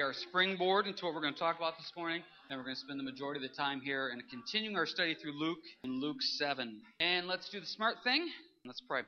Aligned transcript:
our 0.00 0.12
springboard 0.12 0.86
into 0.86 1.04
what 1.04 1.14
we're 1.14 1.20
going 1.20 1.34
to 1.34 1.40
talk 1.40 1.56
about 1.56 1.76
this 1.76 1.92
morning. 1.96 2.22
And 2.48 2.58
we're 2.58 2.64
going 2.64 2.76
to 2.76 2.80
spend 2.80 2.98
the 2.98 3.04
majority 3.04 3.44
of 3.44 3.50
the 3.50 3.56
time 3.56 3.80
here 3.80 4.08
and 4.08 4.22
continuing 4.30 4.76
our 4.76 4.86
study 4.86 5.14
through 5.14 5.38
Luke 5.38 5.58
and 5.84 6.00
Luke 6.00 6.20
7. 6.20 6.80
And 7.00 7.26
let's 7.26 7.48
do 7.50 7.60
the 7.60 7.66
smart 7.66 7.96
thing. 8.02 8.28
Let's 8.64 8.80
pray. 8.80 9.02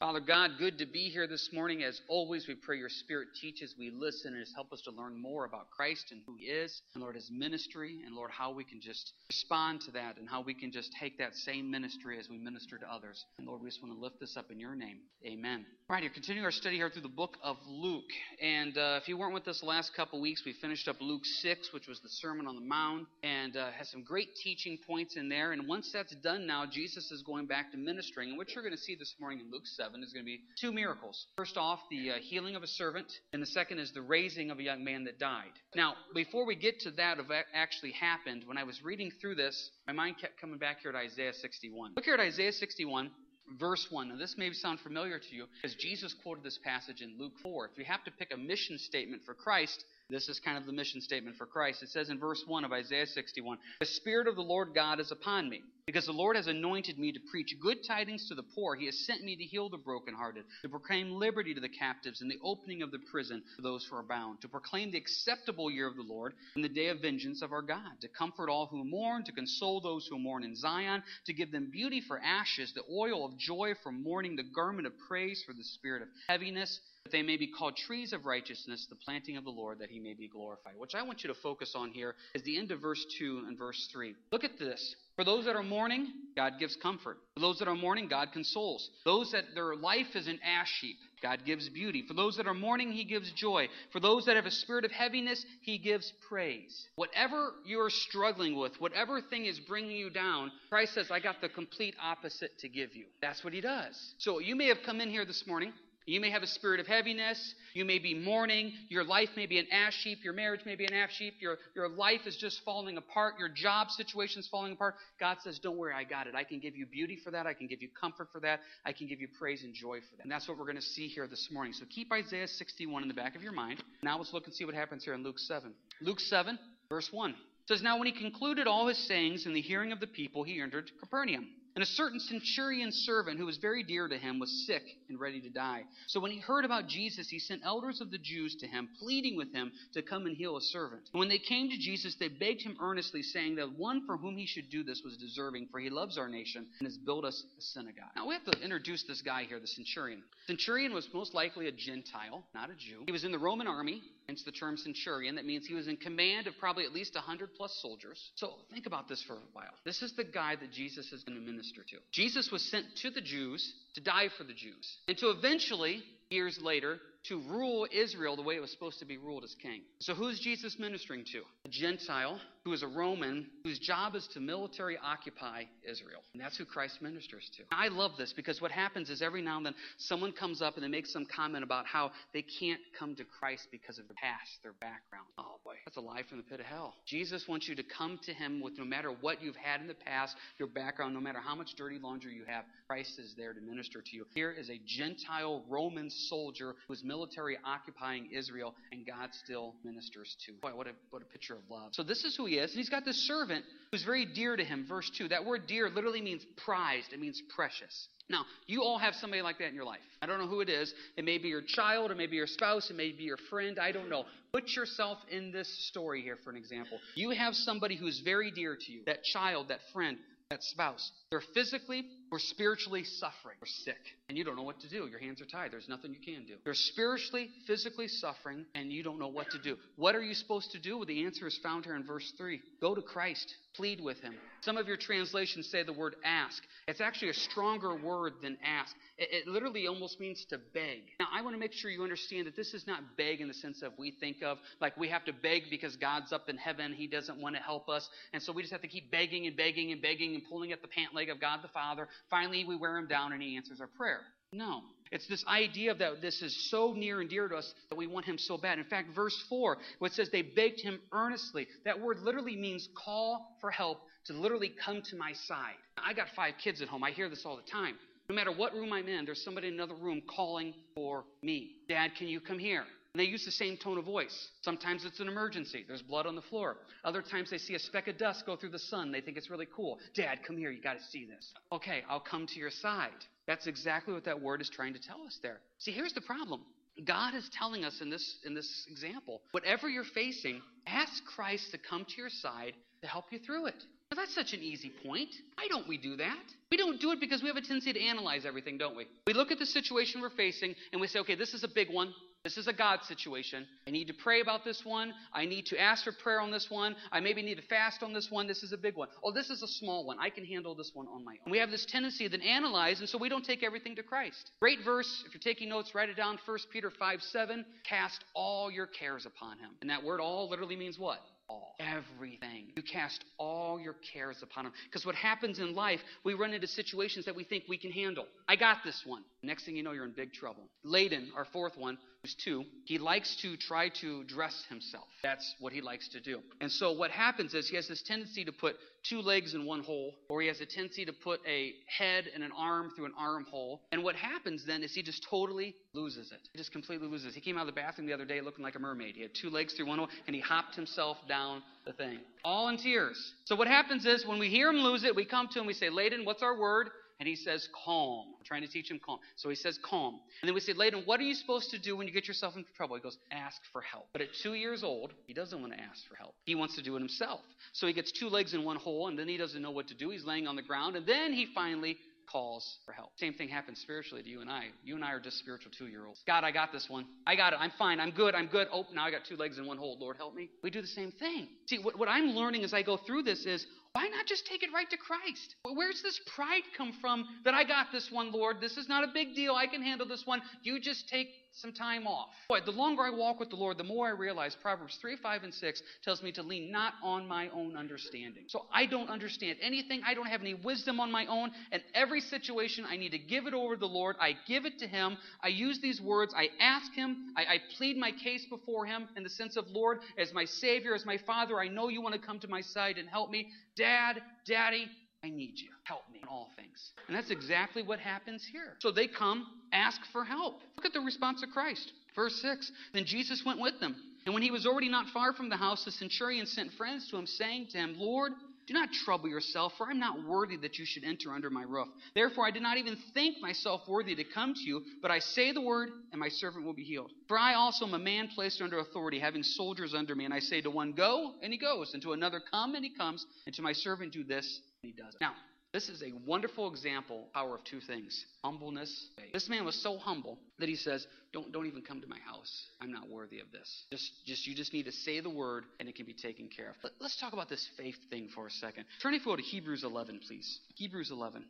Father 0.00 0.20
God, 0.20 0.52
good 0.58 0.78
to 0.78 0.86
be 0.86 1.08
here 1.08 1.28
this 1.28 1.50
morning. 1.52 1.84
As 1.84 2.00
always, 2.08 2.48
we 2.48 2.56
pray 2.56 2.76
your 2.76 2.88
Spirit 2.88 3.28
teaches, 3.40 3.74
we 3.78 3.90
listen, 3.90 4.34
and 4.34 4.42
just 4.42 4.54
help 4.54 4.72
us 4.72 4.80
to 4.82 4.90
learn 4.90 5.16
more 5.16 5.44
about 5.44 5.70
Christ 5.70 6.06
and 6.10 6.20
who 6.26 6.34
He 6.36 6.46
is, 6.46 6.82
and 6.94 7.02
Lord, 7.02 7.14
His 7.14 7.30
ministry, 7.32 8.00
and 8.04 8.14
Lord, 8.14 8.30
how 8.32 8.50
we 8.52 8.64
can 8.64 8.80
just 8.80 9.12
respond 9.30 9.82
to 9.82 9.92
that, 9.92 10.18
and 10.18 10.28
how 10.28 10.42
we 10.42 10.52
can 10.52 10.72
just 10.72 10.92
take 11.00 11.16
that 11.18 11.34
same 11.34 11.70
ministry 11.70 12.18
as 12.18 12.28
we 12.28 12.38
minister 12.38 12.76
to 12.76 12.92
others. 12.92 13.24
And 13.38 13.46
Lord, 13.46 13.62
we 13.62 13.68
just 13.68 13.82
want 13.82 13.94
to 13.94 14.00
lift 14.00 14.18
this 14.18 14.36
up 14.36 14.50
in 14.50 14.58
your 14.58 14.74
name. 14.74 14.98
Amen. 15.24 15.64
All 15.90 15.94
right, 15.94 16.02
you're 16.02 16.14
continuing 16.14 16.46
our 16.46 16.50
study 16.50 16.76
here 16.76 16.88
through 16.88 17.02
the 17.02 17.08
book 17.08 17.36
of 17.42 17.58
Luke. 17.68 18.08
And 18.40 18.78
uh, 18.78 18.98
if 19.02 19.06
you 19.06 19.18
weren't 19.18 19.34
with 19.34 19.46
us 19.48 19.60
the 19.60 19.66
last 19.66 19.94
couple 19.94 20.18
weeks, 20.18 20.42
we 20.46 20.54
finished 20.54 20.88
up 20.88 20.96
Luke 20.98 21.26
6, 21.26 21.74
which 21.74 21.88
was 21.88 22.00
the 22.00 22.08
Sermon 22.08 22.46
on 22.46 22.54
the 22.54 22.62
Mount, 22.62 23.06
and 23.22 23.54
uh, 23.54 23.70
has 23.70 23.90
some 23.90 24.02
great 24.02 24.34
teaching 24.42 24.78
points 24.86 25.16
in 25.16 25.28
there. 25.28 25.52
And 25.52 25.68
once 25.68 25.92
that's 25.92 26.14
done 26.16 26.46
now, 26.46 26.64
Jesus 26.64 27.10
is 27.10 27.22
going 27.22 27.44
back 27.44 27.70
to 27.72 27.76
ministering. 27.76 28.30
And 28.30 28.38
what 28.38 28.54
you're 28.54 28.64
going 28.64 28.74
to 28.74 28.80
see 28.80 28.94
this 28.94 29.14
morning 29.20 29.40
in 29.40 29.50
Luke 29.52 29.66
7 29.66 29.84
7 29.84 30.02
is 30.02 30.14
going 30.14 30.24
to 30.24 30.26
be 30.26 30.40
two 30.58 30.72
miracles. 30.72 31.26
First 31.36 31.58
off, 31.58 31.80
the 31.90 32.12
uh, 32.12 32.14
healing 32.14 32.56
of 32.56 32.62
a 32.62 32.66
servant, 32.66 33.12
and 33.34 33.42
the 33.42 33.46
second 33.46 33.78
is 33.78 33.92
the 33.92 34.00
raising 34.00 34.50
of 34.50 34.58
a 34.58 34.62
young 34.62 34.82
man 34.82 35.04
that 35.04 35.18
died. 35.18 35.52
Now, 35.76 35.96
before 36.14 36.46
we 36.46 36.54
get 36.56 36.80
to 36.80 36.92
that 36.92 37.18
of 37.18 37.26
actually 37.52 37.92
happened, 37.92 38.44
when 38.46 38.56
I 38.56 38.64
was 38.64 38.82
reading 38.82 39.10
through 39.20 39.34
this, 39.34 39.70
my 39.86 39.92
mind 39.92 40.16
kept 40.18 40.40
coming 40.40 40.56
back 40.56 40.80
here 40.80 40.92
to 40.92 40.96
Isaiah 40.98 41.34
61. 41.34 41.92
Look 41.94 42.06
here 42.06 42.14
at 42.14 42.20
Isaiah 42.20 42.52
61 42.52 43.10
verse 43.58 43.86
1. 43.90 44.08
Now, 44.08 44.16
this 44.16 44.36
may 44.38 44.52
sound 44.52 44.80
familiar 44.80 45.18
to 45.18 45.34
you 45.34 45.46
because 45.60 45.76
Jesus 45.76 46.14
quoted 46.22 46.44
this 46.44 46.58
passage 46.64 47.00
in 47.02 47.18
Luke 47.18 47.34
4. 47.42 47.70
If 47.72 47.78
you 47.78 47.84
have 47.84 48.04
to 48.04 48.10
pick 48.10 48.32
a 48.32 48.36
mission 48.36 48.78
statement 48.78 49.22
for 49.24 49.34
Christ, 49.34 49.84
this 50.10 50.28
is 50.28 50.38
kind 50.38 50.58
of 50.58 50.66
the 50.66 50.72
mission 50.72 51.00
statement 51.00 51.36
for 51.36 51.46
Christ. 51.46 51.82
It 51.82 51.88
says 51.88 52.10
in 52.10 52.18
verse 52.18 52.44
1 52.46 52.64
of 52.64 52.72
Isaiah 52.72 53.06
61 53.06 53.58
The 53.80 53.86
Spirit 53.86 54.28
of 54.28 54.36
the 54.36 54.42
Lord 54.42 54.74
God 54.74 55.00
is 55.00 55.10
upon 55.10 55.48
me 55.48 55.62
because 55.86 56.04
the 56.04 56.12
Lord 56.12 56.36
has 56.36 56.46
anointed 56.46 56.98
me 56.98 57.12
to 57.12 57.20
preach 57.30 57.56
good 57.60 57.78
tidings 57.86 58.28
to 58.28 58.34
the 58.34 58.42
poor. 58.42 58.74
He 58.74 58.86
has 58.86 59.06
sent 59.06 59.22
me 59.22 59.34
to 59.36 59.44
heal 59.44 59.68
the 59.68 59.78
brokenhearted, 59.78 60.44
to 60.62 60.68
proclaim 60.68 61.12
liberty 61.12 61.54
to 61.54 61.60
the 61.60 61.68
captives, 61.68 62.20
and 62.20 62.30
the 62.30 62.38
opening 62.42 62.82
of 62.82 62.90
the 62.90 62.98
prison 63.10 63.42
to 63.56 63.62
those 63.62 63.84
who 63.84 63.96
are 63.96 64.02
bound, 64.02 64.40
to 64.42 64.48
proclaim 64.48 64.90
the 64.90 64.98
acceptable 64.98 65.70
year 65.70 65.88
of 65.88 65.96
the 65.96 66.02
Lord 66.02 66.34
and 66.54 66.64
the 66.64 66.68
day 66.68 66.88
of 66.88 67.00
vengeance 67.00 67.42
of 67.42 67.52
our 67.52 67.62
God, 67.62 68.00
to 68.00 68.08
comfort 68.08 68.50
all 68.50 68.66
who 68.66 68.84
mourn, 68.84 69.24
to 69.24 69.32
console 69.32 69.80
those 69.80 70.06
who 70.06 70.18
mourn 70.18 70.44
in 70.44 70.54
Zion, 70.54 71.02
to 71.26 71.32
give 71.32 71.50
them 71.50 71.70
beauty 71.70 72.00
for 72.00 72.18
ashes, 72.18 72.72
the 72.74 72.84
oil 72.92 73.24
of 73.24 73.38
joy 73.38 73.74
for 73.82 73.92
mourning, 73.92 74.36
the 74.36 74.42
garment 74.42 74.86
of 74.86 74.92
praise 75.08 75.42
for 75.46 75.54
the 75.54 75.64
spirit 75.64 76.02
of 76.02 76.08
heaviness 76.28 76.80
that 77.04 77.12
they 77.12 77.22
may 77.22 77.36
be 77.36 77.46
called 77.46 77.76
trees 77.76 78.14
of 78.14 78.24
righteousness, 78.24 78.86
the 78.88 78.96
planting 78.96 79.36
of 79.36 79.44
the 79.44 79.50
Lord, 79.50 79.78
that 79.80 79.90
he 79.90 80.00
may 80.00 80.14
be 80.14 80.26
glorified. 80.26 80.72
Which 80.78 80.94
I 80.94 81.02
want 81.02 81.22
you 81.22 81.28
to 81.28 81.34
focus 81.34 81.74
on 81.74 81.90
here 81.90 82.14
is 82.34 82.42
the 82.42 82.58
end 82.58 82.70
of 82.70 82.80
verse 82.80 83.04
2 83.18 83.44
and 83.46 83.58
verse 83.58 83.88
3. 83.92 84.14
Look 84.32 84.42
at 84.42 84.58
this. 84.58 84.96
For 85.16 85.22
those 85.22 85.44
that 85.44 85.54
are 85.54 85.62
mourning, 85.62 86.08
God 86.34 86.54
gives 86.58 86.76
comfort. 86.76 87.18
For 87.34 87.40
those 87.40 87.58
that 87.58 87.68
are 87.68 87.76
mourning, 87.76 88.08
God 88.08 88.32
consoles. 88.32 88.90
Those 89.04 89.32
that 89.32 89.54
their 89.54 89.76
life 89.76 90.16
is 90.16 90.26
an 90.26 90.40
ash 90.42 90.80
heap, 90.80 90.96
God 91.22 91.44
gives 91.44 91.68
beauty. 91.68 92.04
For 92.08 92.14
those 92.14 92.36
that 92.38 92.46
are 92.46 92.54
mourning, 92.54 92.90
He 92.90 93.04
gives 93.04 93.30
joy. 93.32 93.68
For 93.92 94.00
those 94.00 94.24
that 94.24 94.36
have 94.36 94.46
a 94.46 94.50
spirit 94.50 94.84
of 94.84 94.90
heaviness, 94.90 95.44
He 95.60 95.78
gives 95.78 96.12
praise. 96.28 96.88
Whatever 96.96 97.52
you're 97.64 97.90
struggling 97.90 98.56
with, 98.56 98.80
whatever 98.80 99.20
thing 99.20 99.44
is 99.44 99.60
bringing 99.60 99.96
you 99.96 100.10
down, 100.10 100.50
Christ 100.68 100.94
says, 100.94 101.10
I 101.10 101.20
got 101.20 101.40
the 101.40 101.48
complete 101.48 101.94
opposite 102.02 102.58
to 102.60 102.68
give 102.68 102.96
you. 102.96 103.04
That's 103.20 103.44
what 103.44 103.52
He 103.52 103.60
does. 103.60 104.14
So 104.18 104.40
you 104.40 104.56
may 104.56 104.68
have 104.68 104.78
come 104.84 105.00
in 105.00 105.10
here 105.10 105.24
this 105.24 105.46
morning 105.46 105.72
you 106.06 106.20
may 106.20 106.30
have 106.30 106.42
a 106.42 106.46
spirit 106.46 106.80
of 106.80 106.86
heaviness. 106.86 107.54
You 107.72 107.84
may 107.84 107.98
be 107.98 108.14
mourning. 108.14 108.72
Your 108.88 109.04
life 109.04 109.30
may 109.36 109.46
be 109.46 109.58
an 109.58 109.66
ash 109.72 110.02
heap. 110.04 110.18
Your 110.22 110.34
marriage 110.34 110.60
may 110.66 110.76
be 110.76 110.84
an 110.84 110.92
ash 110.92 111.16
heap. 111.18 111.34
Your, 111.40 111.56
your 111.74 111.88
life 111.88 112.20
is 112.26 112.36
just 112.36 112.62
falling 112.64 112.98
apart. 112.98 113.34
Your 113.38 113.48
job 113.48 113.90
situation 113.90 114.40
is 114.40 114.48
falling 114.48 114.72
apart. 114.72 114.96
God 115.18 115.38
says, 115.42 115.58
Don't 115.58 115.78
worry, 115.78 115.94
I 115.94 116.04
got 116.04 116.26
it. 116.26 116.34
I 116.34 116.44
can 116.44 116.60
give 116.60 116.76
you 116.76 116.84
beauty 116.84 117.18
for 117.24 117.30
that. 117.30 117.46
I 117.46 117.54
can 117.54 117.66
give 117.66 117.80
you 117.80 117.88
comfort 117.98 118.28
for 118.32 118.40
that. 118.40 118.60
I 118.84 118.92
can 118.92 119.06
give 119.06 119.20
you 119.20 119.28
praise 119.38 119.64
and 119.64 119.72
joy 119.72 120.00
for 120.00 120.16
that. 120.16 120.24
And 120.24 120.32
that's 120.32 120.46
what 120.46 120.58
we're 120.58 120.64
going 120.64 120.76
to 120.76 120.82
see 120.82 121.08
here 121.08 121.26
this 121.26 121.48
morning. 121.50 121.72
So 121.72 121.86
keep 121.88 122.12
Isaiah 122.12 122.48
61 122.48 123.02
in 123.02 123.08
the 123.08 123.14
back 123.14 123.34
of 123.34 123.42
your 123.42 123.52
mind. 123.52 123.82
Now 124.02 124.18
let's 124.18 124.32
look 124.32 124.46
and 124.46 124.54
see 124.54 124.64
what 124.64 124.74
happens 124.74 125.04
here 125.04 125.14
in 125.14 125.22
Luke 125.22 125.38
7. 125.38 125.72
Luke 126.02 126.20
7, 126.20 126.58
verse 126.88 127.08
1 127.12 127.34
says, 127.66 127.82
Now 127.82 127.98
when 127.98 128.06
he 128.06 128.12
concluded 128.12 128.66
all 128.66 128.88
his 128.88 128.98
sayings 128.98 129.46
in 129.46 129.54
the 129.54 129.60
hearing 129.60 129.92
of 129.92 130.00
the 130.00 130.06
people, 130.06 130.42
he 130.42 130.60
entered 130.60 130.90
Capernaum. 131.00 131.48
And 131.74 131.82
a 131.82 131.86
certain 131.86 132.20
centurion 132.20 132.92
servant 132.92 133.38
who 133.38 133.46
was 133.46 133.56
very 133.56 133.82
dear 133.82 134.06
to 134.06 134.16
him 134.16 134.38
was 134.38 134.64
sick 134.64 134.84
and 135.08 135.18
ready 135.18 135.40
to 135.40 135.48
die. 135.48 135.82
So 136.06 136.20
when 136.20 136.30
he 136.30 136.38
heard 136.38 136.64
about 136.64 136.86
Jesus, 136.86 137.28
he 137.28 137.40
sent 137.40 137.62
elders 137.64 138.00
of 138.00 138.12
the 138.12 138.18
Jews 138.18 138.54
to 138.60 138.68
him, 138.68 138.88
pleading 139.00 139.36
with 139.36 139.52
him 139.52 139.72
to 139.94 140.02
come 140.02 140.26
and 140.26 140.36
heal 140.36 140.56
a 140.56 140.60
servant. 140.60 141.02
And 141.12 141.18
when 141.18 141.28
they 141.28 141.38
came 141.38 141.70
to 141.70 141.76
Jesus, 141.76 142.14
they 142.20 142.28
begged 142.28 142.62
him 142.62 142.76
earnestly, 142.80 143.22
saying 143.22 143.56
that 143.56 143.76
one 143.76 144.06
for 144.06 144.16
whom 144.16 144.36
he 144.36 144.46
should 144.46 144.70
do 144.70 144.84
this 144.84 145.02
was 145.04 145.16
deserving, 145.16 145.66
for 145.72 145.80
he 145.80 145.90
loves 145.90 146.16
our 146.16 146.28
nation 146.28 146.64
and 146.78 146.86
has 146.86 146.96
built 146.96 147.24
us 147.24 147.42
a 147.58 147.62
synagogue. 147.62 148.10
Now 148.14 148.28
we 148.28 148.34
have 148.34 148.44
to 148.44 148.62
introduce 148.62 149.02
this 149.02 149.22
guy 149.22 149.42
here, 149.42 149.58
the 149.58 149.66
centurion. 149.66 150.22
Centurion 150.46 150.94
was 150.94 151.08
most 151.12 151.34
likely 151.34 151.66
a 151.66 151.72
Gentile, 151.72 152.44
not 152.54 152.70
a 152.70 152.74
Jew. 152.74 153.02
He 153.06 153.12
was 153.12 153.24
in 153.24 153.32
the 153.32 153.38
Roman 153.38 153.66
army, 153.66 154.00
hence 154.26 154.42
the 154.44 154.52
term 154.52 154.76
centurion. 154.76 155.36
That 155.36 155.46
means 155.46 155.66
he 155.66 155.74
was 155.74 155.88
in 155.88 155.96
command 155.96 156.46
of 156.46 156.54
probably 156.58 156.84
at 156.84 156.92
least 156.92 157.14
100 157.14 157.54
plus 157.54 157.76
soldiers. 157.80 158.30
So 158.36 158.54
think 158.72 158.86
about 158.86 159.08
this 159.08 159.22
for 159.22 159.34
a 159.34 159.38
while. 159.52 159.74
This 159.84 160.02
is 160.02 160.14
the 160.14 160.24
guy 160.24 160.56
that 160.56 160.72
Jesus 160.72 161.12
is 161.12 161.22
going 161.24 161.38
to 161.38 161.44
minister 161.44 161.82
to. 161.82 161.96
Jesus 162.12 162.50
was 162.50 162.62
sent 162.62 162.86
to 163.02 163.10
the 163.10 163.20
Jews 163.20 163.74
to 163.94 164.00
die 164.00 164.28
for 164.36 164.44
the 164.44 164.54
Jews, 164.54 164.98
and 165.08 165.16
to 165.18 165.30
eventually, 165.30 166.02
years 166.30 166.58
later, 166.60 166.98
to 167.28 167.40
rule 167.48 167.86
Israel 167.92 168.36
the 168.36 168.42
way 168.42 168.56
it 168.56 168.60
was 168.60 168.70
supposed 168.70 168.98
to 168.98 169.06
be 169.06 169.16
ruled 169.16 169.44
as 169.44 169.54
king. 169.62 169.82
So, 170.00 170.14
who's 170.14 170.38
Jesus 170.40 170.76
ministering 170.78 171.24
to? 171.32 171.42
A 171.64 171.68
Gentile 171.68 172.38
who 172.64 172.72
is 172.72 172.82
a 172.82 172.86
Roman 172.86 173.46
whose 173.62 173.78
job 173.78 174.14
is 174.14 174.26
to 174.32 174.40
military 174.40 174.96
occupy 175.02 175.64
Israel. 175.86 176.22
And 176.32 176.42
that's 176.42 176.56
who 176.56 176.64
Christ 176.64 177.02
ministers 177.02 177.50
to. 177.58 177.64
I 177.70 177.88
love 177.88 178.12
this 178.16 178.32
because 178.32 178.60
what 178.60 178.70
happens 178.70 179.10
is 179.10 179.20
every 179.20 179.42
now 179.42 179.58
and 179.58 179.66
then 179.66 179.74
someone 179.98 180.32
comes 180.32 180.62
up 180.62 180.74
and 180.74 180.82
they 180.82 180.88
make 180.88 181.06
some 181.06 181.26
comment 181.26 181.62
about 181.62 181.84
how 181.84 182.10
they 182.32 182.42
can't 182.42 182.80
come 182.98 183.14
to 183.16 183.24
Christ 183.24 183.68
because 183.70 183.98
of 183.98 184.08
their 184.08 184.16
past, 184.16 184.50
their 184.62 184.72
background. 184.80 185.26
Oh 185.38 185.56
boy, 185.62 185.74
that's 185.84 185.98
a 185.98 186.00
lie 186.00 186.22
from 186.28 186.38
the 186.38 186.44
pit 186.44 186.60
of 186.60 186.66
hell. 186.66 186.94
Jesus 187.06 187.46
wants 187.46 187.68
you 187.68 187.74
to 187.74 187.82
come 187.82 188.18
to 188.24 188.32
Him 188.32 188.62
with 188.62 188.78
no 188.78 188.84
matter 188.84 189.10
what 189.20 189.42
you've 189.42 189.56
had 189.56 189.82
in 189.82 189.86
the 189.86 189.94
past, 189.94 190.34
your 190.58 190.68
background, 190.68 191.12
no 191.12 191.20
matter 191.20 191.40
how 191.44 191.54
much 191.54 191.74
dirty 191.76 191.98
laundry 191.98 192.34
you 192.34 192.44
have, 192.46 192.64
Christ 192.88 193.18
is 193.18 193.34
there 193.36 193.52
to 193.52 193.60
minister 193.60 194.00
to 194.00 194.16
you. 194.16 194.24
Here 194.34 194.52
is 194.52 194.70
a 194.70 194.80
Gentile 194.86 195.64
Roman 195.68 196.08
soldier 196.08 196.76
who's 196.88 197.04
military 197.04 197.58
occupying 197.64 198.30
Israel, 198.32 198.74
and 198.90 199.06
God 199.06 199.30
still 199.44 199.74
ministers 199.84 200.34
to. 200.46 200.52
Boy, 200.52 200.74
what 200.74 200.86
a, 200.86 200.92
what 201.10 201.20
a 201.20 201.26
picture 201.26 201.54
of 201.54 201.62
love. 201.68 201.90
So 201.92 202.02
this 202.02 202.24
is 202.24 202.34
who 202.36 202.46
he 202.46 202.53
is. 202.58 202.70
And 202.70 202.78
he's 202.78 202.88
got 202.88 203.04
this 203.04 203.26
servant 203.26 203.64
who's 203.90 204.04
very 204.04 204.24
dear 204.24 204.56
to 204.56 204.64
him. 204.64 204.86
Verse 204.88 205.10
2. 205.16 205.28
That 205.28 205.44
word 205.44 205.66
dear 205.66 205.88
literally 205.88 206.20
means 206.20 206.44
prized, 206.64 207.12
it 207.12 207.20
means 207.20 207.40
precious. 207.54 208.08
Now, 208.28 208.44
you 208.66 208.82
all 208.82 208.98
have 208.98 209.14
somebody 209.14 209.42
like 209.42 209.58
that 209.58 209.68
in 209.68 209.74
your 209.74 209.84
life. 209.84 210.00
I 210.22 210.26
don't 210.26 210.38
know 210.38 210.46
who 210.46 210.60
it 210.62 210.70
is. 210.70 210.94
It 211.16 211.24
may 211.24 211.38
be 211.38 211.48
your 211.48 211.62
child, 211.62 212.10
it 212.10 212.16
may 212.16 212.26
be 212.26 212.36
your 212.36 212.46
spouse, 212.46 212.90
it 212.90 212.96
may 212.96 213.12
be 213.12 213.24
your 213.24 213.36
friend. 213.50 213.78
I 213.78 213.92
don't 213.92 214.08
know. 214.08 214.24
Put 214.52 214.70
yourself 214.70 215.18
in 215.30 215.52
this 215.52 215.68
story 215.88 216.22
here 216.22 216.38
for 216.42 216.50
an 216.50 216.56
example. 216.56 216.98
You 217.14 217.30
have 217.30 217.54
somebody 217.54 217.96
who's 217.96 218.20
very 218.20 218.50
dear 218.50 218.76
to 218.80 218.92
you 218.92 219.02
that 219.06 219.24
child, 219.24 219.68
that 219.68 219.80
friend, 219.92 220.16
that 220.50 220.62
spouse. 220.62 221.12
They're 221.30 221.42
physically 221.52 222.06
or 222.34 222.40
spiritually 222.40 223.04
suffering 223.04 223.56
or 223.62 223.66
sick, 223.66 224.00
and 224.28 224.36
you 224.36 224.42
don't 224.42 224.56
know 224.56 224.64
what 224.64 224.80
to 224.80 224.88
do. 224.88 225.06
Your 225.06 225.20
hands 225.20 225.40
are 225.40 225.44
tied. 225.44 225.70
There's 225.70 225.88
nothing 225.88 226.12
you 226.12 226.18
can 226.18 226.44
do. 226.44 226.54
You're 226.64 226.74
spiritually, 226.74 227.48
physically 227.64 228.08
suffering, 228.08 228.64
and 228.74 228.90
you 228.90 229.04
don't 229.04 229.20
know 229.20 229.28
what 229.28 229.50
to 229.50 229.58
do. 229.60 229.76
What 229.94 230.16
are 230.16 230.22
you 230.22 230.34
supposed 230.34 230.72
to 230.72 230.80
do? 230.80 230.96
Well, 230.96 231.06
the 231.06 231.24
answer 231.26 231.46
is 231.46 231.56
found 231.62 231.84
here 231.84 231.94
in 231.94 232.02
verse 232.02 232.32
3. 232.36 232.60
Go 232.80 232.96
to 232.96 233.02
Christ, 233.02 233.54
plead 233.76 234.00
with 234.00 234.20
him. 234.20 234.34
Some 234.62 234.78
of 234.78 234.88
your 234.88 234.96
translations 234.96 235.68
say 235.70 235.82
the 235.82 235.92
word 235.92 236.16
ask. 236.24 236.62
It's 236.88 237.00
actually 237.00 237.28
a 237.28 237.34
stronger 237.34 237.94
word 237.94 238.32
than 238.42 238.56
ask. 238.64 238.96
It, 239.18 239.28
it 239.30 239.46
literally 239.46 239.86
almost 239.86 240.18
means 240.18 240.44
to 240.48 240.58
beg. 240.72 241.02
Now, 241.20 241.26
I 241.32 241.42
want 241.42 241.54
to 241.54 241.60
make 241.60 241.72
sure 241.72 241.90
you 241.90 242.02
understand 242.02 242.46
that 242.46 242.56
this 242.56 242.72
is 242.72 242.86
not 242.86 243.16
beg 243.16 243.42
in 243.42 243.48
the 243.48 243.54
sense 243.54 243.82
of 243.82 243.92
we 243.98 244.10
think 244.10 244.42
of 244.42 244.58
like 244.80 244.96
we 244.96 245.08
have 245.08 245.24
to 245.26 245.32
beg 245.32 245.64
because 245.68 245.96
God's 245.96 246.32
up 246.32 246.48
in 246.48 246.56
heaven. 246.56 246.94
He 246.94 247.06
doesn't 247.06 247.38
want 247.40 247.56
to 247.56 247.62
help 247.62 247.90
us. 247.90 248.08
And 248.32 248.42
so 248.42 248.52
we 248.52 248.62
just 248.62 248.72
have 248.72 248.82
to 248.82 248.88
keep 248.88 249.10
begging 249.10 249.46
and 249.46 249.56
begging 249.56 249.92
and 249.92 250.00
begging 250.00 250.34
and 250.34 250.42
pulling 250.48 250.72
at 250.72 250.80
the 250.80 250.88
pant 250.88 251.14
leg 251.14 251.28
of 251.28 251.40
God 251.40 251.60
the 251.62 251.68
Father. 251.68 252.08
Finally, 252.30 252.64
we 252.64 252.76
wear 252.76 252.96
him 252.96 253.06
down 253.06 253.32
and 253.32 253.42
he 253.42 253.56
answers 253.56 253.80
our 253.80 253.86
prayer. 253.86 254.20
No. 254.52 254.82
It's 255.10 255.26
this 255.28 255.44
idea 255.46 255.94
that 255.94 256.22
this 256.22 256.42
is 256.42 256.70
so 256.70 256.92
near 256.92 257.20
and 257.20 257.30
dear 257.30 257.48
to 257.48 257.56
us 257.56 257.72
that 257.90 257.96
we 257.96 258.06
want 258.06 258.26
him 258.26 258.38
so 258.38 258.56
bad. 258.56 258.78
In 258.78 258.84
fact, 258.84 259.14
verse 259.14 259.36
4, 259.48 259.78
what 259.98 260.12
says 260.12 260.30
they 260.30 260.42
begged 260.42 260.80
him 260.80 261.00
earnestly. 261.12 261.66
That 261.84 262.00
word 262.00 262.20
literally 262.20 262.56
means 262.56 262.88
call 262.96 263.56
for 263.60 263.70
help 263.70 264.00
to 264.26 264.32
literally 264.32 264.72
come 264.84 265.02
to 265.02 265.16
my 265.16 265.32
side. 265.32 265.74
I 265.96 266.14
got 266.14 266.28
five 266.34 266.54
kids 266.62 266.80
at 266.82 266.88
home. 266.88 267.04
I 267.04 267.10
hear 267.10 267.28
this 267.28 267.44
all 267.44 267.56
the 267.56 267.70
time. 267.70 267.96
No 268.28 268.34
matter 268.34 268.50
what 268.50 268.72
room 268.72 268.92
I'm 268.92 269.06
in, 269.06 269.24
there's 269.24 269.44
somebody 269.44 269.68
in 269.68 269.74
another 269.74 269.94
room 269.94 270.22
calling 270.34 270.72
for 270.94 271.24
me. 271.42 271.72
Dad, 271.88 272.12
can 272.16 272.26
you 272.26 272.40
come 272.40 272.58
here? 272.58 272.84
And 273.14 273.20
they 273.20 273.26
use 273.26 273.44
the 273.44 273.52
same 273.52 273.76
tone 273.76 273.96
of 273.96 274.04
voice. 274.04 274.48
Sometimes 274.62 275.04
it's 275.04 275.20
an 275.20 275.28
emergency. 275.28 275.84
There's 275.86 276.02
blood 276.02 276.26
on 276.26 276.34
the 276.34 276.42
floor. 276.42 276.78
Other 277.04 277.22
times 277.22 277.48
they 277.48 277.58
see 277.58 277.76
a 277.76 277.78
speck 277.78 278.08
of 278.08 278.18
dust 278.18 278.44
go 278.44 278.56
through 278.56 278.70
the 278.70 278.78
sun. 278.78 279.12
They 279.12 279.20
think 279.20 279.36
it's 279.36 279.50
really 279.50 279.68
cool. 279.74 280.00
Dad, 280.14 280.40
come 280.44 280.56
here. 280.56 280.72
You 280.72 280.82
got 280.82 280.98
to 280.98 281.04
see 281.04 281.24
this. 281.24 281.52
Okay, 281.70 282.02
I'll 282.08 282.18
come 282.18 282.48
to 282.48 282.58
your 282.58 282.70
side. 282.70 283.10
That's 283.46 283.68
exactly 283.68 284.12
what 284.12 284.24
that 284.24 284.42
word 284.42 284.60
is 284.60 284.68
trying 284.68 284.94
to 284.94 285.00
tell 285.00 285.22
us 285.22 285.38
there. 285.42 285.60
See, 285.78 285.92
here's 285.92 286.12
the 286.12 286.22
problem. 286.22 286.62
God 287.04 287.34
is 287.34 287.48
telling 287.56 287.84
us 287.84 288.00
in 288.00 288.10
this 288.10 288.38
in 288.44 288.54
this 288.54 288.86
example, 288.90 289.42
whatever 289.52 289.88
you're 289.88 290.04
facing, 290.04 290.60
ask 290.86 291.24
Christ 291.24 291.70
to 291.70 291.78
come 291.78 292.04
to 292.04 292.16
your 292.16 292.30
side 292.30 292.74
to 293.02 293.08
help 293.08 293.26
you 293.30 293.38
through 293.38 293.66
it. 293.66 293.84
Now, 294.10 294.16
that's 294.16 294.34
such 294.34 294.52
an 294.52 294.60
easy 294.60 294.92
point. 295.04 295.30
Why 295.56 295.66
don't 295.68 295.88
we 295.88 295.98
do 295.98 296.16
that? 296.16 296.44
We 296.70 296.76
don't 296.76 297.00
do 297.00 297.10
it 297.12 297.20
because 297.20 297.42
we 297.42 297.48
have 297.48 297.56
a 297.56 297.60
tendency 297.60 297.92
to 297.92 298.00
analyze 298.00 298.44
everything, 298.44 298.78
don't 298.78 298.96
we? 298.96 299.06
We 299.26 299.34
look 299.34 299.50
at 299.50 299.58
the 299.58 299.66
situation 299.66 300.20
we're 300.20 300.30
facing 300.30 300.74
and 300.92 301.00
we 301.00 301.06
say, 301.06 301.20
okay, 301.20 301.34
this 301.34 301.54
is 301.54 301.64
a 301.64 301.68
big 301.68 301.92
one. 301.92 302.12
This 302.44 302.58
is 302.58 302.66
a 302.68 302.74
God 302.74 303.02
situation. 303.04 303.66
I 303.88 303.90
need 303.90 304.06
to 304.08 304.12
pray 304.12 304.42
about 304.42 304.64
this 304.64 304.84
one. 304.84 305.14
I 305.32 305.46
need 305.46 305.64
to 305.66 305.80
ask 305.80 306.04
for 306.04 306.12
prayer 306.12 306.40
on 306.40 306.50
this 306.50 306.66
one. 306.68 306.94
I 307.10 307.20
maybe 307.20 307.40
need 307.40 307.54
to 307.54 307.62
fast 307.62 308.02
on 308.02 308.12
this 308.12 308.30
one. 308.30 308.46
This 308.46 308.62
is 308.62 308.72
a 308.72 308.76
big 308.76 308.96
one. 308.96 309.08
Oh, 309.22 309.32
this 309.32 309.48
is 309.48 309.62
a 309.62 309.66
small 309.66 310.04
one. 310.04 310.18
I 310.20 310.28
can 310.28 310.44
handle 310.44 310.74
this 310.74 310.90
one 310.92 311.08
on 311.08 311.24
my 311.24 311.36
own. 311.44 311.50
We 311.50 311.58
have 311.58 311.70
this 311.70 311.86
tendency 311.86 312.28
to 312.28 312.42
analyze, 312.42 313.00
and 313.00 313.08
so 313.08 313.16
we 313.16 313.30
don't 313.30 313.44
take 313.44 313.62
everything 313.62 313.96
to 313.96 314.02
Christ. 314.02 314.50
Great 314.60 314.80
verse. 314.84 315.24
If 315.26 315.32
you're 315.32 315.40
taking 315.40 315.70
notes, 315.70 315.94
write 315.94 316.10
it 316.10 316.18
down. 316.18 316.38
1 316.44 316.58
Peter 316.70 316.90
5 316.90 317.22
7. 317.22 317.64
Cast 317.88 318.22
all 318.34 318.70
your 318.70 318.88
cares 318.88 319.24
upon 319.24 319.58
him. 319.58 319.70
And 319.80 319.88
that 319.88 320.04
word 320.04 320.20
all 320.20 320.50
literally 320.50 320.76
means 320.76 320.98
what? 320.98 321.20
all, 321.48 321.74
everything. 321.78 322.68
You 322.76 322.82
cast 322.82 323.24
all 323.38 323.78
your 323.78 323.96
cares 324.12 324.38
upon 324.42 324.66
Him. 324.66 324.72
Because 324.86 325.04
what 325.04 325.14
happens 325.14 325.58
in 325.58 325.74
life, 325.74 326.00
we 326.24 326.34
run 326.34 326.52
into 326.52 326.66
situations 326.66 327.26
that 327.26 327.36
we 327.36 327.44
think 327.44 327.64
we 327.68 327.76
can 327.76 327.90
handle. 327.90 328.26
I 328.48 328.56
got 328.56 328.78
this 328.84 329.02
one. 329.04 329.24
Next 329.42 329.64
thing 329.64 329.76
you 329.76 329.82
know, 329.82 329.92
you're 329.92 330.06
in 330.06 330.12
big 330.12 330.32
trouble. 330.32 330.68
Layden, 330.86 331.26
our 331.36 331.44
fourth 331.52 331.76
one, 331.76 331.98
who's 332.24 332.34
two, 332.34 332.64
he 332.86 332.96
likes 332.96 333.36
to 333.42 333.54
try 333.56 333.90
to 334.00 334.24
dress 334.24 334.64
himself. 334.70 335.04
That's 335.22 335.54
what 335.60 335.74
he 335.74 335.82
likes 335.82 336.08
to 336.08 336.20
do. 336.20 336.40
And 336.60 336.72
so 336.72 336.92
what 336.92 337.10
happens 337.10 337.52
is 337.52 337.68
he 337.68 337.76
has 337.76 337.86
this 337.86 338.02
tendency 338.02 338.46
to 338.46 338.52
put 338.52 338.76
two 339.02 339.20
legs 339.20 339.52
in 339.52 339.66
one 339.66 339.82
hole, 339.82 340.14
or 340.30 340.40
he 340.40 340.48
has 340.48 340.60
a 340.62 340.66
tendency 340.66 341.04
to 341.04 341.12
put 341.12 341.40
a 341.46 341.74
head 341.86 342.24
and 342.34 342.42
an 342.42 342.50
arm 342.56 342.92
through 342.96 343.04
an 343.04 343.12
armhole. 343.18 343.82
And 343.92 344.02
what 344.02 344.16
happens 344.16 344.64
then 344.66 344.82
is 344.82 344.94
he 344.94 345.02
just 345.02 345.26
totally 345.28 345.74
loses 345.92 346.32
it. 346.32 346.48
He 346.52 346.58
just 346.58 346.72
completely 346.72 347.08
loses 347.08 347.28
it. 347.28 347.34
He 347.34 347.40
came 347.42 347.58
out 347.58 347.68
of 347.68 347.74
the 347.74 347.80
bathroom 347.80 348.06
the 348.06 348.14
other 348.14 348.24
day 348.24 348.40
looking 348.40 348.64
like 348.64 348.74
a 348.74 348.78
mermaid. 348.78 349.16
He 349.16 349.22
had 349.22 349.34
two 349.34 349.50
legs 349.50 349.74
through 349.74 349.86
one 349.86 349.98
hole, 349.98 350.08
and 350.26 350.34
he 350.34 350.40
hopped 350.40 350.74
himself 350.74 351.18
down 351.28 351.62
the 351.84 351.92
thing. 351.92 352.20
All 352.42 352.68
in 352.68 352.78
tears. 352.78 353.34
So 353.44 353.54
what 353.54 353.68
happens 353.68 354.06
is 354.06 354.26
when 354.26 354.38
we 354.38 354.48
hear 354.48 354.70
him 354.70 354.76
lose 354.76 355.04
it, 355.04 355.14
we 355.14 355.26
come 355.26 355.48
to 355.52 355.60
him, 355.60 355.66
we 355.66 355.74
say, 355.74 355.90
Layden, 355.90 356.24
what's 356.24 356.42
our 356.42 356.58
word? 356.58 356.88
And 357.24 357.28
he 357.30 357.36
says, 357.36 357.66
calm. 357.86 358.34
Trying 358.44 358.60
to 358.60 358.68
teach 358.68 358.90
him 358.90 359.00
calm. 359.02 359.18
So 359.36 359.48
he 359.48 359.54
says, 359.54 359.78
calm. 359.82 360.20
And 360.42 360.48
then 360.48 360.52
we 360.52 360.60
say, 360.60 360.74
Layden, 360.74 361.06
what 361.06 361.18
are 361.20 361.22
you 361.22 361.32
supposed 361.32 361.70
to 361.70 361.78
do 361.78 361.96
when 361.96 362.06
you 362.06 362.12
get 362.12 362.28
yourself 362.28 362.54
into 362.54 362.68
trouble? 362.76 362.96
He 362.96 363.02
goes, 363.02 363.16
ask 363.32 363.56
for 363.72 363.80
help. 363.80 364.08
But 364.12 364.20
at 364.20 364.28
two 364.42 364.52
years 364.52 364.84
old, 364.84 365.14
he 365.26 365.32
doesn't 365.32 365.58
want 365.58 365.72
to 365.72 365.80
ask 365.80 366.06
for 366.06 366.16
help. 366.16 366.34
He 366.44 366.54
wants 366.54 366.76
to 366.76 366.82
do 366.82 366.96
it 366.96 366.98
himself. 366.98 367.40
So 367.72 367.86
he 367.86 367.94
gets 367.94 368.12
two 368.12 368.28
legs 368.28 368.52
in 368.52 368.62
one 368.62 368.76
hole, 368.76 369.08
and 369.08 369.18
then 369.18 369.26
he 369.26 369.38
doesn't 369.38 369.62
know 369.62 369.70
what 369.70 369.88
to 369.88 369.94
do. 369.94 370.10
He's 370.10 370.26
laying 370.26 370.46
on 370.46 370.54
the 370.54 370.62
ground, 370.62 370.96
and 370.96 371.06
then 371.06 371.32
he 371.32 371.46
finally 371.54 371.96
calls 372.30 372.76
for 372.84 372.92
help. 372.92 373.12
Same 373.16 373.32
thing 373.32 373.48
happens 373.48 373.78
spiritually 373.80 374.22
to 374.22 374.28
you 374.28 374.42
and 374.42 374.50
I. 374.50 374.64
You 374.84 374.96
and 374.96 375.04
I 375.04 375.12
are 375.12 375.20
just 375.20 375.38
spiritual 375.38 375.72
two 375.78 375.86
year 375.86 376.04
olds. 376.06 376.20
God, 376.26 376.44
I 376.44 376.52
got 376.52 376.72
this 376.72 376.88
one. 376.90 377.06
I 377.26 377.36
got 377.36 377.54
it. 377.54 377.58
I'm 377.58 377.72
fine. 377.78 378.00
I'm 378.00 378.10
good. 378.10 378.34
I'm 378.34 378.48
good. 378.48 378.68
Oh, 378.70 378.84
now 378.92 379.04
I 379.04 379.10
got 379.10 379.22
two 379.26 379.36
legs 379.36 379.56
in 379.56 379.66
one 379.66 379.78
hole. 379.78 379.96
Lord, 379.98 380.16
help 380.18 380.34
me. 380.34 380.50
We 380.62 380.70
do 380.70 380.82
the 380.82 380.86
same 380.86 381.12
thing. 381.12 381.48
See, 381.66 381.78
what, 381.78 381.98
what 381.98 382.08
I'm 382.08 382.28
learning 382.28 382.64
as 382.64 382.74
I 382.74 382.82
go 382.82 382.96
through 382.96 383.22
this 383.22 383.46
is 383.46 383.66
why 383.94 384.08
not 384.08 384.26
just 384.26 384.44
take 384.46 384.64
it 384.64 384.72
right 384.74 384.90
to 384.90 384.96
Christ? 384.96 385.54
Where's 385.72 386.02
this 386.02 386.20
pride 386.34 386.64
come 386.76 386.92
from 387.00 387.24
that 387.44 387.54
I 387.54 387.62
got 387.62 387.86
this 387.92 388.10
one, 388.10 388.32
Lord? 388.32 388.60
This 388.60 388.76
is 388.76 388.88
not 388.88 389.04
a 389.04 389.12
big 389.14 389.36
deal. 389.36 389.54
I 389.54 389.68
can 389.68 389.82
handle 389.82 390.06
this 390.06 390.26
one. 390.26 390.42
You 390.62 390.80
just 390.80 391.08
take 391.08 391.28
some 391.54 391.72
time 391.72 392.06
off. 392.06 392.30
Boy, 392.48 392.60
the 392.64 392.72
longer 392.72 393.02
I 393.02 393.10
walk 393.10 393.38
with 393.38 393.50
the 393.50 393.56
Lord, 393.56 393.78
the 393.78 393.84
more 393.84 394.08
I 394.08 394.10
realize 394.10 394.56
Proverbs 394.60 394.98
3, 395.00 395.16
5, 395.16 395.44
and 395.44 395.54
6 395.54 395.82
tells 396.02 396.22
me 396.22 396.32
to 396.32 396.42
lean 396.42 396.72
not 396.72 396.94
on 397.02 397.28
my 397.28 397.48
own 397.50 397.76
understanding. 397.76 398.44
So 398.48 398.66
I 398.72 398.86
don't 398.86 399.08
understand 399.08 399.58
anything. 399.62 400.02
I 400.04 400.14
don't 400.14 400.26
have 400.26 400.40
any 400.40 400.54
wisdom 400.54 400.98
on 400.98 401.12
my 401.12 401.26
own. 401.26 401.52
And 401.70 401.82
every 401.94 402.20
situation, 402.20 402.84
I 402.88 402.96
need 402.96 403.10
to 403.10 403.18
give 403.18 403.46
it 403.46 403.54
over 403.54 403.74
to 403.74 403.80
the 403.80 403.86
Lord. 403.86 404.16
I 404.20 404.36
give 404.46 404.66
it 404.66 404.78
to 404.80 404.86
Him. 404.86 405.16
I 405.42 405.48
use 405.48 405.80
these 405.80 406.00
words. 406.00 406.34
I 406.36 406.48
ask 406.60 406.92
Him. 406.92 407.32
I, 407.36 407.42
I 407.42 407.58
plead 407.76 407.96
my 407.96 408.10
case 408.10 408.44
before 408.50 408.84
Him 408.84 409.08
in 409.16 409.22
the 409.22 409.30
sense 409.30 409.56
of, 409.56 409.66
Lord, 409.68 410.00
as 410.18 410.32
my 410.34 410.44
Savior, 410.44 410.94
as 410.94 411.06
my 411.06 411.18
Father, 411.18 411.60
I 411.60 411.68
know 411.68 411.88
you 411.88 412.02
want 412.02 412.14
to 412.14 412.20
come 412.20 412.40
to 412.40 412.48
my 412.48 412.60
side 412.60 412.98
and 412.98 413.08
help 413.08 413.30
me. 413.30 413.48
Dad, 413.76 414.20
Daddy, 414.44 414.88
I 415.24 415.30
need 415.30 415.54
you. 415.56 415.70
Help 415.84 416.02
me 416.12 416.18
in 416.20 416.28
all 416.28 416.50
things. 416.54 416.90
And 417.08 417.16
that's 417.16 417.30
exactly 417.30 417.82
what 417.82 417.98
happens 417.98 418.46
here. 418.50 418.74
So 418.80 418.92
they 418.92 419.06
come, 419.06 419.46
ask 419.72 419.98
for 420.12 420.22
help. 420.22 420.60
Look 420.76 420.84
at 420.84 420.92
the 420.92 421.00
response 421.00 421.42
of 421.42 421.48
Christ. 421.48 421.90
Verse 422.14 422.38
6 422.42 422.70
Then 422.92 423.06
Jesus 423.06 423.42
went 423.44 423.58
with 423.58 423.80
them. 423.80 423.96
And 424.26 424.34
when 424.34 424.42
he 424.42 424.50
was 424.50 424.66
already 424.66 424.90
not 424.90 425.06
far 425.14 425.32
from 425.32 425.48
the 425.48 425.56
house, 425.56 425.84
the 425.84 425.92
centurion 425.92 426.44
sent 426.44 426.72
friends 426.72 427.08
to 427.10 427.16
him, 427.16 427.26
saying 427.26 427.68
to 427.70 427.78
him, 427.78 427.94
Lord, 427.98 428.32
do 428.66 428.74
not 428.74 428.90
trouble 428.92 429.28
yourself, 429.28 429.72
for 429.76 429.86
I 429.86 429.90
am 429.90 429.98
not 429.98 430.26
worthy 430.26 430.56
that 430.58 430.78
you 430.78 430.86
should 430.86 431.04
enter 431.04 431.32
under 431.32 431.50
my 431.50 431.62
roof. 431.62 431.88
Therefore, 432.14 432.46
I 432.46 432.50
did 432.50 432.62
not 432.62 432.78
even 432.78 432.96
think 433.12 433.40
myself 433.40 433.82
worthy 433.86 434.14
to 434.14 434.24
come 434.24 434.54
to 434.54 434.60
you, 434.60 434.82
but 435.02 435.10
I 435.10 435.18
say 435.18 435.52
the 435.52 435.60
word, 435.60 435.90
and 436.12 436.20
my 436.20 436.28
servant 436.28 436.64
will 436.64 436.72
be 436.72 436.84
healed. 436.84 437.10
For 437.28 437.38
I 437.38 437.54
also 437.54 437.86
am 437.86 437.94
a 437.94 437.98
man 437.98 438.28
placed 438.34 438.62
under 438.62 438.78
authority, 438.78 439.18
having 439.18 439.42
soldiers 439.42 439.94
under 439.94 440.14
me, 440.14 440.24
and 440.24 440.32
I 440.32 440.38
say 440.38 440.62
to 440.62 440.70
one, 440.70 440.92
Go, 440.92 441.34
and 441.42 441.52
he 441.52 441.58
goes, 441.58 441.92
and 441.92 442.02
to 442.02 442.12
another, 442.12 442.40
Come, 442.50 442.74
and 442.74 442.84
he 442.84 442.94
comes, 442.94 443.26
and 443.44 443.54
to 443.54 443.62
my 443.62 443.74
servant, 443.74 444.12
Do 444.12 444.24
this, 444.24 444.60
he 444.84 444.92
does 444.92 445.14
it. 445.14 445.20
Now, 445.20 445.32
this 445.74 445.88
is 445.88 446.04
a 446.04 446.12
wonderful 446.24 446.68
example, 446.70 447.26
power 447.34 447.56
of 447.56 447.64
two 447.64 447.80
things 447.80 448.24
humbleness. 448.44 449.08
This 449.32 449.48
man 449.48 449.64
was 449.64 449.74
so 449.82 449.98
humble 449.98 450.38
that 450.60 450.68
he 450.68 450.76
says, 450.76 451.04
don't, 451.32 451.50
don't 451.52 451.66
even 451.66 451.82
come 451.82 452.00
to 452.00 452.06
my 452.06 452.18
house. 452.24 452.68
I'm 452.80 452.92
not 452.92 453.08
worthy 453.10 453.40
of 453.40 453.50
this. 453.50 453.86
Just, 453.90 454.12
just 454.24 454.46
You 454.46 454.54
just 454.54 454.72
need 454.72 454.84
to 454.84 454.92
say 454.92 455.18
the 455.18 455.30
word 455.30 455.64
and 455.80 455.88
it 455.88 455.96
can 455.96 456.06
be 456.06 456.12
taken 456.12 456.48
care 456.48 456.70
of. 456.70 456.76
Let, 456.84 456.92
let's 457.00 457.18
talk 457.18 457.32
about 457.32 457.48
this 457.48 457.68
faith 457.76 457.96
thing 458.08 458.28
for 458.32 458.46
a 458.46 458.50
second. 458.50 458.84
Turn 459.02 459.14
if 459.14 459.24
you 459.24 459.30
will 459.30 459.36
to 459.36 459.42
Hebrews 459.42 459.82
11, 459.82 460.20
please. 460.28 460.60
Hebrews 460.76 461.10
11. 461.10 461.44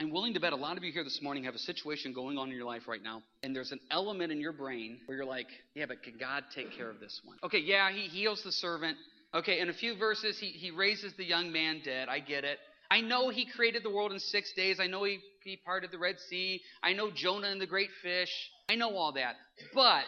I'm 0.00 0.10
willing 0.10 0.34
to 0.34 0.40
bet 0.40 0.52
a 0.52 0.56
lot 0.56 0.76
of 0.76 0.82
you 0.82 0.90
here 0.90 1.04
this 1.04 1.20
morning 1.22 1.44
have 1.44 1.54
a 1.54 1.58
situation 1.58 2.14
going 2.14 2.36
on 2.38 2.48
in 2.48 2.56
your 2.56 2.64
life 2.64 2.88
right 2.88 3.02
now, 3.02 3.22
and 3.44 3.54
there's 3.54 3.70
an 3.70 3.78
element 3.92 4.32
in 4.32 4.40
your 4.40 4.52
brain 4.52 4.98
where 5.06 5.16
you're 5.16 5.26
like, 5.26 5.46
yeah, 5.74 5.84
but 5.86 6.02
can 6.02 6.14
God 6.18 6.42
take 6.52 6.72
care 6.76 6.90
of 6.90 6.98
this 6.98 7.20
one? 7.24 7.36
Okay, 7.44 7.60
yeah, 7.60 7.92
he 7.92 8.08
heals 8.08 8.42
the 8.42 8.50
servant. 8.50 8.96
Okay, 9.34 9.58
in 9.60 9.68
a 9.68 9.72
few 9.72 9.96
verses, 9.96 10.38
he, 10.38 10.46
he 10.46 10.70
raises 10.70 11.12
the 11.16 11.24
young 11.24 11.50
man 11.50 11.80
dead. 11.84 12.08
I 12.08 12.20
get 12.20 12.44
it. 12.44 12.58
I 12.90 13.00
know 13.00 13.30
he 13.30 13.44
created 13.44 13.82
the 13.82 13.90
world 13.90 14.12
in 14.12 14.20
six 14.20 14.52
days. 14.52 14.78
I 14.78 14.86
know 14.86 15.02
he, 15.02 15.18
he 15.42 15.56
parted 15.56 15.90
the 15.90 15.98
Red 15.98 16.20
Sea. 16.20 16.60
I 16.82 16.92
know 16.92 17.10
Jonah 17.10 17.48
and 17.48 17.60
the 17.60 17.66
great 17.66 17.90
fish. 18.02 18.30
I 18.68 18.76
know 18.76 18.96
all 18.96 19.12
that. 19.12 19.34
But 19.74 20.04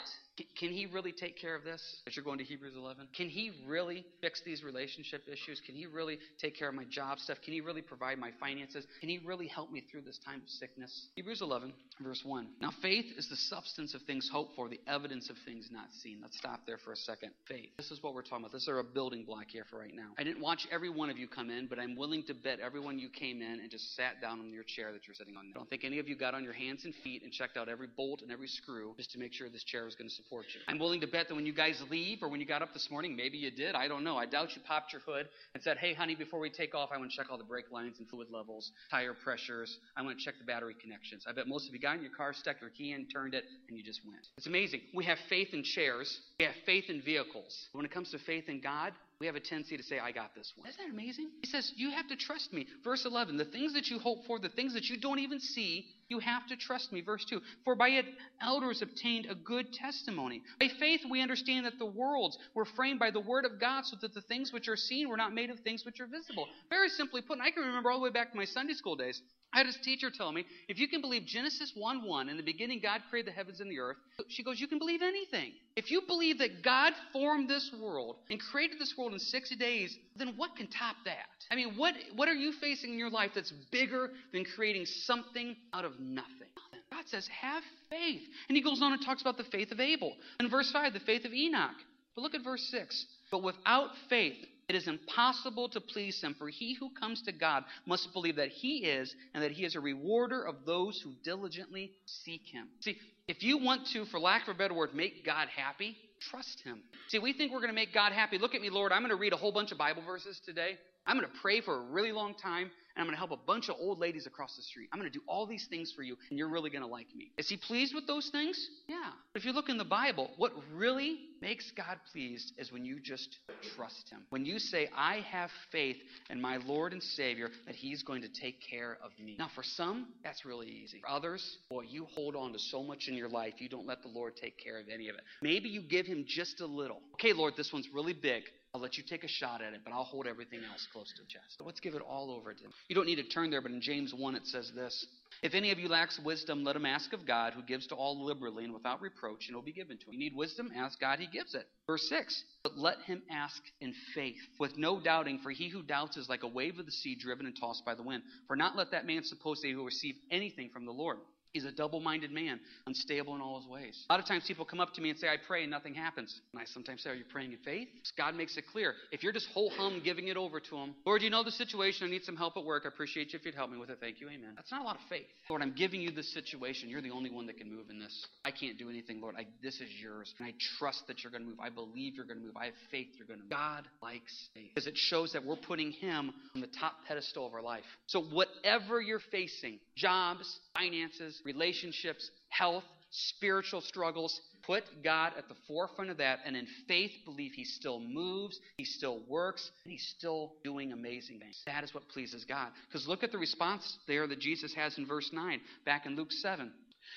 can 0.59 0.71
he 0.71 0.87
really 0.87 1.13
take 1.13 1.39
care 1.39 1.55
of 1.55 1.65
this? 1.65 1.83
As 2.07 2.17
you're 2.17 2.25
going 2.25 2.39
to 2.39 2.45
Hebrews 2.45 2.75
11, 2.77 3.09
can 3.17 3.29
he 3.29 3.53
really 3.67 4.05
fix 4.21 4.43
these 4.45 4.63
relationship 4.63 5.23
issues? 5.31 5.61
Can 5.65 5.75
he 5.75 5.87
really 5.87 6.19
take 6.41 6.57
care 6.57 6.69
of 6.69 6.75
my 6.75 6.85
job 6.85 7.19
stuff? 7.19 7.39
Can 7.45 7.55
he 7.55 7.61
really 7.61 7.83
provide 7.83 8.19
my 8.19 8.31
finances? 8.39 8.87
Can 9.01 9.09
he 9.09 9.19
really 9.25 9.47
help 9.47 9.71
me 9.71 9.83
through 9.91 10.03
this 10.03 10.19
time 10.25 10.43
of 10.43 10.49
sickness? 10.49 11.09
Hebrews 11.15 11.41
11, 11.41 11.73
verse 12.01 12.23
1. 12.25 12.49
Now, 12.61 12.71
faith 12.83 13.07
is 13.17 13.29
the 13.29 13.37
substance 13.37 13.95
of 13.95 14.03
things 14.03 14.29
hoped 14.31 14.55
for, 14.57 14.69
the 14.69 14.81
evidence 14.87 15.31
of 15.31 15.37
things 15.45 15.69
not 15.73 15.89
seen. 16.03 16.19
Let's 16.21 16.37
stop 16.37 16.61
there 16.67 16.79
for 16.79 16.93
a 16.93 16.97
second. 16.97 17.31
Faith. 17.49 17.71
This 17.79 17.91
is 17.91 18.03
what 18.03 18.15
we're 18.15 18.23
talking 18.23 18.45
about. 18.45 18.53
This 18.53 18.63
is 18.63 18.69
a 18.69 18.83
building 18.83 19.25
block 19.25 19.47
here 19.49 19.65
for 19.71 19.79
right 19.79 19.95
now. 19.95 20.11
I 20.19 20.25
didn't 20.25 20.41
watch 20.41 20.67
every 20.71 20.91
one 20.91 21.09
of 21.09 21.19
you 21.19 21.29
come 21.29 21.51
in, 21.51 21.67
but 21.67 21.79
I'm 21.79 21.97
willing 21.97 22.23
to 22.25 22.35
bet 22.35 22.61
everyone 22.61 22.99
you 22.99 23.09
came 23.09 23.41
in 23.41 23.61
and 23.61 23.71
just 23.71 23.97
sat 23.97 24.21
down 24.21 24.41
on 24.41 24.53
your 24.53 24.65
chair 24.65 24.93
that 24.93 25.07
you're 25.07 25.15
sitting 25.15 25.37
on. 25.37 25.47
I 25.55 25.59
don't 25.59 25.71
think 25.71 25.85
any 25.85 25.99
of 25.99 26.09
you 26.09 26.17
got 26.17 26.35
on 26.35 26.45
your 26.45 26.53
hands 26.53 26.85
and 26.85 26.95
feet 27.03 27.23
and 27.23 27.33
checked 27.33 27.57
out 27.57 27.69
every 27.69 27.89
bolt 27.97 28.23
and 28.23 28.31
every 28.31 28.49
screw 28.49 28.95
just 28.97 29.13
to 29.13 29.19
make 29.19 29.33
sure 29.33 29.49
this 29.49 29.65
chair 29.65 29.85
was 29.85 29.95
going 29.95 30.09
to 30.09 30.15
support 30.15 30.26
you. 30.31 30.61
I'm 30.69 30.79
willing 30.79 31.01
to 31.01 31.07
bet 31.07 31.29
that 31.29 31.35
when 31.35 31.47
you 31.47 31.53
guys 31.53 31.83
leave 31.91 32.23
or 32.23 32.29
when 32.29 32.41
you 32.41 32.47
got 32.47 32.63
up 32.63 32.73
this 32.73 32.91
morning, 32.91 33.17
maybe 33.17 33.39
you 33.39 33.51
did. 33.51 33.75
I 33.75 33.89
don't 33.89 34.05
know. 34.05 34.17
I 34.17 34.27
doubt 34.27 34.55
you 34.55 34.63
popped 34.67 34.93
your 34.93 35.03
hood 35.03 35.29
and 35.55 35.63
said, 35.63 35.79
hey, 35.79 35.95
honey, 35.95 36.15
before 36.15 36.41
we 36.41 36.51
take 36.51 36.75
off, 36.75 36.91
I 36.93 36.99
want 36.99 37.11
to 37.11 37.17
check 37.17 37.27
all 37.31 37.39
the 37.39 37.45
brake 37.45 37.71
lines 37.71 37.97
and 37.99 38.09
fluid 38.09 38.29
levels, 38.31 38.73
tire 38.91 39.15
pressures. 39.15 39.79
I 39.97 40.03
want 40.03 40.19
to 40.19 40.25
check 40.25 40.35
the 40.39 40.45
battery 40.45 40.75
connections. 40.81 41.25
I 41.29 41.33
bet 41.33 41.49
most 41.49 41.69
of 41.69 41.75
you 41.75 41.81
got 41.81 41.97
in 41.97 42.03
your 42.03 42.13
car, 42.13 42.33
stuck 42.33 42.61
your 42.61 42.71
key 42.71 42.93
in, 42.93 43.07
turned 43.07 43.35
it, 43.35 43.45
and 43.69 43.77
you 43.77 43.85
just 43.85 44.01
went. 44.07 44.27
It's 44.37 44.47
amazing. 44.47 44.81
We 44.95 45.05
have 45.05 45.19
faith 45.29 45.49
in 45.53 45.63
chairs, 45.63 46.21
we 46.39 46.45
have 46.45 46.55
faith 46.65 46.85
in 46.89 47.03
vehicles. 47.03 47.69
When 47.73 47.85
it 47.85 47.91
comes 47.91 48.11
to 48.11 48.19
faith 48.19 48.49
in 48.49 48.61
God, 48.61 48.93
we 49.19 49.27
have 49.27 49.37
a 49.37 49.41
tendency 49.41 49.77
to 49.77 49.83
say, 49.83 49.99
I 49.99 50.13
got 50.13 50.35
this 50.35 50.53
one. 50.57 50.69
Isn't 50.69 50.81
that 50.87 50.93
amazing? 50.93 51.31
He 51.41 51.47
says, 51.47 51.73
You 51.77 51.91
have 51.91 52.07
to 52.09 52.17
trust 52.17 52.53
me. 52.53 52.67
Verse 52.85 53.07
11, 53.07 53.39
the 53.39 53.47
things 53.47 53.73
that 53.73 53.87
you 53.87 53.99
hope 53.99 54.27
for, 54.27 54.39
the 54.39 54.51
things 54.51 54.75
that 54.75 54.85
you 54.85 54.99
don't 55.01 55.21
even 55.21 55.41
see, 55.41 55.87
you 56.09 56.19
have 56.21 56.47
to 56.49 56.57
trust 56.57 56.93
me. 56.93 57.01
Verse 57.01 57.25
2, 57.25 57.41
for 57.65 57.75
by 57.75 57.89
it 57.89 58.07
elders 58.41 58.83
obtained 58.83 59.27
a 59.27 59.35
good 59.35 59.73
testimony. 59.73 60.43
By 60.61 60.69
faith 60.79 61.01
we 61.11 61.21
understand 61.23 61.67
that 61.67 61.79
the 61.79 61.87
worlds 61.87 62.39
were 62.55 62.65
framed 62.65 62.99
by 62.99 63.11
the 63.11 63.21
word 63.21 63.45
of 63.45 63.61
God, 63.61 63.85
so 63.85 63.97
that 64.01 64.15
the 64.15 64.23
things 64.23 64.53
which 64.53 64.69
are 64.69 64.77
seen 64.77 65.09
were 65.09 65.17
not 65.17 65.35
made 65.35 65.51
of 65.51 65.61
things 65.61 65.85
which 65.85 66.01
are 66.01 66.07
visible. 66.07 66.47
Very 66.71 66.89
simply 66.89 67.23
put, 67.23 67.39
and 67.39 67.43
I 67.43 67.51
can 67.51 67.65
remember 67.65 67.91
all 67.91 67.99
the 67.99 68.05
way 68.05 68.11
back 68.11 68.31
to 68.31 68.37
my 68.37 68.45
Sunday 68.45 68.75
school 68.75 68.97
days. 68.97 69.21
I 69.53 69.59
had 69.59 69.69
this 69.69 69.79
teacher 69.83 70.11
tell 70.11 70.33
me, 70.33 70.45
if 70.69 70.79
you 70.79 70.87
can 70.87 71.01
believe 71.01 71.25
Genesis 71.25 71.73
1 71.75 72.05
1, 72.05 72.29
in 72.29 72.37
the 72.37 72.43
beginning 72.43 72.81
God 72.83 73.01
created 73.09 73.33
the 73.33 73.37
heavens 73.37 73.61
and 73.61 73.71
the 73.71 73.79
earth, 73.79 73.97
she 74.29 74.43
goes, 74.43 74.61
you 74.61 74.69
can 74.69 74.79
believe 74.79 75.03
anything. 75.03 75.53
If 75.77 75.91
you 75.91 76.03
believe 76.07 76.39
that 76.39 76.63
God 76.63 76.93
formed 77.13 77.49
this 77.49 77.73
world 77.81 78.17
and 78.29 78.39
created 78.39 78.79
this 78.79 78.95
world 78.99 79.13
in 79.13 79.19
six 79.19 79.55
days, 79.57 79.97
then 80.17 80.35
what 80.37 80.57
can 80.57 80.67
top 80.67 80.97
that? 81.05 81.27
I 81.51 81.57
mean, 81.57 81.75
what, 81.77 81.95
what 82.15 82.29
are 82.29 82.35
you 82.35 82.53
facing 82.53 82.93
in 82.93 82.99
your 82.99 83.11
life 83.11 83.31
that's 83.35 83.53
bigger 83.71 84.11
than 84.33 84.45
creating 84.45 84.85
something 84.87 85.57
out 85.73 85.85
of 85.85 85.99
nothing? 86.01 86.49
God 86.93 87.05
says, 87.07 87.29
have 87.29 87.63
faith. 87.91 88.23
And 88.49 88.57
he 88.57 88.63
goes 88.63 88.81
on 88.81 88.93
and 88.93 89.03
talks 89.05 89.21
about 89.21 89.37
the 89.37 89.45
faith 89.45 89.73
of 89.73 89.81
Abel. 89.81 90.15
In 90.41 90.49
verse 90.49 90.71
5, 90.71 90.93
the 90.93 91.01
faith 91.01 91.25
of 91.25 91.33
Enoch. 91.33 91.77
But 92.15 92.23
look 92.23 92.35
at 92.35 92.43
verse 92.45 92.67
6. 92.71 93.07
But 93.31 93.43
without 93.43 93.91
faith, 94.09 94.37
It 94.69 94.75
is 94.75 94.89
impossible 94.89 95.69
to 95.71 95.81
please 95.81 96.21
him, 96.21 96.35
for 96.37 96.49
he 96.49 96.75
who 96.75 96.91
comes 96.91 97.23
to 97.23 97.33
God 97.33 97.65
must 97.87 98.13
believe 98.13 98.37
that 98.37 98.49
he 98.49 98.79
is, 98.79 99.15
and 99.33 99.43
that 99.45 99.53
he 99.53 99.65
is 99.65 99.77
a 99.77 99.81
rewarder 99.81 100.43
of 100.43 100.57
those 100.67 101.01
who 101.01 101.13
diligently 101.23 101.93
seek 102.05 102.43
him. 102.47 102.69
See, 102.81 102.99
if 103.29 103.43
you 103.43 103.59
want 103.59 103.87
to, 103.93 104.05
for 104.07 104.19
lack 104.19 104.49
of 104.49 104.57
a 104.57 104.59
better 104.59 104.75
word, 104.75 104.95
make 104.95 105.25
God 105.25 105.49
happy, 105.55 105.97
trust 106.31 106.61
him. 106.65 106.81
See, 107.09 107.19
we 107.21 107.33
think 107.33 107.53
we're 107.53 107.61
going 107.61 107.71
to 107.71 107.75
make 107.75 107.95
God 107.95 108.13
happy. 108.13 108.39
Look 108.39 108.55
at 108.57 108.61
me, 108.61 108.71
Lord. 108.71 108.91
I'm 108.91 109.03
going 109.03 109.11
to 109.11 109.17
read 109.17 109.33
a 109.33 109.37
whole 109.37 109.53
bunch 109.53 109.71
of 109.71 109.79
Bible 109.79 110.03
verses 110.05 110.41
today. 110.45 110.79
I'm 111.07 111.17
going 111.17 111.31
to 111.31 111.39
pray 111.41 111.61
for 111.61 111.77
a 111.77 111.81
really 111.81 112.13
long 112.13 112.35
time, 112.35 112.71
and 112.97 113.03
I'm 113.03 113.07
going 113.07 113.15
to 113.15 113.19
help 113.19 113.31
a 113.31 113.47
bunch 113.47 113.69
of 113.69 113.77
old 113.79 113.99
ladies 113.99 114.27
across 114.27 114.57
the 114.57 114.63
street. 114.63 114.89
I'm 114.93 114.99
going 114.99 115.11
to 115.11 115.19
do 115.19 115.25
all 115.29 115.47
these 115.47 115.67
things 115.69 115.93
for 115.93 116.03
you, 116.03 116.17
and 116.31 116.39
you're 116.39 116.49
really 116.49 116.71
going 116.71 116.83
to 116.83 116.89
like 116.89 117.15
me. 117.15 117.31
Is 117.37 117.49
he 117.49 117.59
pleased 117.59 117.95
with 117.95 118.07
those 118.07 118.31
things? 118.31 118.71
Yeah. 118.89 119.11
But 119.35 119.43
if 119.43 119.47
you 119.47 119.53
look 119.53 119.69
in 119.69 119.77
the 119.77 119.85
Bible, 119.85 120.31
what 120.39 120.53
really 120.75 121.19
makes 121.43 121.71
God 121.73 121.99
pleased 122.11 122.55
is 122.57 122.73
when 122.73 122.87
you 122.87 122.99
just 122.99 123.37
trust 123.77 124.09
him. 124.11 124.21
When 124.31 124.47
you 124.47 124.59
say, 124.59 124.89
I 124.97 125.21
have 125.31 125.51
faith 125.71 125.99
in 126.31 126.41
my 126.41 126.57
Lord 126.57 126.95
and 126.95 127.03
Savior 127.03 127.51
that 127.67 127.75
he's 127.75 128.03
going 128.03 128.23
to 128.23 128.29
take 128.29 128.63
care 128.63 128.97
of 129.05 129.11
me. 129.23 129.37
Now, 129.39 129.51
for 129.55 129.63
some, 129.63 130.07
that's 130.25 130.47
really 130.47 130.69
easy. 130.69 131.01
For 131.01 131.11
others, 131.11 131.59
boy, 131.69 131.83
you 131.83 132.07
hold 132.15 132.35
on 132.35 132.55
to 132.55 132.59
so 132.59 132.83
much 132.83 133.09
in 133.09 133.15
your 133.15 133.29
life, 133.29 133.55
you 133.59 133.69
don't 133.69 133.87
let 133.87 134.01
the 134.01 134.09
Lord 134.09 134.37
take 134.37 134.57
care 134.57 134.81
of 134.81 134.87
any 134.89 135.09
of 135.09 135.17
it. 135.17 135.23
Maybe 135.43 135.69
you 135.69 135.83
give 135.83 136.07
him 136.07 136.25
just 136.27 136.63
a 136.63 136.67
little. 136.67 137.03
Okay, 137.15 137.35
Lord, 137.35 137.55
this 137.59 137.73
one's 137.75 137.89
really 137.93 138.15
big. 138.15 138.45
I'll 138.77 138.83
let 138.83 138.99
you 138.99 139.05
take 139.09 139.25
a 139.25 139.29
shot 139.29 139.63
at 139.63 139.73
it, 139.73 139.81
but 139.85 139.95
I'll 139.95 140.05
hold 140.05 140.27
everything 140.27 140.61
else 140.71 140.87
close 140.93 141.11
to 141.17 141.23
the 141.23 141.29
chest. 141.29 141.63
Let's 141.65 141.81
give 141.81 141.95
it 141.95 142.03
all 142.03 142.31
over 142.31 142.53
to 142.53 142.63
him. 142.63 142.73
You 142.89 142.95
don't 142.95 143.07
need 143.07 143.17
to 143.17 143.23
turn 143.23 143.49
there, 143.49 143.63
but 143.63 143.71
in 143.71 143.81
James 143.81 144.13
1 144.13 144.35
it 144.35 144.47
says 144.47 144.71
this 144.77 145.07
If 145.43 145.55
any 145.55 145.71
of 145.71 145.79
you 145.79 145.89
lacks 145.89 146.21
wisdom, 146.23 146.63
let 146.63 146.77
him 146.77 146.85
ask 146.85 147.15
of 147.15 147.27
God, 147.27 147.55
who 147.55 147.63
gives 147.63 147.87
to 147.87 147.95
all 147.95 148.23
liberally 148.23 148.65
and 148.65 148.75
without 148.75 149.01
reproach, 149.01 149.47
and 149.47 149.55
it 149.55 149.55
will 149.55 149.63
be 149.63 149.73
given 149.73 149.97
to 149.97 150.05
him. 150.05 150.13
You 150.13 150.19
need 150.19 150.37
wisdom? 150.37 150.71
Ask 150.77 151.01
God, 151.01 151.21
he 151.21 151.27
gives 151.27 151.55
it. 151.55 151.67
Verse 151.87 152.07
6 152.11 152.45
But 152.63 152.77
let 152.77 152.99
him 153.07 153.23
ask 153.31 153.63
in 153.81 153.95
faith, 154.15 154.37
with 154.61 154.77
no 154.77 155.01
doubting, 155.01 155.39
for 155.43 155.53
he 155.53 155.71
who 155.71 155.83
doubts 155.83 156.19
is 156.19 156.29
like 156.29 156.43
a 156.43 156.47
wave 156.47 156.79
of 156.79 156.85
the 156.85 156.93
sea 156.93 157.17
driven 157.19 157.47
and 157.47 157.57
tossed 157.59 157.87
by 157.87 157.95
the 157.95 158.03
wind. 158.03 158.25
For 158.47 158.57
not 158.57 158.77
let 158.77 158.91
that 158.91 159.07
man 159.07 159.25
suppose 159.25 159.63
that 159.63 159.69
he 159.69 159.75
will 159.75 159.87
receive 159.87 160.17
anything 160.31 160.69
from 160.69 160.85
the 160.85 160.93
Lord. 160.93 161.17
He's 161.57 161.65
a 161.65 161.73
double 161.73 162.01
minded 162.01 162.33
man, 162.33 162.61
unstable 162.87 163.35
in 163.35 163.41
all 163.41 163.59
his 163.59 163.67
ways. 163.67 164.05
A 164.11 164.13
lot 164.13 164.21
of 164.21 164.27
times 164.27 164.45
people 164.47 164.67
come 164.67 164.79
up 164.79 164.93
to 164.93 165.01
me 165.01 165.09
and 165.09 165.19
say, 165.19 165.29
I 165.29 165.37
pray 165.39 165.63
and 165.63 165.71
nothing 165.71 165.95
happens. 165.95 166.39
And 166.53 166.61
I 166.61 166.67
sometimes 166.67 167.03
say, 167.03 167.09
Are 167.09 167.15
you 167.15 167.25
praying 167.33 167.53
in 167.53 167.59
faith? 167.65 167.89
God 168.15 168.35
makes 168.35 168.59
it 168.59 168.65
clear. 168.71 168.93
If 169.11 169.23
you're 169.23 169.33
just 169.33 169.49
whole 169.55 169.71
hum 169.71 170.03
giving 170.05 170.29
it 170.29 170.37
over 170.37 170.61
to 170.61 170.77
Him, 170.77 170.95
Lord, 171.07 171.23
you 171.23 171.31
know 171.31 171.43
the 171.43 171.51
situation. 171.51 172.07
I 172.07 172.11
need 172.11 172.25
some 172.25 172.37
help 172.37 172.59
at 172.59 172.65
work. 172.67 172.83
I 172.85 172.89
appreciate 172.89 173.33
you 173.33 173.39
if 173.39 173.47
you'd 173.47 173.55
help 173.55 173.71
me 173.71 173.79
with 173.79 173.89
it. 173.89 173.97
Thank 174.03 174.21
you. 174.21 174.29
Amen. 174.29 174.53
That's 174.55 174.71
not 174.71 174.83
a 174.83 174.85
lot 174.85 174.97
of 174.97 175.03
faith. 175.09 175.25
Lord, 175.49 175.63
I'm 175.63 175.73
giving 175.73 176.03
you 176.03 176.11
this 176.11 176.31
situation. 176.35 176.91
You're 176.91 177.01
the 177.01 177.11
only 177.11 177.31
one 177.31 177.47
that 177.47 177.57
can 177.57 177.75
move 177.75 177.89
in 177.89 177.99
this. 177.99 178.27
I 178.45 178.51
can't 178.51 178.79
do 178.79 178.91
anything, 178.91 179.23
Lord. 179.23 179.37
I, 179.39 179.47
this 179.63 179.77
is 179.77 179.89
yours. 179.99 180.35
And 180.39 180.47
I 180.47 180.53
trust 180.79 181.07
that 181.07 181.25
you're 181.25 181.31
going 181.31 181.45
to 181.45 181.49
move. 181.49 181.61
I 181.61 181.71
believe 181.71 182.17
you're 182.17 182.27
going 182.27 182.41
to 182.41 182.45
move. 182.45 182.59
I 182.59 182.67
have 182.67 182.75
faith 182.91 183.07
you're 183.17 183.27
going 183.27 183.39
to 183.39 183.45
move. 183.45 183.51
God 183.51 183.85
likes 184.03 184.51
faith 184.53 184.73
because 184.75 184.87
it 184.87 184.99
shows 184.99 185.33
that 185.33 185.43
we're 185.43 185.57
putting 185.57 185.93
Him 185.93 186.35
on 186.55 186.61
the 186.61 186.69
top 186.79 186.97
pedestal 187.09 187.47
of 187.47 187.55
our 187.55 187.63
life. 187.63 187.85
So, 188.09 188.23
whatever 188.25 189.01
you're 189.01 189.21
facing 189.31 189.79
jobs, 189.97 190.61
finances, 190.75 191.41
relationships, 191.47 192.31
health, 192.49 192.85
spiritual 193.11 193.81
struggles. 193.81 194.41
Put 194.67 194.85
God 195.05 195.33
at 195.39 195.49
the 195.49 195.55
forefront 195.69 196.11
of 196.11 196.17
that, 196.19 196.41
and 196.45 196.57
in 196.57 196.67
faith, 196.89 197.13
believe 197.25 197.53
He 197.55 197.65
still 197.65 198.01
moves, 198.01 198.59
He 198.77 198.85
still 198.85 199.21
works, 199.29 199.71
He's 199.85 200.13
still 200.19 200.55
doing 200.65 200.93
amazing 200.93 201.39
things. 201.39 201.63
That 201.67 201.85
is 201.85 201.95
what 201.95 202.09
pleases 202.09 202.45
God. 202.45 202.69
Because 202.89 203.07
look 203.07 203.23
at 203.23 203.31
the 203.31 203.39
response 203.39 203.99
there 204.09 204.27
that 204.27 204.41
Jesus 204.41 204.75
has 204.75 204.99
in 204.99 205.07
verse 205.07 205.31
9, 205.33 205.61
back 205.85 206.05
in 206.05 206.17
Luke 206.17 206.33
7. 206.33 206.73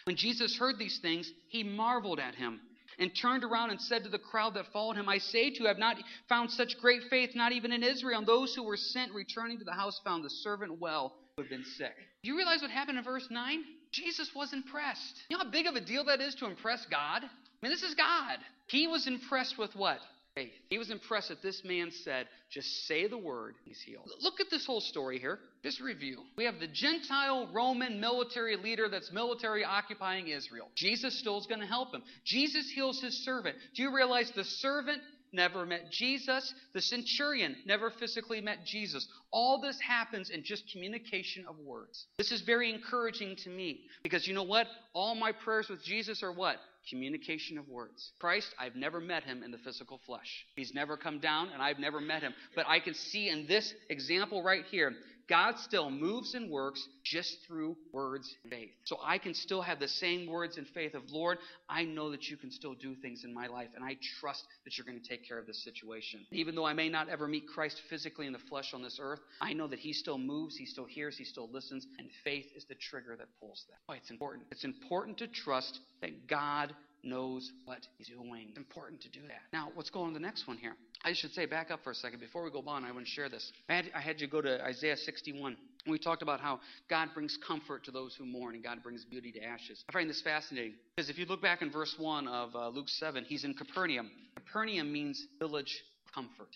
When 0.06 0.16
Jesus 0.16 0.56
heard 0.58 0.78
these 0.78 1.00
things, 1.02 1.32
He 1.50 1.64
marveled 1.64 2.20
at 2.20 2.36
Him 2.36 2.62
and 3.00 3.12
turned 3.20 3.44
around 3.44 3.72
and 3.72 3.82
said 3.82 4.04
to 4.04 4.10
the 4.10 4.20
crowd 4.20 4.54
that 4.54 4.66
followed 4.74 4.98
him, 4.98 5.08
I 5.08 5.18
say 5.18 5.50
to 5.50 5.62
you, 5.62 5.68
have 5.68 5.78
not 5.78 5.96
found 6.28 6.52
such 6.52 6.78
great 6.80 7.04
faith, 7.10 7.32
not 7.34 7.54
even 7.54 7.72
in 7.72 7.82
Israel. 7.82 8.20
And 8.20 8.28
those 8.28 8.54
who 8.54 8.64
were 8.64 8.78
sent 8.78 9.14
returning 9.14 9.58
to 9.60 9.64
the 9.64 9.72
house 9.72 10.00
found 10.04 10.24
the 10.24 10.30
servant 10.30 10.80
well 10.80 11.14
who 11.36 11.44
had 11.44 11.50
been 11.50 11.64
sick. 11.78 11.94
Do 12.24 12.30
you 12.30 12.36
realize 12.36 12.62
what 12.62 12.72
happened 12.72 12.98
in 12.98 13.04
verse 13.04 13.28
9? 13.32 13.64
Jesus 13.92 14.30
was 14.36 14.54
impressed. 14.54 15.16
You 15.30 15.38
know 15.38 15.44
how 15.44 15.50
big 15.50 15.66
of 15.66 15.76
a 15.76 15.82
deal 15.82 16.06
that 16.06 16.22
is 16.22 16.36
to 16.36 16.46
impress 16.46 16.86
God? 16.90 17.24
I 17.24 17.30
mean, 17.62 17.72
this 17.72 17.84
is 17.84 17.96
God. 17.96 18.38
He 18.68 18.88
was 18.88 19.08
impressed 19.08 19.58
with 19.58 19.76
what? 19.76 20.00
Faith. 20.36 20.52
He 20.70 20.78
was 20.78 20.92
impressed 20.92 21.30
that 21.30 21.42
this 21.42 21.64
man 21.66 21.90
said, 22.04 22.28
just 22.52 22.86
say 22.86 23.08
the 23.08 23.18
word, 23.18 23.56
he's 23.66 23.82
healed. 23.82 24.10
Look 24.22 24.40
at 24.40 24.52
this 24.52 24.66
whole 24.66 24.80
story 24.80 25.18
here. 25.18 25.40
Just 25.64 25.82
review. 25.82 26.20
We 26.38 26.46
have 26.46 26.60
the 26.60 26.68
Gentile 26.68 27.50
Roman 27.52 28.00
military 28.00 28.56
leader 28.56 28.88
that's 28.90 29.12
military 29.12 29.66
occupying 29.66 30.28
Israel. 30.28 30.70
Jesus 30.76 31.20
still 31.20 31.40
is 31.40 31.48
going 31.48 31.62
to 31.62 31.68
help 31.68 31.94
him. 31.94 32.04
Jesus 32.26 32.70
heals 32.70 33.02
his 33.02 33.26
servant. 33.26 33.56
Do 33.76 33.82
you 33.82 33.94
realize 33.94 34.32
the 34.36 34.46
servant 34.46 35.02
never 35.32 35.66
met 35.66 35.92
Jesus. 35.92 36.54
The 36.74 36.82
centurion 36.82 37.56
never 37.66 37.90
physically 37.90 38.42
met 38.42 38.66
Jesus. 38.66 39.08
All 39.32 39.60
this 39.62 39.80
happens 39.80 40.30
in 40.30 40.44
just 40.44 40.72
communication 40.72 41.46
of 41.48 41.58
words. 41.60 42.06
This 42.18 42.32
is 42.32 42.42
very 42.42 42.70
encouraging 42.74 43.36
to 43.44 43.50
me 43.50 43.82
because 44.04 44.28
you 44.28 44.34
know 44.34 44.44
what? 44.44 44.68
All 44.94 45.16
my 45.16 45.32
prayers 45.32 45.70
with 45.70 45.84
Jesus 45.84 46.24
are 46.24 46.32
what? 46.32 46.58
Communication 46.90 47.58
of 47.58 47.68
words. 47.68 48.12
Christ, 48.20 48.48
I've 48.58 48.76
never 48.76 49.00
met 49.00 49.24
him 49.24 49.44
in 49.44 49.52
the 49.52 49.58
physical 49.60 50.00
flesh. 50.06 50.46
He's 50.56 50.74
never 50.74 50.98
come 50.98 51.20
down 51.20 51.50
and 51.54 51.62
I've 51.62 51.80
never 51.80 52.00
met 52.00 52.22
him. 52.22 52.34
But 52.56 52.66
I 52.68 52.80
can 52.80 52.94
see 52.94 53.30
in 53.30 53.46
this 53.48 53.74
example 53.90 54.42
right 54.42 54.64
here 54.72 54.94
God 55.30 55.60
still 55.60 55.92
moves 55.92 56.34
and 56.34 56.50
works 56.50 56.86
just 57.04 57.38
through 57.48 57.78
words 57.94 58.34
and 58.44 58.52
faith. 58.52 58.72
So 58.86 58.98
I 59.04 59.20
can 59.20 59.34
still 59.34 59.62
have 59.62 59.80
the 59.80 59.88
same 59.88 60.28
words 60.28 60.58
and 60.58 60.68
faith 60.68 60.96
of, 60.96 61.04
Lord, 61.12 61.38
I 61.70 61.84
know 61.84 62.10
that 62.12 62.28
you 62.28 62.36
can 62.36 62.52
still 62.52 62.74
do 62.74 62.96
things 62.96 63.24
in 63.24 63.34
my 63.34 63.48
life, 63.48 63.70
and 63.76 63.84
I 63.84 63.98
trust 64.20 64.44
that 64.66 64.78
you're 64.78 64.86
going 64.86 65.00
to 65.00 65.08
take 65.08 65.28
care 65.28 65.38
of 65.38 65.46
this 65.46 65.64
situation. 65.64 66.26
Even 66.32 66.56
though 66.56 66.66
I 66.66 66.74
may 66.74 66.90
not 66.90 67.10
ever 67.10 67.28
meet 67.28 67.48
Christ 67.48 67.80
physically 67.90 68.26
in 68.26 68.34
the 68.34 68.40
flesh 68.50 68.74
on 68.74 68.82
this 68.82 69.00
earth, 69.02 69.20
I 69.40 69.54
know 69.54 69.68
that 69.68 69.80
he 69.80 69.94
still 69.94 70.18
moves, 70.18 70.58
he 70.58 70.66
still 70.66 70.86
hears, 70.86 71.18
he 71.18 71.24
still 71.24 71.50
listens, 71.52 71.86
and 72.00 72.10
faith 72.24 72.48
is 72.56 72.66
the 72.66 72.76
trigger 72.76 73.16
that 73.16 73.28
pulls 73.40 73.64
that. 73.70 73.78
Oh, 73.88 73.94
it's 73.94 74.10
important. 74.10 74.48
It's 74.52 74.64
important 74.64 75.20
to 75.20 75.28
trust 75.28 75.80
that 76.02 76.28
God 76.28 76.74
knows 77.04 77.52
what 77.66 77.80
he's 77.98 78.08
doing. 78.08 78.48
It's 78.50 78.58
important 78.58 79.02
to 79.02 79.10
do 79.10 79.22
that. 79.28 79.42
Now, 79.54 79.72
let's 79.76 79.90
go 79.90 80.02
on 80.02 80.10
to 80.10 80.14
the 80.14 80.20
next 80.20 80.48
one 80.48 80.58
here. 80.58 80.76
I 81.04 81.14
should 81.14 81.34
say, 81.34 81.46
back 81.46 81.72
up 81.72 81.80
for 81.84 81.92
a 81.92 81.96
second. 81.96 82.20
Before 82.20 82.44
we 82.44 82.52
go 82.52 82.62
on, 82.68 82.84
I 82.84 82.92
want 82.92 83.06
to 83.06 83.12
share 83.12 83.30
this. 83.30 83.52
I 83.70 83.76
had, 83.76 83.86
I 83.96 84.02
had 84.02 84.20
you 84.20 84.28
go 84.28 84.42
to 84.42 84.64
Isaiah 84.64 84.98
61. 84.98 85.56
We 85.88 85.98
talked 85.98 86.22
about 86.22 86.42
how 86.42 86.60
God 86.90 87.10
brings 87.14 87.38
comfort 87.48 87.86
to 87.86 87.92
those 87.92 88.16
who 88.16 88.26
mourn 88.26 88.56
and 88.56 88.64
God 88.64 88.84
brings 88.84 89.06
beauty 89.06 89.32
to 89.32 89.44
ashes. 89.44 89.84
I 89.88 89.94
find 89.94 90.10
this 90.10 90.22
fascinating 90.22 90.74
because 90.96 91.10
if 91.10 91.18
you 91.18 91.26
look 91.26 91.42
back 91.42 91.62
in 91.62 91.72
verse 91.72 91.96
1 91.98 92.28
of 92.28 92.54
uh, 92.54 92.68
Luke 92.70 92.90
7, 92.90 93.24
he's 93.24 93.46
in 93.46 93.54
Capernaum. 93.54 94.12
Capernaum 94.36 94.92
means 94.92 95.26
village 95.40 95.84
comfort. 96.14 96.48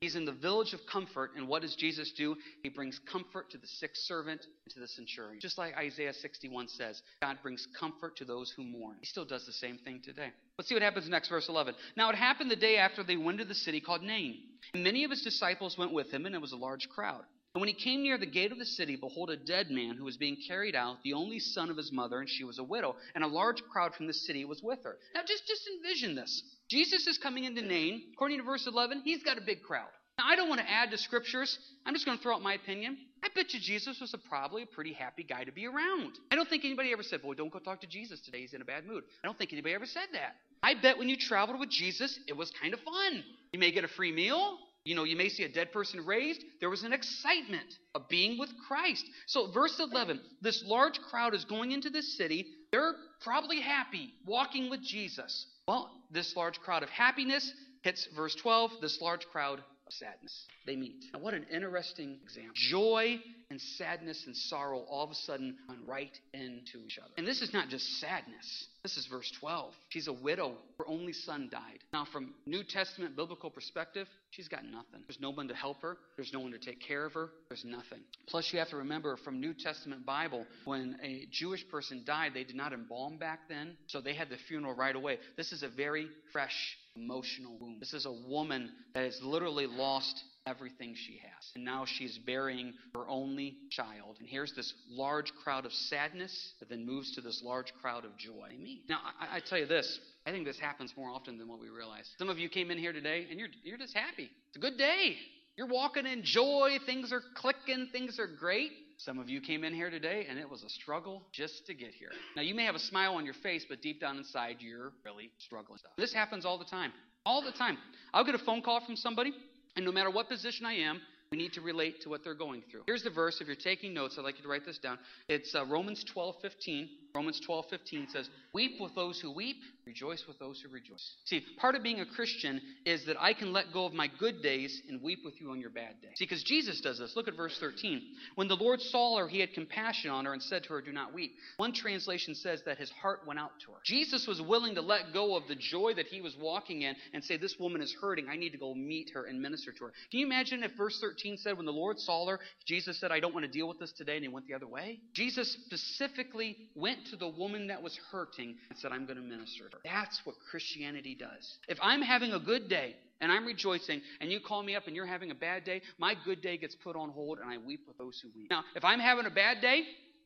He's 0.00 0.16
in 0.16 0.24
the 0.24 0.32
village 0.32 0.72
of 0.72 0.80
comfort, 0.90 1.32
and 1.36 1.48
what 1.48 1.62
does 1.62 1.74
Jesus 1.76 2.12
do? 2.12 2.36
He 2.62 2.68
brings 2.68 2.98
comfort 3.10 3.50
to 3.50 3.58
the 3.58 3.66
sick 3.66 3.90
servant 3.94 4.46
and 4.64 4.74
to 4.74 4.80
the 4.80 4.88
centurion. 4.88 5.40
Just 5.40 5.58
like 5.58 5.76
Isaiah 5.76 6.12
61 6.12 6.68
says, 6.68 7.02
God 7.20 7.38
brings 7.42 7.66
comfort 7.78 8.16
to 8.16 8.24
those 8.24 8.52
who 8.56 8.64
mourn. 8.64 8.96
He 9.00 9.06
still 9.06 9.24
does 9.24 9.46
the 9.46 9.52
same 9.52 9.78
thing 9.78 10.00
today. 10.04 10.30
Let's 10.58 10.68
see 10.68 10.74
what 10.74 10.82
happens 10.82 11.08
next, 11.08 11.28
verse 11.28 11.48
11. 11.48 11.74
Now 11.96 12.10
it 12.10 12.16
happened 12.16 12.50
the 12.50 12.56
day 12.56 12.76
after 12.76 13.02
they 13.02 13.16
went 13.16 13.38
to 13.38 13.44
the 13.44 13.54
city 13.54 13.80
called 13.80 14.02
Nain. 14.02 14.38
And 14.74 14.84
many 14.84 15.04
of 15.04 15.10
his 15.10 15.22
disciples 15.22 15.76
went 15.76 15.92
with 15.92 16.10
him, 16.10 16.26
and 16.26 16.34
it 16.34 16.40
was 16.40 16.52
a 16.52 16.56
large 16.56 16.88
crowd. 16.88 17.24
And 17.54 17.60
when 17.60 17.68
he 17.68 17.74
came 17.74 18.02
near 18.02 18.16
the 18.16 18.24
gate 18.24 18.50
of 18.50 18.58
the 18.58 18.64
city, 18.64 18.96
behold, 18.96 19.28
a 19.28 19.36
dead 19.36 19.70
man 19.70 19.96
who 19.96 20.04
was 20.04 20.16
being 20.16 20.38
carried 20.48 20.74
out, 20.74 21.02
the 21.04 21.12
only 21.12 21.38
son 21.38 21.68
of 21.68 21.76
his 21.76 21.92
mother, 21.92 22.18
and 22.18 22.28
she 22.28 22.44
was 22.44 22.58
a 22.58 22.64
widow, 22.64 22.96
and 23.14 23.22
a 23.22 23.26
large 23.26 23.62
crowd 23.64 23.94
from 23.94 24.06
the 24.06 24.14
city 24.14 24.46
was 24.46 24.62
with 24.62 24.82
her. 24.84 24.96
Now 25.14 25.20
just, 25.26 25.46
just 25.46 25.68
envision 25.68 26.14
this. 26.14 26.42
Jesus 26.70 27.06
is 27.06 27.18
coming 27.18 27.44
into 27.44 27.60
Nain. 27.60 28.04
According 28.14 28.38
to 28.38 28.44
verse 28.44 28.66
11, 28.66 29.02
he's 29.04 29.22
got 29.22 29.36
a 29.36 29.42
big 29.42 29.62
crowd. 29.62 29.90
Now, 30.18 30.24
I 30.28 30.36
don't 30.36 30.48
want 30.48 30.60
to 30.60 30.70
add 30.70 30.90
to 30.90 30.98
scriptures. 30.98 31.58
I'm 31.84 31.94
just 31.94 32.06
going 32.06 32.16
to 32.16 32.22
throw 32.22 32.34
out 32.34 32.42
my 32.42 32.54
opinion. 32.54 32.96
I 33.22 33.28
bet 33.34 33.52
you 33.52 33.60
Jesus 33.60 34.00
was 34.00 34.14
a, 34.14 34.18
probably 34.18 34.62
a 34.62 34.66
pretty 34.66 34.92
happy 34.92 35.22
guy 35.22 35.44
to 35.44 35.52
be 35.52 35.66
around. 35.66 36.18
I 36.30 36.36
don't 36.36 36.48
think 36.48 36.64
anybody 36.64 36.92
ever 36.92 37.02
said, 37.02 37.22
Boy, 37.22 37.34
don't 37.34 37.52
go 37.52 37.58
talk 37.58 37.80
to 37.82 37.86
Jesus 37.86 38.20
today. 38.20 38.40
He's 38.40 38.52
in 38.52 38.62
a 38.62 38.64
bad 38.64 38.86
mood. 38.86 39.04
I 39.22 39.26
don't 39.26 39.38
think 39.38 39.52
anybody 39.52 39.74
ever 39.74 39.86
said 39.86 40.08
that. 40.12 40.36
I 40.62 40.74
bet 40.80 40.98
when 40.98 41.08
you 41.08 41.16
traveled 41.16 41.58
with 41.58 41.70
Jesus, 41.70 42.18
it 42.28 42.36
was 42.36 42.50
kind 42.60 42.74
of 42.74 42.80
fun. 42.80 43.24
You 43.52 43.58
may 43.58 43.72
get 43.72 43.84
a 43.84 43.88
free 43.88 44.12
meal. 44.12 44.58
You 44.84 44.96
know, 44.96 45.04
you 45.04 45.16
may 45.16 45.28
see 45.28 45.44
a 45.44 45.48
dead 45.48 45.72
person 45.72 46.04
raised. 46.04 46.42
There 46.60 46.70
was 46.70 46.82
an 46.82 46.92
excitement 46.92 47.78
of 47.94 48.08
being 48.08 48.38
with 48.38 48.50
Christ. 48.66 49.04
So, 49.26 49.50
verse 49.52 49.78
11 49.78 50.20
this 50.40 50.64
large 50.66 50.98
crowd 51.00 51.34
is 51.34 51.44
going 51.44 51.70
into 51.72 51.90
this 51.90 52.16
city. 52.16 52.46
They're 52.72 52.94
probably 53.20 53.60
happy 53.60 54.14
walking 54.26 54.70
with 54.70 54.82
Jesus. 54.82 55.46
Well, 55.68 55.90
this 56.10 56.34
large 56.36 56.58
crowd 56.60 56.82
of 56.82 56.88
happiness 56.88 57.52
hits 57.82 58.08
verse 58.16 58.34
12, 58.34 58.72
this 58.80 59.00
large 59.00 59.24
crowd 59.26 59.60
of 59.86 59.92
sadness. 59.92 60.46
They 60.66 60.76
meet. 60.76 61.04
Now, 61.12 61.20
what 61.20 61.34
an 61.34 61.46
interesting 61.52 62.18
example. 62.22 62.52
Joy 62.54 63.20
and 63.52 63.60
sadness 63.60 64.24
and 64.26 64.34
sorrow 64.36 64.78
all 64.90 65.04
of 65.04 65.10
a 65.10 65.14
sudden 65.14 65.56
run 65.68 65.78
right 65.86 66.18
into 66.32 66.78
each 66.84 66.98
other. 66.98 67.12
And 67.18 67.26
this 67.26 67.42
is 67.42 67.52
not 67.52 67.68
just 67.68 67.84
sadness. 68.00 68.66
This 68.82 68.96
is 68.96 69.06
verse 69.06 69.30
12. 69.38 69.72
She's 69.90 70.08
a 70.08 70.12
widow. 70.12 70.54
Her 70.78 70.88
only 70.88 71.12
son 71.12 71.48
died. 71.52 71.78
Now, 71.92 72.06
from 72.10 72.34
New 72.46 72.64
Testament 72.64 73.14
biblical 73.14 73.50
perspective, 73.50 74.08
she's 74.30 74.48
got 74.48 74.64
nothing. 74.64 75.02
There's 75.06 75.20
no 75.20 75.30
one 75.30 75.46
to 75.48 75.54
help 75.54 75.82
her. 75.82 75.98
There's 76.16 76.32
no 76.32 76.40
one 76.40 76.50
to 76.52 76.58
take 76.58 76.80
care 76.80 77.04
of 77.04 77.12
her. 77.12 77.28
There's 77.48 77.64
nothing. 77.64 78.00
Plus, 78.26 78.48
you 78.52 78.58
have 78.58 78.70
to 78.70 78.76
remember 78.76 79.16
from 79.18 79.38
New 79.38 79.54
Testament 79.54 80.04
Bible, 80.04 80.46
when 80.64 80.96
a 81.02 81.28
Jewish 81.30 81.68
person 81.68 82.02
died, 82.04 82.32
they 82.34 82.42
did 82.42 82.56
not 82.56 82.72
embalm 82.72 83.18
back 83.18 83.48
then, 83.48 83.76
so 83.86 84.00
they 84.00 84.14
had 84.14 84.30
the 84.30 84.38
funeral 84.48 84.74
right 84.74 84.96
away. 84.96 85.18
This 85.36 85.52
is 85.52 85.62
a 85.62 85.68
very 85.68 86.08
fresh 86.32 86.76
emotional 86.96 87.56
wound. 87.60 87.80
This 87.80 87.94
is 87.94 88.06
a 88.06 88.12
woman 88.28 88.70
that 88.94 89.04
has 89.04 89.18
literally 89.22 89.66
lost 89.66 90.24
everything 90.46 90.94
she 90.96 91.14
has. 91.18 91.50
And 91.54 91.64
now 91.64 91.84
she's 91.86 92.18
burying 92.18 92.74
her 92.94 93.06
only 93.08 93.56
child. 93.70 94.16
And 94.18 94.28
here's 94.28 94.52
this 94.54 94.72
large 94.90 95.32
crowd 95.42 95.66
of 95.66 95.72
sadness 95.72 96.54
that 96.60 96.68
then 96.68 96.84
moves 96.86 97.14
to 97.14 97.20
this 97.20 97.42
large 97.44 97.72
crowd 97.80 98.04
of 98.04 98.16
joy. 98.16 98.50
Now, 98.88 98.98
I, 99.20 99.36
I 99.36 99.40
tell 99.40 99.58
you 99.58 99.66
this. 99.66 100.00
I 100.26 100.30
think 100.30 100.44
this 100.44 100.58
happens 100.58 100.92
more 100.96 101.10
often 101.10 101.38
than 101.38 101.48
what 101.48 101.60
we 101.60 101.68
realize. 101.68 102.10
Some 102.18 102.28
of 102.28 102.38
you 102.38 102.48
came 102.48 102.70
in 102.70 102.78
here 102.78 102.92
today 102.92 103.26
and 103.30 103.38
you're, 103.38 103.48
you're 103.62 103.78
just 103.78 103.96
happy. 103.96 104.30
It's 104.48 104.56
a 104.56 104.60
good 104.60 104.78
day. 104.78 105.16
You're 105.56 105.68
walking 105.68 106.06
in 106.06 106.22
joy. 106.22 106.78
Things 106.86 107.12
are 107.12 107.22
clicking. 107.36 107.88
Things 107.92 108.18
are 108.18 108.26
great. 108.26 108.70
Some 108.98 109.18
of 109.18 109.28
you 109.28 109.40
came 109.40 109.64
in 109.64 109.74
here 109.74 109.90
today 109.90 110.26
and 110.28 110.38
it 110.38 110.48
was 110.48 110.62
a 110.62 110.68
struggle 110.68 111.22
just 111.32 111.66
to 111.66 111.74
get 111.74 111.92
here. 111.92 112.10
Now, 112.36 112.42
you 112.42 112.54
may 112.54 112.64
have 112.64 112.74
a 112.74 112.80
smile 112.80 113.14
on 113.14 113.24
your 113.24 113.34
face, 113.34 113.66
but 113.68 113.82
deep 113.82 114.00
down 114.00 114.16
inside, 114.16 114.56
you're 114.60 114.92
really 115.04 115.30
struggling. 115.38 115.78
This 115.98 116.12
happens 116.12 116.44
all 116.44 116.58
the 116.58 116.64
time. 116.64 116.92
All 117.26 117.42
the 117.42 117.52
time. 117.52 117.78
I'll 118.14 118.24
get 118.24 118.34
a 118.34 118.38
phone 118.38 118.62
call 118.62 118.84
from 118.84 118.96
somebody, 118.96 119.32
and 119.76 119.84
no 119.84 119.92
matter 119.92 120.10
what 120.10 120.28
position 120.28 120.66
I 120.66 120.74
am, 120.74 121.00
we 121.30 121.38
need 121.38 121.54
to 121.54 121.62
relate 121.62 122.02
to 122.02 122.10
what 122.10 122.22
they're 122.22 122.34
going 122.34 122.62
through. 122.70 122.82
Here's 122.86 123.02
the 123.02 123.10
verse. 123.10 123.40
If 123.40 123.46
you're 123.46 123.56
taking 123.56 123.94
notes, 123.94 124.16
I'd 124.18 124.22
like 124.22 124.36
you 124.36 124.42
to 124.42 124.48
write 124.48 124.66
this 124.66 124.78
down. 124.78 124.98
It's 125.28 125.54
uh, 125.54 125.64
Romans 125.64 126.04
12, 126.12 126.34
15. 126.42 126.88
Romans 127.14 127.40
12, 127.40 127.66
15 127.68 128.08
says, 128.10 128.28
Weep 128.54 128.80
with 128.80 128.94
those 128.94 129.20
who 129.20 129.30
weep, 129.30 129.56
rejoice 129.86 130.24
with 130.26 130.38
those 130.38 130.60
who 130.60 130.72
rejoice. 130.72 131.14
See, 131.24 131.44
part 131.58 131.74
of 131.74 131.82
being 131.82 132.00
a 132.00 132.06
Christian 132.06 132.60
is 132.86 133.04
that 133.06 133.20
I 133.20 133.34
can 133.34 133.52
let 133.52 133.72
go 133.72 133.84
of 133.84 133.92
my 133.92 134.08
good 134.18 134.42
days 134.42 134.80
and 134.88 135.02
weep 135.02 135.20
with 135.24 135.40
you 135.40 135.50
on 135.50 135.60
your 135.60 135.70
bad 135.70 136.00
days. 136.00 136.12
See, 136.16 136.24
because 136.24 136.42
Jesus 136.42 136.80
does 136.80 136.98
this. 136.98 137.14
Look 137.14 137.28
at 137.28 137.36
verse 137.36 137.56
13. 137.58 138.02
When 138.34 138.48
the 138.48 138.56
Lord 138.56 138.80
saw 138.80 139.18
her, 139.18 139.28
he 139.28 139.40
had 139.40 139.52
compassion 139.52 140.10
on 140.10 140.24
her 140.24 140.32
and 140.32 140.42
said 140.42 140.64
to 140.64 140.70
her, 140.70 140.80
Do 140.80 140.92
not 140.92 141.12
weep. 141.12 141.32
One 141.58 141.72
translation 141.72 142.34
says 142.34 142.62
that 142.64 142.78
his 142.78 142.90
heart 142.90 143.26
went 143.26 143.38
out 143.38 143.52
to 143.66 143.72
her. 143.72 143.78
Jesus 143.84 144.26
was 144.26 144.40
willing 144.40 144.74
to 144.76 144.82
let 144.82 145.12
go 145.12 145.36
of 145.36 145.48
the 145.48 145.56
joy 145.56 145.92
that 145.96 146.06
he 146.06 146.22
was 146.22 146.36
walking 146.40 146.82
in 146.82 146.94
and 147.12 147.22
say, 147.22 147.36
This 147.36 147.58
woman 147.58 147.82
is 147.82 147.94
hurting. 148.00 148.28
I 148.30 148.36
need 148.36 148.50
to 148.50 148.58
go 148.58 148.74
meet 148.74 149.10
her 149.14 149.24
and 149.24 149.40
minister 149.40 149.72
to 149.72 149.84
her. 149.84 149.92
Can 150.10 150.20
you 150.20 150.26
imagine 150.26 150.62
if 150.62 150.72
verse 150.76 150.98
13 151.00 151.36
said, 151.36 151.56
When 151.56 151.66
the 151.66 151.72
Lord 151.72 151.98
saw 151.98 152.26
her, 152.26 152.40
Jesus 152.64 152.98
said, 152.98 153.10
I 153.12 153.20
don't 153.20 153.34
want 153.34 153.44
to 153.44 153.52
deal 153.52 153.68
with 153.68 153.78
this 153.78 153.92
today, 153.92 154.16
and 154.16 154.24
he 154.24 154.28
went 154.28 154.46
the 154.46 154.54
other 154.54 154.66
way? 154.66 155.00
Jesus 155.12 155.52
specifically 155.66 156.56
went 156.74 157.01
to 157.10 157.16
the 157.16 157.28
woman 157.28 157.68
that 157.68 157.82
was 157.82 157.98
hurting 158.10 158.56
and 158.70 158.78
said, 158.78 158.92
I'm 158.92 159.06
going 159.06 159.16
to 159.16 159.22
minister 159.22 159.68
to 159.68 159.76
her. 159.76 159.82
That's 159.84 160.20
what 160.24 160.36
Christianity 160.50 161.14
does. 161.14 161.58
If 161.68 161.78
I'm 161.82 162.02
having 162.02 162.32
a 162.32 162.40
good 162.40 162.68
day 162.68 162.96
and 163.20 163.30
I'm 163.30 163.44
rejoicing, 163.44 164.00
and 164.20 164.32
you 164.32 164.40
call 164.40 164.62
me 164.62 164.74
up 164.74 164.86
and 164.86 164.96
you're 164.96 165.06
having 165.06 165.30
a 165.30 165.34
bad 165.34 165.64
day, 165.64 165.82
my 165.98 166.14
good 166.24 166.42
day 166.42 166.56
gets 166.56 166.74
put 166.74 166.96
on 166.96 167.10
hold 167.10 167.38
and 167.38 167.48
I 167.48 167.58
weep 167.58 167.84
with 167.86 167.98
those 167.98 168.20
who 168.20 168.30
weep. 168.34 168.50
Now, 168.50 168.64
if 168.74 168.84
I'm 168.84 168.98
having 168.98 169.26
a 169.26 169.30
bad 169.30 169.60
day, 169.60 169.84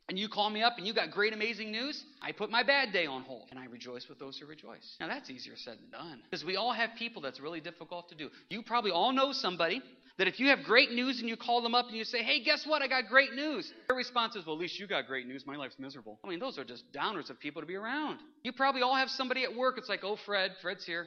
and 0.08 0.18
you 0.18 0.28
call 0.28 0.50
me 0.50 0.62
up 0.62 0.74
and 0.78 0.86
you 0.86 0.94
got 0.94 1.10
great, 1.10 1.32
amazing 1.32 1.72
news, 1.72 2.04
I 2.22 2.32
put 2.32 2.50
my 2.50 2.62
bad 2.62 2.92
day 2.92 3.06
on 3.06 3.22
hold 3.22 3.48
and 3.50 3.58
I 3.58 3.66
rejoice 3.66 4.06
with 4.08 4.18
those 4.18 4.38
who 4.38 4.46
rejoice. 4.46 4.96
Now, 5.00 5.08
that's 5.08 5.30
easier 5.30 5.54
said 5.56 5.78
than 5.78 5.90
done 5.90 6.22
because 6.30 6.44
we 6.44 6.56
all 6.56 6.72
have 6.72 6.90
people 6.98 7.22
that's 7.22 7.40
really 7.40 7.60
difficult 7.60 8.08
to 8.10 8.14
do. 8.14 8.30
You 8.48 8.62
probably 8.62 8.92
all 8.92 9.12
know 9.12 9.32
somebody 9.32 9.82
that 10.18 10.28
if 10.28 10.40
you 10.40 10.48
have 10.48 10.62
great 10.64 10.92
news 10.92 11.20
and 11.20 11.28
you 11.28 11.36
call 11.36 11.62
them 11.62 11.74
up 11.74 11.86
and 11.88 11.96
you 11.96 12.04
say, 12.04 12.22
hey, 12.22 12.42
guess 12.42 12.66
what? 12.66 12.82
I 12.82 12.88
got 12.88 13.08
great 13.08 13.34
news. 13.34 13.72
Their 13.88 13.96
response 13.96 14.36
is, 14.36 14.46
well, 14.46 14.54
at 14.54 14.60
least 14.60 14.78
you 14.78 14.86
got 14.86 15.06
great 15.06 15.26
news. 15.26 15.44
My 15.46 15.56
life's 15.56 15.78
miserable. 15.78 16.18
I 16.24 16.28
mean, 16.28 16.40
those 16.40 16.58
are 16.58 16.64
just 16.64 16.84
downers 16.92 17.30
of 17.30 17.38
people 17.38 17.60
to 17.60 17.66
be 17.66 17.74
around. 17.74 18.20
You 18.42 18.52
probably 18.52 18.82
all 18.82 18.96
have 18.96 19.10
somebody 19.10 19.44
at 19.44 19.54
work. 19.54 19.76
It's 19.78 19.88
like, 19.88 20.00
oh, 20.04 20.16
Fred, 20.24 20.52
Fred's 20.62 20.84
here. 20.84 21.06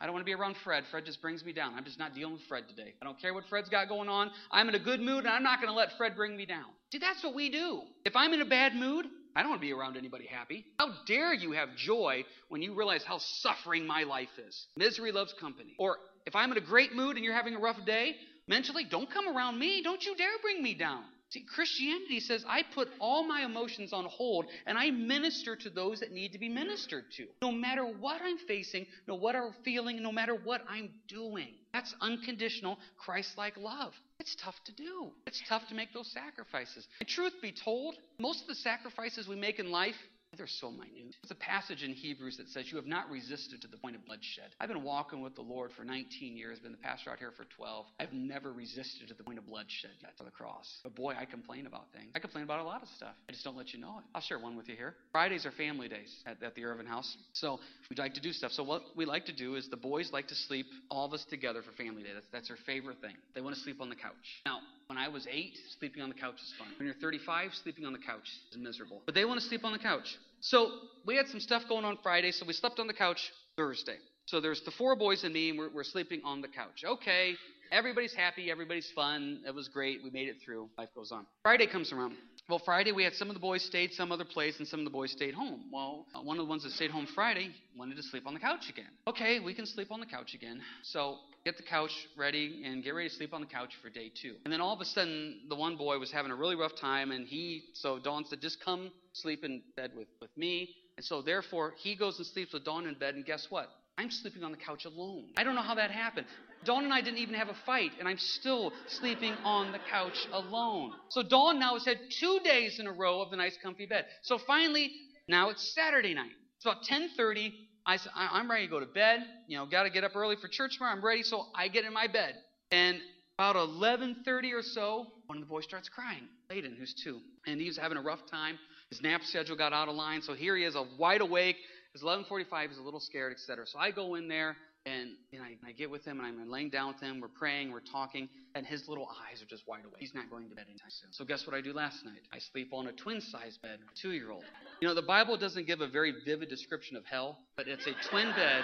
I 0.00 0.04
don't 0.04 0.12
want 0.12 0.26
to 0.26 0.30
be 0.30 0.34
around 0.34 0.56
Fred. 0.62 0.84
Fred 0.90 1.06
just 1.06 1.22
brings 1.22 1.44
me 1.44 1.52
down. 1.52 1.74
I'm 1.74 1.84
just 1.84 1.98
not 1.98 2.14
dealing 2.14 2.34
with 2.34 2.42
Fred 2.42 2.64
today. 2.68 2.92
I 3.00 3.04
don't 3.04 3.18
care 3.18 3.32
what 3.32 3.44
Fred's 3.48 3.70
got 3.70 3.88
going 3.88 4.08
on. 4.08 4.30
I'm 4.50 4.68
in 4.68 4.74
a 4.74 4.78
good 4.78 5.00
mood, 5.00 5.24
and 5.24 5.28
I'm 5.28 5.42
not 5.42 5.60
going 5.60 5.72
to 5.72 5.76
let 5.76 5.88
Fred 5.96 6.14
bring 6.14 6.36
me 6.36 6.44
down. 6.44 6.66
See, 6.92 6.98
that's 6.98 7.24
what 7.24 7.34
we 7.34 7.50
do. 7.50 7.80
If 8.04 8.14
I'm 8.14 8.34
in 8.34 8.42
a 8.42 8.46
bad 8.46 8.74
mood, 8.74 9.06
I 9.34 9.40
don't 9.40 9.50
want 9.50 9.60
to 9.62 9.66
be 9.66 9.72
around 9.72 9.96
anybody 9.96 10.26
happy. 10.26 10.66
How 10.78 10.88
dare 11.06 11.32
you 11.32 11.52
have 11.52 11.74
joy 11.76 12.24
when 12.48 12.60
you 12.60 12.74
realize 12.74 13.04
how 13.04 13.18
suffering 13.18 13.86
my 13.86 14.02
life 14.02 14.28
is? 14.46 14.66
Misery 14.76 15.12
loves 15.12 15.34
company. 15.40 15.74
Or 15.78 15.96
if 16.26 16.36
I'm 16.36 16.52
in 16.52 16.58
a 16.58 16.62
great 16.62 16.94
mood 16.94 17.16
and 17.16 17.24
you're 17.24 17.34
having 17.34 17.54
a 17.54 17.58
rough 17.58 17.82
day, 17.86 18.16
mentally, 18.48 18.84
don't 18.84 19.10
come 19.10 19.28
around 19.28 19.58
me. 19.58 19.82
Don't 19.82 20.04
you 20.04 20.16
dare 20.16 20.38
bring 20.42 20.62
me 20.62 20.74
down. 20.74 21.04
See, 21.30 21.40
Christianity 21.40 22.20
says 22.20 22.44
I 22.48 22.62
put 22.62 22.88
all 23.00 23.26
my 23.26 23.42
emotions 23.44 23.92
on 23.92 24.04
hold 24.04 24.46
and 24.64 24.78
I 24.78 24.90
minister 24.90 25.56
to 25.56 25.70
those 25.70 26.00
that 26.00 26.12
need 26.12 26.32
to 26.32 26.38
be 26.38 26.48
ministered 26.48 27.04
to. 27.16 27.26
No 27.42 27.50
matter 27.50 27.84
what 27.84 28.22
I'm 28.22 28.38
facing, 28.38 28.86
no 29.08 29.16
what 29.16 29.34
I'm 29.34 29.52
feeling, 29.64 30.02
no 30.02 30.12
matter 30.12 30.34
what 30.34 30.62
I'm 30.68 30.90
doing. 31.08 31.48
That's 31.72 31.94
unconditional, 32.00 32.78
Christ 32.96 33.36
like 33.36 33.56
love. 33.56 33.92
It's 34.20 34.36
tough 34.36 34.54
to 34.66 34.72
do. 34.72 35.10
It's 35.26 35.42
tough 35.48 35.66
to 35.68 35.74
make 35.74 35.92
those 35.92 36.10
sacrifices. 36.12 36.86
And 37.00 37.08
truth 37.08 37.34
be 37.42 37.52
told, 37.52 37.96
most 38.18 38.42
of 38.42 38.46
the 38.46 38.54
sacrifices 38.54 39.26
we 39.26 39.36
make 39.36 39.58
in 39.58 39.70
life 39.70 39.96
they're 40.36 40.46
so 40.46 40.70
minute. 40.70 41.14
There's 41.22 41.30
a 41.30 41.34
passage 41.34 41.82
in 41.82 41.92
Hebrews 41.92 42.36
that 42.38 42.48
says, 42.48 42.70
You 42.70 42.76
have 42.76 42.86
not 42.86 43.10
resisted 43.10 43.62
to 43.62 43.68
the 43.68 43.76
point 43.76 43.96
of 43.96 44.04
bloodshed. 44.06 44.50
I've 44.60 44.68
been 44.68 44.82
walking 44.82 45.20
with 45.20 45.34
the 45.34 45.42
Lord 45.42 45.70
for 45.76 45.84
19 45.84 46.36
years, 46.36 46.58
been 46.58 46.72
the 46.72 46.78
pastor 46.78 47.10
out 47.10 47.18
here 47.18 47.32
for 47.36 47.44
12. 47.56 47.86
I've 48.00 48.12
never 48.12 48.52
resisted 48.52 49.08
to 49.08 49.14
the 49.14 49.22
point 49.22 49.38
of 49.38 49.46
bloodshed 49.46 49.90
yet 50.02 50.16
to 50.18 50.24
the 50.24 50.30
cross. 50.30 50.80
But 50.82 50.94
boy, 50.94 51.14
I 51.18 51.24
complain 51.24 51.66
about 51.66 51.86
things. 51.94 52.10
I 52.14 52.18
complain 52.18 52.44
about 52.44 52.60
a 52.60 52.64
lot 52.64 52.82
of 52.82 52.88
stuff. 52.96 53.14
I 53.28 53.32
just 53.32 53.44
don't 53.44 53.56
let 53.56 53.72
you 53.72 53.80
know 53.80 53.98
it. 53.98 54.04
I'll 54.14 54.22
share 54.22 54.38
one 54.38 54.56
with 54.56 54.68
you 54.68 54.76
here. 54.76 54.94
Fridays 55.12 55.46
are 55.46 55.52
family 55.52 55.88
days 55.88 56.12
at, 56.26 56.42
at 56.42 56.54
the 56.54 56.64
Irvin 56.64 56.86
house. 56.86 57.16
So 57.32 57.58
we 57.90 57.96
like 57.96 58.14
to 58.14 58.20
do 58.20 58.32
stuff. 58.32 58.52
So 58.52 58.62
what 58.62 58.82
we 58.96 59.04
like 59.04 59.26
to 59.26 59.34
do 59.34 59.56
is 59.56 59.68
the 59.68 59.76
boys 59.76 60.10
like 60.12 60.28
to 60.28 60.34
sleep, 60.34 60.66
all 60.90 61.06
of 61.06 61.12
us 61.12 61.24
together 61.28 61.62
for 61.62 61.72
family 61.82 62.02
day. 62.02 62.10
That's, 62.14 62.26
that's 62.32 62.48
their 62.48 62.58
favorite 62.66 63.00
thing. 63.00 63.14
They 63.34 63.40
want 63.40 63.54
to 63.56 63.62
sleep 63.62 63.80
on 63.80 63.88
the 63.88 63.96
couch. 63.96 64.14
Now, 64.44 64.58
when 64.86 64.98
I 64.98 65.08
was 65.08 65.26
eight, 65.30 65.58
sleeping 65.78 66.02
on 66.02 66.08
the 66.08 66.14
couch 66.14 66.36
is 66.36 66.52
fun. 66.58 66.68
When 66.78 66.86
you're 66.86 66.94
35, 67.00 67.50
sleeping 67.62 67.84
on 67.84 67.92
the 67.92 67.98
couch 67.98 68.28
is 68.52 68.58
miserable. 68.58 69.02
But 69.04 69.14
they 69.14 69.24
want 69.24 69.40
to 69.40 69.46
sleep 69.46 69.64
on 69.64 69.72
the 69.72 69.78
couch. 69.78 70.16
So 70.40 70.70
we 71.04 71.16
had 71.16 71.28
some 71.28 71.40
stuff 71.40 71.62
going 71.68 71.84
on 71.84 71.98
Friday, 72.02 72.32
so 72.32 72.46
we 72.46 72.52
slept 72.52 72.78
on 72.78 72.86
the 72.86 72.94
couch 72.94 73.32
Thursday. 73.56 73.96
So 74.26 74.40
there's 74.40 74.60
the 74.62 74.70
four 74.72 74.96
boys 74.96 75.24
and 75.24 75.32
me, 75.32 75.50
and 75.50 75.58
we're, 75.58 75.70
we're 75.70 75.84
sleeping 75.84 76.20
on 76.24 76.40
the 76.40 76.48
couch. 76.48 76.84
Okay, 76.84 77.34
everybody's 77.70 78.14
happy, 78.14 78.50
everybody's 78.50 78.90
fun. 78.94 79.42
It 79.46 79.54
was 79.54 79.68
great. 79.68 80.02
We 80.02 80.10
made 80.10 80.28
it 80.28 80.36
through. 80.44 80.68
Life 80.78 80.90
goes 80.94 81.12
on. 81.12 81.26
Friday 81.42 81.66
comes 81.66 81.92
around. 81.92 82.14
Well, 82.48 82.60
Friday 82.64 82.92
we 82.92 83.02
had 83.02 83.14
some 83.14 83.28
of 83.28 83.34
the 83.34 83.40
boys 83.40 83.64
stayed 83.64 83.92
some 83.92 84.12
other 84.12 84.24
place, 84.24 84.58
and 84.58 84.68
some 84.68 84.78
of 84.80 84.84
the 84.84 84.90
boys 84.90 85.10
stayed 85.10 85.34
home. 85.34 85.64
Well, 85.72 86.06
uh, 86.14 86.20
one 86.20 86.38
of 86.38 86.46
the 86.46 86.48
ones 86.48 86.62
that 86.62 86.70
stayed 86.72 86.92
home 86.92 87.06
Friday 87.14 87.50
wanted 87.76 87.96
to 87.96 88.02
sleep 88.04 88.26
on 88.26 88.34
the 88.34 88.40
couch 88.40 88.68
again. 88.70 88.90
Okay, 89.08 89.40
we 89.40 89.52
can 89.52 89.66
sleep 89.66 89.90
on 89.90 89.98
the 89.98 90.06
couch 90.06 90.34
again. 90.34 90.60
So 90.82 91.16
get 91.44 91.56
the 91.56 91.64
couch 91.64 91.90
ready 92.16 92.62
and 92.64 92.84
get 92.84 92.94
ready 92.94 93.08
to 93.08 93.14
sleep 93.14 93.34
on 93.34 93.40
the 93.40 93.46
couch 93.48 93.72
for 93.82 93.90
day 93.90 94.12
two. 94.22 94.36
And 94.44 94.52
then 94.52 94.60
all 94.60 94.72
of 94.72 94.80
a 94.80 94.84
sudden, 94.84 95.40
the 95.48 95.56
one 95.56 95.76
boy 95.76 95.98
was 95.98 96.12
having 96.12 96.30
a 96.30 96.36
really 96.36 96.54
rough 96.54 96.76
time, 96.80 97.10
and 97.10 97.26
he 97.26 97.64
so 97.72 97.98
Dawn 97.98 98.24
said, 98.26 98.40
"Just 98.40 98.64
come 98.64 98.92
sleep 99.12 99.44
in 99.44 99.62
bed 99.76 99.90
with 99.96 100.08
with 100.20 100.30
me." 100.36 100.76
And 100.96 101.04
so 101.04 101.22
therefore, 101.22 101.74
he 101.76 101.96
goes 101.96 102.16
and 102.18 102.26
sleeps 102.26 102.52
with 102.52 102.64
Dawn 102.64 102.86
in 102.86 102.94
bed, 102.94 103.16
and 103.16 103.24
guess 103.24 103.46
what? 103.50 103.68
I'm 103.98 104.10
sleeping 104.10 104.44
on 104.44 104.50
the 104.50 104.58
couch 104.58 104.84
alone. 104.84 105.24
I 105.36 105.44
don't 105.44 105.54
know 105.54 105.62
how 105.62 105.74
that 105.76 105.90
happened. 105.90 106.26
Dawn 106.64 106.84
and 106.84 106.92
I 106.92 107.00
didn't 107.00 107.18
even 107.18 107.34
have 107.34 107.48
a 107.48 107.56
fight, 107.64 107.92
and 107.98 108.08
I'm 108.08 108.18
still 108.18 108.72
sleeping 108.88 109.32
on 109.44 109.72
the 109.72 109.78
couch 109.90 110.26
alone. 110.32 110.92
So 111.10 111.22
Dawn 111.22 111.58
now 111.58 111.74
has 111.74 111.84
had 111.84 111.98
two 112.10 112.40
days 112.44 112.78
in 112.78 112.86
a 112.86 112.92
row 112.92 113.22
of 113.22 113.30
the 113.30 113.36
nice 113.36 113.56
comfy 113.62 113.86
bed. 113.86 114.06
So 114.22 114.38
finally, 114.46 114.92
now 115.28 115.50
it's 115.50 115.74
Saturday 115.74 116.12
night. 116.14 116.32
It's 116.56 116.66
about 116.66 116.82
10:30. 116.82 117.52
I 117.88 117.98
said, 117.98 118.10
I'm 118.16 118.50
ready 118.50 118.66
to 118.66 118.70
go 118.70 118.80
to 118.80 118.86
bed. 118.86 119.24
You 119.46 119.58
know, 119.58 119.66
got 119.66 119.84
to 119.84 119.90
get 119.90 120.02
up 120.02 120.16
early 120.16 120.34
for 120.36 120.48
church 120.48 120.76
tomorrow. 120.76 120.96
I'm 120.96 121.04
ready, 121.04 121.22
so 121.22 121.46
I 121.54 121.68
get 121.68 121.84
in 121.84 121.92
my 121.92 122.08
bed. 122.08 122.34
And 122.72 122.98
about 123.38 123.54
11:30 123.54 124.52
or 124.52 124.62
so, 124.62 125.06
one 125.26 125.38
of 125.38 125.44
the 125.44 125.48
boys 125.48 125.64
starts 125.64 125.88
crying. 125.88 126.24
Layden, 126.50 126.76
who's 126.76 126.94
two, 126.94 127.20
and 127.46 127.60
he's 127.60 127.76
having 127.76 127.96
a 127.96 128.02
rough 128.02 128.26
time. 128.30 128.58
His 128.90 129.02
nap 129.02 129.22
schedule 129.24 129.56
got 129.56 129.72
out 129.72 129.88
of 129.88 129.94
line, 129.96 130.22
so 130.22 130.34
here 130.34 130.56
he 130.56 130.64
is, 130.64 130.76
wide 130.98 131.20
awake. 131.20 131.56
It's 131.96 132.04
11:45. 132.04 132.68
He's 132.68 132.76
a 132.76 132.82
little 132.82 133.00
scared, 133.00 133.32
etc. 133.32 133.66
So 133.66 133.78
I 133.78 133.90
go 133.90 134.16
in 134.16 134.28
there 134.28 134.54
and, 134.84 135.12
and 135.32 135.42
I, 135.42 135.56
I, 135.66 135.72
get 135.72 135.90
with 135.90 136.04
him 136.04 136.20
and 136.20 136.26
I'm 136.26 136.50
laying 136.50 136.68
down 136.68 136.88
with 136.88 137.00
him. 137.00 137.22
We're 137.22 137.28
praying, 137.28 137.72
we're 137.72 137.80
talking, 137.80 138.28
and 138.54 138.66
his 138.66 138.86
little 138.86 139.08
eyes 139.08 139.40
are 139.40 139.46
just 139.46 139.66
wide 139.66 139.80
awake. 139.86 139.96
He's 139.98 140.14
not 140.14 140.28
going 140.28 140.46
to 140.46 140.54
bed 140.54 140.66
anytime 140.68 140.90
soon. 140.90 141.10
So 141.10 141.24
guess 141.24 141.46
what 141.46 141.56
I 141.56 141.62
do 141.62 141.72
last 141.72 142.04
night? 142.04 142.20
I 142.34 142.38
sleep 142.38 142.74
on 142.74 142.88
a 142.88 142.92
twin-size 142.92 143.56
bed, 143.62 143.78
two-year-old. 143.94 144.44
You 144.82 144.88
know, 144.88 144.94
the 144.94 145.00
Bible 145.00 145.38
doesn't 145.38 145.66
give 145.66 145.80
a 145.80 145.88
very 145.88 146.12
vivid 146.26 146.50
description 146.50 146.98
of 146.98 147.06
hell, 147.06 147.38
but 147.56 147.66
it's 147.66 147.86
a 147.86 147.94
twin 148.10 148.30
bed 148.32 148.62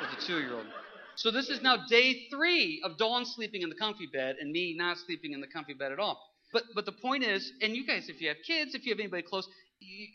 with 0.00 0.18
a 0.18 0.26
two-year-old. 0.26 0.66
So 1.14 1.30
this 1.30 1.50
is 1.50 1.62
now 1.62 1.76
day 1.88 2.26
three 2.28 2.82
of 2.84 2.98
Dawn 2.98 3.24
sleeping 3.24 3.62
in 3.62 3.68
the 3.68 3.76
comfy 3.76 4.08
bed 4.12 4.34
and 4.40 4.50
me 4.50 4.74
not 4.76 4.96
sleeping 4.98 5.32
in 5.32 5.40
the 5.40 5.46
comfy 5.46 5.74
bed 5.74 5.92
at 5.92 6.00
all. 6.00 6.20
But 6.52 6.64
but 6.74 6.86
the 6.86 6.92
point 6.92 7.24
is, 7.24 7.52
and 7.62 7.74
you 7.74 7.86
guys, 7.86 8.08
if 8.08 8.20
you 8.20 8.28
have 8.28 8.36
kids, 8.46 8.74
if 8.74 8.84
you 8.84 8.92
have 8.92 9.00
anybody 9.00 9.22
close, 9.22 9.48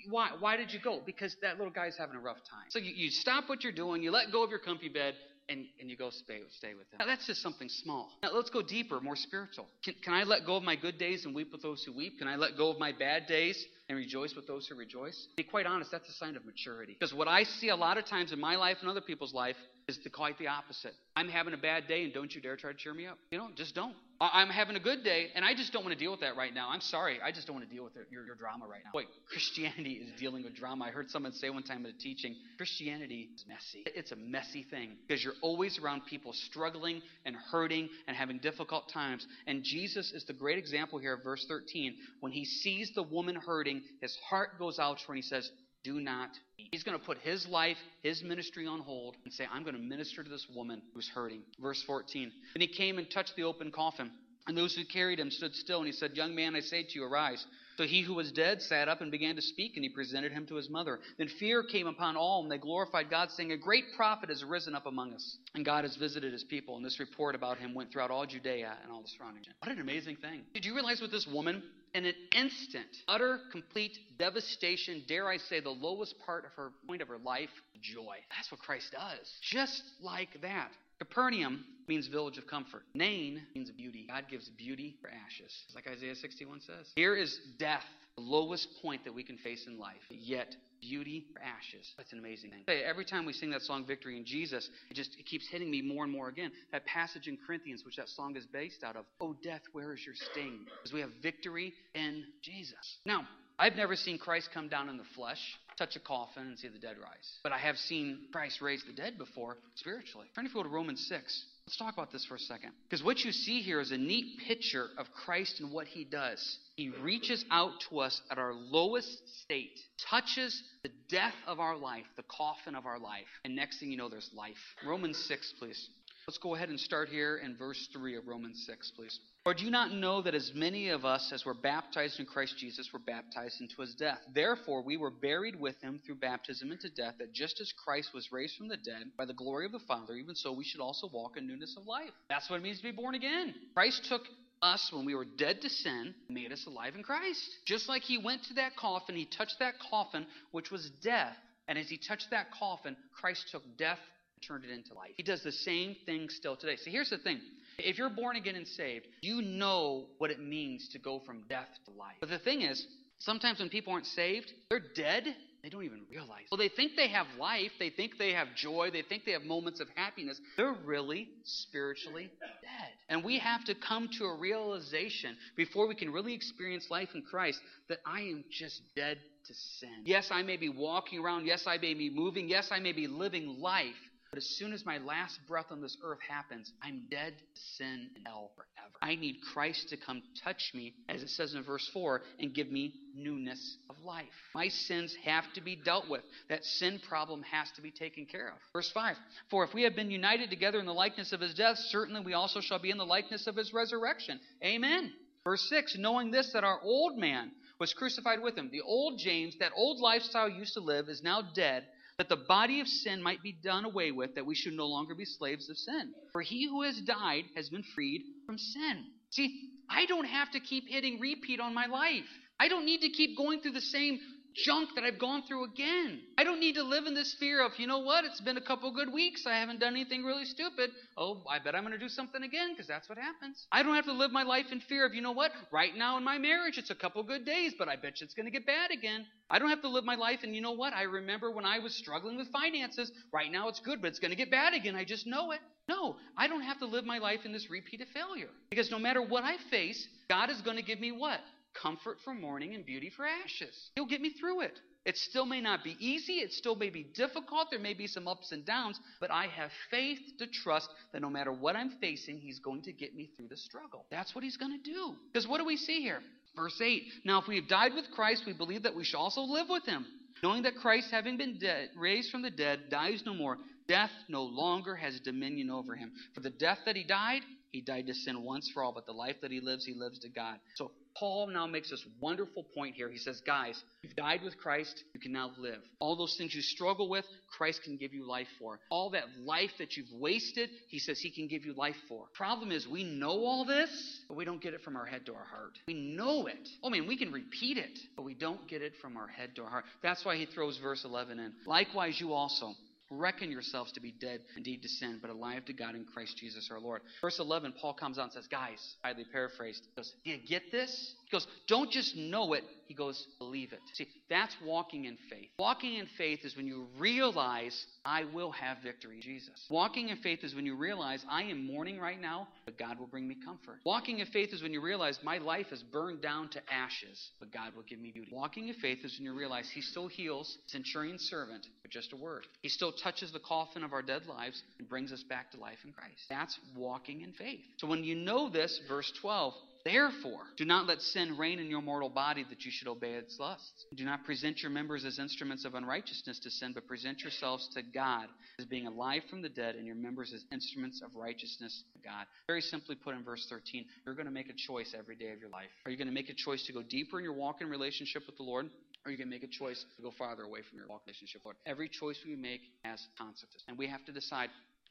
why 0.09 0.29
why 0.39 0.57
did 0.57 0.73
you 0.73 0.79
go? 0.79 1.01
Because 1.05 1.35
that 1.41 1.57
little 1.57 1.73
guy's 1.73 1.97
having 1.97 2.15
a 2.15 2.19
rough 2.19 2.37
time. 2.49 2.65
So 2.69 2.79
you, 2.79 2.93
you 2.95 3.09
stop 3.09 3.47
what 3.47 3.63
you're 3.63 3.73
doing, 3.73 4.03
you 4.03 4.11
let 4.11 4.31
go 4.31 4.43
of 4.43 4.49
your 4.49 4.59
comfy 4.59 4.89
bed, 4.89 5.15
and, 5.49 5.65
and 5.79 5.89
you 5.89 5.97
go 5.97 6.09
stay, 6.09 6.39
stay 6.57 6.73
with 6.75 6.89
them. 6.91 6.99
Now, 6.99 7.05
that's 7.05 7.25
just 7.25 7.41
something 7.41 7.69
small. 7.69 8.11
Now, 8.21 8.29
let's 8.33 8.49
go 8.49 8.61
deeper, 8.61 8.99
more 9.01 9.15
spiritual. 9.15 9.67
Can, 9.83 9.95
can 10.03 10.13
I 10.13 10.23
let 10.23 10.45
go 10.45 10.55
of 10.55 10.63
my 10.63 10.75
good 10.75 10.97
days 10.97 11.25
and 11.25 11.33
weep 11.33 11.51
with 11.51 11.61
those 11.61 11.83
who 11.83 11.93
weep? 11.93 12.19
Can 12.19 12.27
I 12.27 12.35
let 12.35 12.55
go 12.55 12.69
of 12.69 12.79
my 12.79 12.91
bad 12.91 13.27
days 13.27 13.65
and 13.89 13.97
rejoice 13.97 14.35
with 14.35 14.47
those 14.47 14.67
who 14.67 14.75
rejoice. 14.75 15.27
Be 15.35 15.43
quite 15.43 15.65
honest, 15.65 15.91
that's 15.91 16.07
a 16.07 16.13
sign 16.13 16.37
of 16.37 16.45
maturity. 16.45 16.95
Because 16.97 17.13
what 17.13 17.27
I 17.27 17.43
see 17.43 17.69
a 17.69 17.75
lot 17.75 17.97
of 17.97 18.05
times 18.05 18.31
in 18.31 18.39
my 18.39 18.55
life 18.55 18.77
and 18.81 18.89
other 18.89 19.01
people's 19.01 19.33
life 19.33 19.55
is 19.87 19.97
the 20.03 20.09
quite 20.09 20.37
the 20.37 20.47
opposite. 20.47 20.93
I'm 21.15 21.27
having 21.27 21.53
a 21.53 21.57
bad 21.57 21.87
day, 21.87 22.03
and 22.03 22.13
don't 22.13 22.33
you 22.33 22.39
dare 22.39 22.55
try 22.55 22.71
to 22.71 22.77
cheer 22.77 22.93
me 22.93 23.07
up. 23.07 23.17
You 23.31 23.39
know, 23.39 23.49
just 23.55 23.73
don't. 23.73 23.95
I'm 24.21 24.49
having 24.49 24.75
a 24.75 24.81
good 24.81 25.05
day, 25.05 25.27
and 25.33 25.45
I 25.45 25.53
just 25.53 25.71
don't 25.71 25.83
want 25.85 25.97
to 25.97 25.99
deal 25.99 26.11
with 26.11 26.19
that 26.19 26.35
right 26.35 26.53
now. 26.53 26.67
I'm 26.69 26.81
sorry. 26.81 27.19
I 27.23 27.31
just 27.31 27.47
don't 27.47 27.55
want 27.55 27.69
to 27.69 27.73
deal 27.73 27.85
with 27.85 27.93
your, 28.11 28.25
your 28.25 28.35
drama 28.35 28.67
right 28.67 28.81
now. 28.83 28.91
Boy, 28.91 29.03
Christianity 29.31 29.91
is 29.91 30.19
dealing 30.19 30.43
with 30.43 30.55
drama. 30.55 30.85
I 30.85 30.91
heard 30.91 31.09
someone 31.09 31.31
say 31.31 31.49
one 31.49 31.63
time 31.63 31.85
in 31.85 31.91
a 31.91 31.97
teaching 31.97 32.35
Christianity 32.57 33.29
is 33.33 33.45
messy. 33.47 33.83
It's 33.85 34.11
a 34.11 34.17
messy 34.17 34.63
thing 34.63 34.97
because 35.07 35.23
you're 35.23 35.39
always 35.41 35.79
around 35.79 36.05
people 36.05 36.33
struggling 36.33 37.01
and 37.25 37.35
hurting 37.49 37.87
and 38.07 38.17
having 38.17 38.39
difficult 38.39 38.89
times. 38.89 39.25
And 39.47 39.63
Jesus 39.63 40.11
is 40.11 40.25
the 40.25 40.33
great 40.33 40.57
example 40.57 40.99
here 40.99 41.13
of 41.13 41.23
verse 41.23 41.45
13. 41.47 41.95
When 42.19 42.33
he 42.33 42.43
sees 42.43 42.91
the 42.93 43.03
woman 43.03 43.35
hurting, 43.35 43.78
his 44.01 44.15
heart 44.29 44.59
goes 44.59 44.79
out 44.79 44.99
to 44.99 45.07
her 45.07 45.13
and 45.13 45.23
he 45.23 45.27
says, 45.27 45.49
do 45.83 45.99
not. 45.99 46.29
He's 46.57 46.83
going 46.83 46.99
to 46.99 47.05
put 47.05 47.17
his 47.19 47.47
life, 47.47 47.77
his 48.03 48.21
ministry 48.21 48.67
on 48.67 48.79
hold 48.81 49.15
and 49.23 49.33
say, 49.33 49.45
I'm 49.51 49.63
going 49.63 49.75
to 49.75 49.81
minister 49.81 50.23
to 50.23 50.29
this 50.29 50.45
woman 50.53 50.81
who's 50.93 51.07
hurting. 51.07 51.41
Verse 51.59 51.81
14. 51.83 52.31
Then 52.53 52.61
he 52.61 52.67
came 52.67 52.97
and 52.97 53.09
touched 53.09 53.35
the 53.35 53.43
open 53.43 53.71
coffin. 53.71 54.11
And 54.47 54.57
those 54.57 54.75
who 54.75 54.83
carried 54.83 55.19
him 55.19 55.29
stood 55.29 55.53
still, 55.53 55.77
and 55.77 55.85
he 55.85 55.93
said, 55.93 56.17
Young 56.17 56.33
man, 56.33 56.55
I 56.55 56.61
say 56.61 56.81
to 56.81 56.89
you, 56.95 57.03
arise. 57.03 57.45
So 57.77 57.83
he 57.83 58.01
who 58.01 58.15
was 58.15 58.31
dead 58.31 58.61
sat 58.61 58.89
up 58.89 58.99
and 58.99 59.11
began 59.11 59.35
to 59.35 59.43
speak, 59.43 59.73
and 59.75 59.83
he 59.83 59.89
presented 59.89 60.31
him 60.31 60.47
to 60.47 60.55
his 60.55 60.69
mother. 60.69 60.99
Then 61.19 61.27
fear 61.27 61.61
came 61.61 61.85
upon 61.85 62.17
all, 62.17 62.41
and 62.41 62.51
they 62.51 62.57
glorified 62.57 63.11
God, 63.11 63.29
saying, 63.29 63.51
A 63.51 63.57
great 63.57 63.83
prophet 63.95 64.29
has 64.29 64.43
risen 64.43 64.73
up 64.73 64.87
among 64.87 65.13
us, 65.13 65.37
and 65.53 65.63
God 65.63 65.83
has 65.83 65.95
visited 65.97 66.33
his 66.33 66.43
people. 66.43 66.77
And 66.77 66.85
this 66.85 66.99
report 66.99 67.35
about 67.35 67.59
him 67.59 67.75
went 67.75 67.91
throughout 67.91 68.09
all 68.09 68.25
Judea 68.25 68.75
and 68.81 68.91
all 68.91 69.01
the 69.01 69.07
surrounding. 69.07 69.43
What 69.59 69.71
an 69.71 69.79
amazing 69.79 70.15
thing. 70.15 70.41
Did 70.53 70.65
you 70.65 70.73
realize 70.73 70.99
what 70.99 71.11
this 71.11 71.27
woman, 71.27 71.61
in 71.93 72.05
an 72.05 72.13
instant, 72.35 72.87
utter, 73.07 73.39
complete 73.51 73.97
devastation, 74.17 75.03
dare 75.07 75.27
I 75.27 75.37
say, 75.37 75.59
the 75.59 75.69
lowest 75.69 76.15
part 76.25 76.45
of 76.45 76.51
her 76.53 76.71
point 76.87 77.01
of 77.01 77.07
her 77.07 77.17
life, 77.17 77.49
joy. 77.81 78.17
That's 78.35 78.51
what 78.51 78.59
Christ 78.59 78.91
does. 78.91 79.37
Just 79.41 79.83
like 80.01 80.41
that. 80.41 80.71
Capernaum 80.99 81.63
means 81.87 82.07
village 82.07 82.37
of 82.37 82.45
comfort. 82.45 82.83
Nain 82.93 83.41
means 83.55 83.71
beauty. 83.71 84.05
God 84.07 84.25
gives 84.29 84.49
beauty 84.49 84.95
for 85.01 85.09
ashes. 85.09 85.51
Like 85.73 85.87
Isaiah 85.87 86.15
61 86.15 86.61
says. 86.61 86.91
Here 86.95 87.15
is 87.15 87.39
death, 87.57 87.85
the 88.15 88.21
lowest 88.21 88.67
point 88.81 89.05
that 89.05 89.13
we 89.13 89.23
can 89.23 89.37
face 89.37 89.65
in 89.65 89.79
life. 89.79 89.95
Yet 90.09 90.55
beauty 90.81 91.25
ashes. 91.41 91.93
That's 91.97 92.11
an 92.13 92.19
amazing 92.19 92.51
thing. 92.51 92.81
Every 92.85 93.05
time 93.05 93.25
we 93.25 93.33
sing 93.33 93.51
that 93.51 93.61
song 93.61 93.85
Victory 93.85 94.17
in 94.17 94.25
Jesus, 94.25 94.69
it 94.89 94.93
just 94.93 95.15
it 95.19 95.25
keeps 95.25 95.47
hitting 95.49 95.69
me 95.69 95.81
more 95.81 96.03
and 96.03 96.13
more 96.13 96.29
again. 96.29 96.51
That 96.71 96.85
passage 96.85 97.27
in 97.27 97.37
Corinthians, 97.45 97.83
which 97.85 97.95
that 97.97 98.09
song 98.09 98.35
is 98.35 98.45
based 98.45 98.83
out 98.83 98.95
of. 98.95 99.05
Oh 99.21 99.35
death, 99.43 99.61
where 99.71 99.93
is 99.93 100.05
your 100.05 100.15
sting? 100.15 100.59
Because 100.77 100.93
we 100.93 101.01
have 101.01 101.11
victory 101.21 101.73
in 101.95 102.25
Jesus. 102.41 102.97
Now, 103.05 103.27
I've 103.57 103.75
never 103.75 103.95
seen 103.97 104.17
Christ 104.17 104.49
come 104.53 104.69
down 104.69 104.87
in 104.87 104.97
the 104.97 105.03
flesh, 105.15 105.39
touch 105.77 105.97
a 105.97 105.99
coffin, 105.99 106.43
and 106.43 106.57
see 106.57 106.69
the 106.69 106.79
dead 106.79 106.95
rise. 106.97 107.39
But 107.43 107.51
I 107.51 107.57
have 107.57 107.75
seen 107.75 108.27
Christ 108.31 108.61
raise 108.61 108.83
the 108.87 108.93
dead 108.93 109.17
before 109.17 109.57
spiritually. 109.75 110.27
Turn 110.33 110.45
if 110.45 110.51
you 110.53 110.59
go 110.59 110.63
to 110.63 110.69
Romans 110.69 111.05
6. 111.09 111.45
Let's 111.69 111.77
talk 111.77 111.93
about 111.93 112.11
this 112.11 112.25
for 112.25 112.33
a 112.33 112.39
second. 112.39 112.71
Because 112.89 113.03
what 113.03 113.23
you 113.23 113.31
see 113.31 113.61
here 113.61 113.79
is 113.79 113.91
a 113.91 113.97
neat 113.97 114.39
picture 114.47 114.87
of 114.97 115.05
Christ 115.23 115.59
and 115.59 115.71
what 115.71 115.85
he 115.85 116.03
does. 116.03 116.57
He 116.75 116.89
reaches 116.89 117.45
out 117.51 117.73
to 117.89 117.99
us 117.99 118.19
at 118.31 118.39
our 118.39 118.53
lowest 118.53 119.19
state, 119.43 119.79
touches 120.09 120.63
the 120.81 120.89
death 121.09 121.35
of 121.45 121.59
our 121.59 121.77
life, 121.77 122.05
the 122.17 122.23
coffin 122.23 122.73
of 122.73 122.87
our 122.87 122.97
life, 122.97 123.27
and 123.45 123.55
next 123.55 123.79
thing 123.79 123.91
you 123.91 123.97
know, 123.97 124.09
there's 124.09 124.31
life. 124.35 124.57
Romans 124.83 125.23
6, 125.27 125.53
please. 125.59 125.89
Let's 126.29 126.37
go 126.37 126.53
ahead 126.53 126.69
and 126.69 126.79
start 126.79 127.09
here 127.09 127.37
in 127.43 127.57
verse 127.57 127.89
3 127.91 128.15
of 128.15 128.27
Romans 128.27 128.63
6, 128.67 128.91
please. 128.95 129.19
Or 129.47 129.55
do 129.55 129.65
you 129.65 129.71
not 129.71 129.91
know 129.91 130.21
that 130.21 130.35
as 130.35 130.51
many 130.53 130.89
of 130.89 131.03
us 131.03 131.31
as 131.33 131.43
were 131.43 131.55
baptized 131.55 132.19
in 132.19 132.27
Christ 132.27 132.55
Jesus 132.55 132.87
were 132.93 132.99
baptized 132.99 133.59
into 133.61 133.81
his 133.81 133.95
death? 133.95 134.19
Therefore, 134.31 134.83
we 134.83 134.95
were 134.95 135.09
buried 135.09 135.59
with 135.59 135.81
him 135.81 135.99
through 136.05 136.17
baptism 136.17 136.71
into 136.71 136.87
death, 136.87 137.15
that 137.17 137.33
just 137.33 137.59
as 137.59 137.73
Christ 137.83 138.13
was 138.13 138.31
raised 138.31 138.57
from 138.57 138.67
the 138.67 138.77
dead 138.77 139.05
by 139.17 139.25
the 139.25 139.33
glory 139.33 139.65
of 139.65 139.71
the 139.71 139.79
Father, 139.87 140.13
even 140.13 140.35
so 140.35 140.53
we 140.53 140.63
should 140.63 140.81
also 140.81 141.09
walk 141.11 141.35
in 141.35 141.47
newness 141.47 141.75
of 141.75 141.87
life. 141.87 142.11
That's 142.29 142.47
what 142.47 142.57
it 142.57 142.61
means 142.61 142.77
to 142.77 142.83
be 142.83 142.91
born 142.91 143.15
again. 143.15 143.55
Christ 143.73 144.05
took 144.07 144.21
us 144.61 144.87
when 144.93 145.05
we 145.05 145.15
were 145.15 145.25
dead 145.25 145.61
to 145.63 145.69
sin, 145.69 146.13
made 146.29 146.51
us 146.51 146.67
alive 146.67 146.93
in 146.93 147.01
Christ. 147.01 147.43
Just 147.65 147.89
like 147.89 148.03
he 148.03 148.19
went 148.19 148.43
to 148.43 148.53
that 148.53 148.75
coffin, 148.75 149.15
he 149.15 149.25
touched 149.25 149.57
that 149.61 149.79
coffin, 149.89 150.27
which 150.51 150.69
was 150.69 150.91
death. 151.01 151.37
And 151.67 151.79
as 151.79 151.89
he 151.89 151.97
touched 151.97 152.27
that 152.29 152.51
coffin, 152.51 152.95
Christ 153.19 153.47
took 153.51 153.63
death 153.79 153.97
turned 154.45 154.65
it 154.65 154.71
into 154.71 154.93
life. 154.93 155.11
He 155.17 155.23
does 155.23 155.43
the 155.43 155.51
same 155.51 155.95
thing 156.05 156.29
still 156.29 156.55
today. 156.55 156.75
So 156.77 156.89
here's 156.89 157.09
the 157.09 157.17
thing. 157.17 157.39
If 157.77 157.97
you're 157.97 158.09
born 158.09 158.35
again 158.35 158.55
and 158.55 158.67
saved, 158.67 159.05
you 159.21 159.41
know 159.41 160.05
what 160.17 160.31
it 160.31 160.39
means 160.39 160.89
to 160.89 160.99
go 160.99 161.19
from 161.25 161.43
death 161.49 161.69
to 161.85 161.91
life. 161.97 162.17
But 162.19 162.29
the 162.29 162.39
thing 162.39 162.61
is, 162.61 162.85
sometimes 163.19 163.59
when 163.59 163.69
people 163.69 163.93
aren't 163.93 164.05
saved, 164.05 164.51
they're 164.69 164.81
dead. 164.95 165.23
They 165.63 165.69
don't 165.69 165.83
even 165.83 166.03
realize. 166.09 166.45
Well, 166.49 166.57
they 166.57 166.69
think 166.69 166.93
they 166.95 167.09
have 167.09 167.27
life. 167.37 167.71
They 167.79 167.89
think 167.89 168.17
they 168.17 168.31
have 168.31 168.47
joy. 168.55 168.91
They 168.91 169.01
think 169.01 169.25
they 169.25 169.33
have 169.33 169.43
moments 169.43 169.81
of 169.81 169.87
happiness. 169.95 170.39
They're 170.55 170.75
really 170.85 171.27
spiritually 171.43 172.29
dead. 172.39 172.89
And 173.09 173.25
we 173.25 173.39
have 173.39 173.65
to 173.65 173.75
come 173.75 174.07
to 174.19 174.25
a 174.25 174.37
realization 174.37 175.35
before 175.57 175.87
we 175.87 175.95
can 175.95 176.13
really 176.13 176.33
experience 176.33 176.87
life 176.89 177.09
in 177.13 177.23
Christ 177.23 177.59
that 177.89 177.99
I 178.05 178.21
am 178.21 178.45
just 178.49 178.81
dead 178.95 179.17
to 179.47 179.53
sin. 179.53 180.03
Yes, 180.05 180.29
I 180.31 180.43
may 180.43 180.55
be 180.55 180.69
walking 180.69 181.19
around. 181.19 181.45
Yes, 181.45 181.63
I 181.67 181.77
may 181.77 181.93
be 181.93 182.09
moving. 182.09 182.47
Yes, 182.47 182.69
I 182.71 182.79
may 182.79 182.93
be 182.93 183.07
living 183.07 183.59
life. 183.59 183.95
But 184.31 184.37
as 184.37 184.45
soon 184.45 184.73
as 184.73 184.85
my 184.85 184.99
last 184.99 185.39
breath 185.47 185.71
on 185.71 185.81
this 185.81 185.97
earth 186.03 186.19
happens, 186.27 186.71
I'm 186.83 187.03
dead 187.09 187.33
to 187.37 187.61
sin 187.77 188.09
and 188.15 188.27
hell 188.27 188.51
forever. 188.55 188.93
I 189.01 189.15
need 189.15 189.41
Christ 189.41 189.89
to 189.89 189.97
come 189.97 190.21
touch 190.43 190.71
me, 190.75 190.93
as 191.07 191.23
it 191.23 191.29
says 191.29 191.55
in 191.55 191.63
verse 191.63 191.87
4, 191.87 192.21
and 192.39 192.53
give 192.53 192.71
me 192.71 192.93
newness 193.15 193.77
of 193.89 193.95
life. 194.03 194.27
My 194.53 194.67
sins 194.67 195.15
have 195.25 195.51
to 195.53 195.61
be 195.61 195.75
dealt 195.75 196.07
with. 196.09 196.21
That 196.47 196.63
sin 196.63 196.99
problem 196.99 197.41
has 197.43 197.71
to 197.71 197.81
be 197.81 197.89
taken 197.89 198.27
care 198.27 198.49
of. 198.49 198.59
Verse 198.71 198.91
5 198.91 199.17
For 199.49 199.63
if 199.63 199.73
we 199.73 199.83
have 199.83 199.95
been 199.95 200.11
united 200.11 200.51
together 200.51 200.79
in 200.79 200.85
the 200.85 200.93
likeness 200.93 201.33
of 201.33 201.41
his 201.41 201.55
death, 201.55 201.77
certainly 201.77 202.21
we 202.21 202.33
also 202.33 202.61
shall 202.61 202.79
be 202.79 202.91
in 202.91 202.97
the 202.97 203.05
likeness 203.05 203.47
of 203.47 203.55
his 203.55 203.73
resurrection. 203.73 204.39
Amen. 204.63 205.11
Verse 205.43 205.67
6 205.69 205.97
Knowing 205.97 206.29
this, 206.29 206.53
that 206.53 206.63
our 206.63 206.79
old 206.83 207.17
man 207.17 207.51
was 207.79 207.93
crucified 207.93 208.43
with 208.43 208.55
him. 208.55 208.69
The 208.71 208.81
old 208.81 209.17
James, 209.17 209.55
that 209.59 209.71
old 209.75 209.99
lifestyle 209.99 210.49
used 210.49 210.75
to 210.75 210.81
live, 210.81 211.09
is 211.09 211.23
now 211.23 211.41
dead 211.41 211.85
that 212.19 212.27
the 212.27 212.35
body 212.35 212.81
of 212.81 212.87
sin 212.87 213.23
might 213.23 213.41
be 213.41 213.55
done 213.63 213.85
away 213.85 214.11
with, 214.11 214.35
that 214.35 214.45
we 214.45 214.53
should 214.53 214.73
no 214.73 214.87
longer 214.87 215.15
be 215.15 215.23
slaves 215.23 215.69
of 215.69 215.77
sin. 215.77 216.13
For 216.33 216.41
he 216.41 216.67
who 216.67 216.83
has 216.83 216.99
died 216.99 217.45
has 217.55 217.69
been 217.69 217.83
freed 217.95 218.21
from 218.45 218.57
sin. 218.57 219.05
See, 219.31 219.69
I 219.89 220.05
don't 220.05 220.25
have 220.25 220.51
to 220.51 220.59
keep 220.59 220.83
hitting 220.89 221.21
repeat 221.21 221.61
on 221.61 221.73
my 221.73 221.85
life. 221.85 222.27
I 222.59 222.67
don't 222.67 222.85
need 222.85 222.99
to 223.01 223.09
keep 223.09 223.37
going 223.37 223.61
through 223.61 223.71
the 223.71 223.79
same 223.79 224.19
junk 224.55 224.89
that 224.95 225.03
I've 225.03 225.19
gone 225.19 225.43
through 225.47 225.65
again. 225.65 226.21
I 226.37 226.43
don't 226.43 226.59
need 226.59 226.75
to 226.75 226.83
live 226.83 227.05
in 227.05 227.13
this 227.13 227.35
fear 227.39 227.63
of, 227.63 227.71
you 227.77 227.87
know 227.87 227.99
what, 227.99 228.25
it's 228.25 228.41
been 228.41 228.57
a 228.57 228.61
couple 228.61 228.91
good 228.93 229.11
weeks. 229.11 229.45
I 229.45 229.55
haven't 229.55 229.79
done 229.79 229.93
anything 229.93 230.23
really 230.23 230.45
stupid. 230.45 230.91
Oh, 231.17 231.43
I 231.49 231.59
bet 231.59 231.75
I'm 231.75 231.83
going 231.83 231.93
to 231.93 231.99
do 231.99 232.09
something 232.09 232.43
again 232.43 232.71
because 232.71 232.87
that's 232.87 233.09
what 233.09 233.17
happens. 233.17 233.67
I 233.71 233.83
don't 233.83 233.95
have 233.95 234.05
to 234.05 234.13
live 234.13 234.31
my 234.31 234.43
life 234.43 234.67
in 234.71 234.79
fear 234.81 235.05
of, 235.05 235.13
you 235.13 235.21
know 235.21 235.31
what, 235.31 235.51
right 235.71 235.95
now 235.95 236.17
in 236.17 236.23
my 236.23 236.37
marriage, 236.37 236.77
it's 236.77 236.89
a 236.89 236.95
couple 236.95 237.23
good 237.23 237.45
days, 237.45 237.73
but 237.77 237.87
I 237.87 237.95
bet 237.95 238.21
you 238.21 238.25
it's 238.25 238.33
going 238.33 238.45
to 238.45 238.51
get 238.51 238.65
bad 238.65 238.91
again. 238.91 239.25
I 239.49 239.59
don't 239.59 239.69
have 239.69 239.81
to 239.81 239.89
live 239.89 240.05
my 240.05 240.15
life 240.15 240.39
and, 240.43 240.55
you 240.55 240.61
know 240.61 240.71
what, 240.71 240.93
I 240.93 241.03
remember 241.03 241.51
when 241.51 241.65
I 241.65 241.79
was 241.79 241.95
struggling 241.95 242.37
with 242.37 242.51
finances. 242.51 243.11
Right 243.33 243.51
now 243.51 243.67
it's 243.67 243.79
good, 243.79 244.01
but 244.01 244.09
it's 244.09 244.19
going 244.19 244.31
to 244.31 244.37
get 244.37 244.51
bad 244.51 244.73
again. 244.73 244.95
I 244.95 245.03
just 245.03 245.25
know 245.25 245.51
it. 245.51 245.59
No, 245.89 246.17
I 246.37 246.47
don't 246.47 246.61
have 246.61 246.77
to 246.79 246.85
live 246.85 247.03
my 247.03 247.17
life 247.17 247.45
in 247.45 247.51
this 247.51 247.69
repeat 247.71 248.01
of 248.01 248.07
failure 248.09 248.49
because 248.69 248.91
no 248.91 248.99
matter 248.99 249.23
what 249.23 249.43
I 249.43 249.55
face, 249.71 250.07
God 250.29 250.51
is 250.51 250.61
going 250.61 250.77
to 250.77 250.83
give 250.83 250.99
me 250.99 251.11
what? 251.11 251.39
Comfort 251.73 252.17
for 252.23 252.33
mourning 252.33 252.75
and 252.75 252.85
beauty 252.85 253.09
for 253.09 253.25
ashes. 253.25 253.91
He'll 253.95 254.05
get 254.05 254.21
me 254.21 254.31
through 254.31 254.61
it. 254.61 254.79
It 255.05 255.17
still 255.17 255.45
may 255.45 255.61
not 255.61 255.83
be 255.83 255.95
easy. 255.99 256.33
It 256.33 256.51
still 256.51 256.75
may 256.75 256.89
be 256.89 257.03
difficult. 257.03 257.69
There 257.71 257.79
may 257.79 257.93
be 257.93 258.05
some 258.05 258.27
ups 258.27 258.51
and 258.51 258.65
downs, 258.65 258.99
but 259.19 259.31
I 259.31 259.47
have 259.47 259.71
faith 259.89 260.19
to 260.39 260.47
trust 260.47 260.89
that 261.13 261.21
no 261.21 261.29
matter 261.29 261.51
what 261.51 261.75
I'm 261.75 261.91
facing, 262.01 262.37
He's 262.37 262.59
going 262.59 262.81
to 262.83 262.91
get 262.91 263.15
me 263.15 263.29
through 263.35 263.47
the 263.47 263.57
struggle. 263.57 264.05
That's 264.11 264.35
what 264.35 264.43
He's 264.43 264.57
going 264.57 264.77
to 264.77 264.91
do. 264.91 265.15
Because 265.31 265.47
what 265.47 265.59
do 265.59 265.65
we 265.65 265.77
see 265.77 266.01
here? 266.01 266.21
Verse 266.55 266.79
8 266.81 267.03
Now, 267.25 267.39
if 267.41 267.47
we 267.47 267.55
have 267.55 267.67
died 267.67 267.93
with 267.95 268.11
Christ, 268.11 268.43
we 268.45 268.53
believe 268.53 268.83
that 268.83 268.95
we 268.95 269.03
shall 269.03 269.21
also 269.21 269.41
live 269.41 269.69
with 269.69 269.85
Him. 269.85 270.05
Knowing 270.43 270.63
that 270.63 270.75
Christ, 270.75 271.11
having 271.11 271.37
been 271.37 271.57
dead, 271.59 271.89
raised 271.97 272.31
from 272.31 272.41
the 272.41 272.49
dead, 272.49 272.89
dies 272.89 273.23
no 273.25 273.33
more, 273.33 273.57
death 273.87 274.11
no 274.29 274.43
longer 274.43 274.95
has 274.95 275.19
dominion 275.19 275.69
over 275.69 275.95
him. 275.95 276.11
For 276.33 276.39
the 276.39 276.49
death 276.49 276.79
that 276.85 276.95
he 276.95 277.03
died, 277.03 277.41
he 277.71 277.81
died 277.81 278.07
to 278.07 278.13
sin 278.13 278.43
once 278.43 278.69
for 278.73 278.81
all, 278.81 278.93
but 278.93 279.05
the 279.05 279.11
life 279.11 279.35
that 279.41 279.51
he 279.51 279.59
lives, 279.59 279.85
he 279.85 279.93
lives 279.93 280.19
to 280.19 280.29
God. 280.29 280.57
So 280.75 280.91
Paul 281.17 281.47
now 281.47 281.67
makes 281.67 281.89
this 281.89 282.05
wonderful 282.19 282.63
point 282.63 282.95
here. 282.95 283.09
He 283.09 283.17
says, 283.17 283.41
Guys, 283.45 283.81
you've 284.01 284.15
died 284.15 284.41
with 284.43 284.57
Christ, 284.57 285.03
you 285.13 285.19
can 285.19 285.31
now 285.31 285.51
live. 285.57 285.81
All 285.99 286.15
those 286.15 286.35
things 286.37 286.53
you 286.53 286.61
struggle 286.61 287.09
with, 287.09 287.25
Christ 287.57 287.83
can 287.83 287.97
give 287.97 288.13
you 288.13 288.27
life 288.27 288.47
for. 288.59 288.79
All 288.89 289.09
that 289.11 289.25
life 289.43 289.71
that 289.79 289.97
you've 289.97 290.11
wasted, 290.13 290.69
he 290.87 290.99
says 290.99 291.19
he 291.19 291.31
can 291.31 291.47
give 291.47 291.65
you 291.65 291.73
life 291.73 291.95
for. 292.07 292.25
Problem 292.33 292.71
is, 292.71 292.87
we 292.87 293.03
know 293.03 293.45
all 293.45 293.65
this, 293.65 294.21
but 294.27 294.37
we 294.37 294.45
don't 294.45 294.61
get 294.61 294.73
it 294.73 294.81
from 294.81 294.95
our 294.95 295.05
head 295.05 295.25
to 295.25 295.33
our 295.33 295.43
heart. 295.43 295.77
We 295.87 295.93
know 295.93 296.47
it. 296.47 296.67
Oh 296.83 296.89
man, 296.89 297.07
we 297.07 297.17
can 297.17 297.31
repeat 297.31 297.77
it, 297.77 297.99
but 298.15 298.23
we 298.23 298.33
don't 298.33 298.67
get 298.67 298.81
it 298.81 298.93
from 299.01 299.17
our 299.17 299.27
head 299.27 299.55
to 299.55 299.63
our 299.63 299.69
heart. 299.69 299.85
That's 300.01 300.23
why 300.23 300.37
he 300.37 300.45
throws 300.45 300.77
verse 300.77 301.05
11 301.05 301.39
in. 301.39 301.53
Likewise, 301.65 302.19
you 302.19 302.33
also 302.33 302.73
Reckon 303.11 303.51
yourselves 303.51 303.91
to 303.93 303.99
be 303.99 304.11
dead 304.11 304.41
indeed 304.55 304.83
to 304.83 304.89
sin, 304.89 305.19
but 305.21 305.31
alive 305.31 305.65
to 305.65 305.73
God 305.73 305.95
in 305.95 306.05
Christ 306.05 306.37
Jesus 306.37 306.69
our 306.71 306.79
Lord. 306.79 307.01
Verse 307.21 307.39
11, 307.39 307.73
Paul 307.79 307.93
comes 307.93 308.19
out 308.19 308.25
and 308.25 308.33
says, 308.33 308.47
Guys, 308.47 308.95
highly 309.03 309.25
paraphrased, 309.31 309.87
goes, 309.95 310.13
Do 310.23 310.31
you 310.31 310.37
get 310.37 310.71
this? 310.71 311.15
He 311.29 311.35
goes, 311.35 311.47
Don't 311.67 311.91
just 311.91 312.15
know 312.15 312.53
it, 312.53 312.63
He 312.87 312.95
goes, 312.95 313.27
believe 313.37 313.71
it. 313.71 313.79
See, 313.93 314.07
that's 314.31 314.55
walking 314.65 315.05
in 315.05 315.15
faith. 315.29 315.49
Walking 315.59 315.95
in 315.95 316.07
faith 316.17 316.39
is 316.43 316.57
when 316.57 316.65
you 316.65 316.87
realize, 316.97 317.85
I 318.03 318.23
will 318.33 318.51
have 318.51 318.77
victory, 318.83 319.19
Jesus. 319.21 319.67
Walking 319.69 320.09
in 320.09 320.17
faith 320.17 320.39
is 320.43 320.55
when 320.55 320.65
you 320.65 320.75
realize, 320.75 321.23
I 321.29 321.43
am 321.43 321.67
mourning 321.67 321.99
right 321.99 322.19
now, 322.19 322.47
but 322.65 322.79
God 322.79 322.97
will 322.97 323.05
bring 323.05 323.27
me 323.27 323.37
comfort. 323.45 323.77
Walking 323.85 324.19
in 324.19 324.25
faith 324.27 324.49
is 324.53 324.63
when 324.63 324.73
you 324.73 324.81
realize, 324.81 325.19
my 325.23 325.37
life 325.37 325.67
is 325.71 325.83
burned 325.83 326.21
down 326.21 326.49
to 326.49 326.61
ashes, 326.73 327.29
but 327.39 327.53
God 327.53 327.75
will 327.75 327.83
give 327.83 327.99
me 327.99 328.09
beauty. 328.11 328.31
Walking 328.31 328.67
in 328.67 328.73
faith 328.75 328.99
is 329.03 329.15
when 329.19 329.25
you 329.25 329.37
realize, 329.37 329.69
He 329.69 329.81
still 329.81 330.07
heals 330.07 330.57
centurion's 330.65 331.21
servant 331.29 331.67
with 331.83 331.91
just 331.91 332.11
a 332.13 332.17
word. 332.17 332.47
He 332.63 332.69
still 332.69 332.91
touches 332.91 333.31
the 333.31 333.39
coffin 333.39 333.83
of 333.83 333.93
our 333.93 334.01
dead 334.01 334.25
lives 334.25 334.63
and 334.79 334.89
brings 334.89 335.11
us 335.11 335.21
back 335.21 335.51
to 335.51 335.59
life 335.59 335.77
in 335.85 335.93
Christ. 335.93 336.21
That's 336.27 336.57
walking 336.75 337.21
in 337.21 337.33
faith. 337.33 337.59
So 337.77 337.85
when 337.85 338.03
you 338.03 338.15
know 338.15 338.49
this, 338.49 338.81
verse 338.87 339.11
12, 339.21 339.53
Therefore, 339.85 340.41
do 340.57 340.65
not 340.65 340.87
let 340.87 341.01
sin 341.01 341.37
reign 341.37 341.59
in 341.59 341.69
your 341.69 341.81
mortal 341.81 342.09
body 342.09 342.45
that 342.49 342.65
you 342.65 342.71
should 342.71 342.87
obey 342.87 343.13
its 343.13 343.37
lusts. 343.39 343.85
Do 343.95 344.05
not 344.05 344.23
present 344.25 344.61
your 344.61 344.71
members 344.71 345.05
as 345.05 345.19
instruments 345.19 345.65
of 345.65 345.75
unrighteousness 345.75 346.39
to 346.39 346.51
sin, 346.51 346.73
but 346.73 346.87
present 346.87 347.21
yourselves 347.21 347.67
to 347.75 347.81
God 347.81 348.27
as 348.59 348.65
being 348.65 348.87
alive 348.87 349.21
from 349.29 349.41
the 349.41 349.49
dead 349.49 349.75
and 349.75 349.85
your 349.85 349.95
members 349.95 350.33
as 350.33 350.43
instruments 350.51 351.01
of 351.01 351.15
righteousness 351.15 351.83
to 351.93 351.99
God. 352.07 352.25
Very 352.47 352.61
simply 352.61 352.95
put 352.95 353.15
in 353.15 353.23
verse 353.23 353.45
13, 353.49 353.85
you're 354.05 354.15
going 354.15 354.25
to 354.25 354.31
make 354.31 354.49
a 354.49 354.53
choice 354.67 354.93
every 354.97 355.15
day 355.15 355.31
of 355.31 355.39
your 355.39 355.49
life. 355.49 355.69
Are 355.85 355.91
you 355.91 355.97
going 355.97 356.07
to 356.07 356.13
make 356.13 356.29
a 356.29 356.35
choice 356.35 356.65
to 356.65 356.73
go 356.73 356.83
deeper 356.83 357.17
in 357.17 357.23
your 357.23 357.33
walk 357.33 357.61
in 357.61 357.69
relationship 357.69 358.23
with 358.27 358.37
the 358.37 358.43
Lord? 358.43 358.69
Or 359.05 359.09
are 359.09 359.11
you 359.11 359.17
can 359.17 359.29
make 359.29 359.43
a 359.43 359.47
choice 359.47 359.85
to 359.95 360.01
go 360.01 360.11
farther 360.17 360.43
away 360.43 360.59
from 360.67 360.77
your 360.77 360.87
walk 360.87 361.03
relationship 361.07 361.41
Lord. 361.45 361.55
Every 361.65 361.87
choice 361.87 362.17
we 362.25 362.35
make 362.35 362.61
has 362.83 362.99
consequences. 363.17 363.63
And 363.67 363.77
we 363.77 363.87
have 363.87 364.03
to 364.05 364.11
decide 364.11 364.49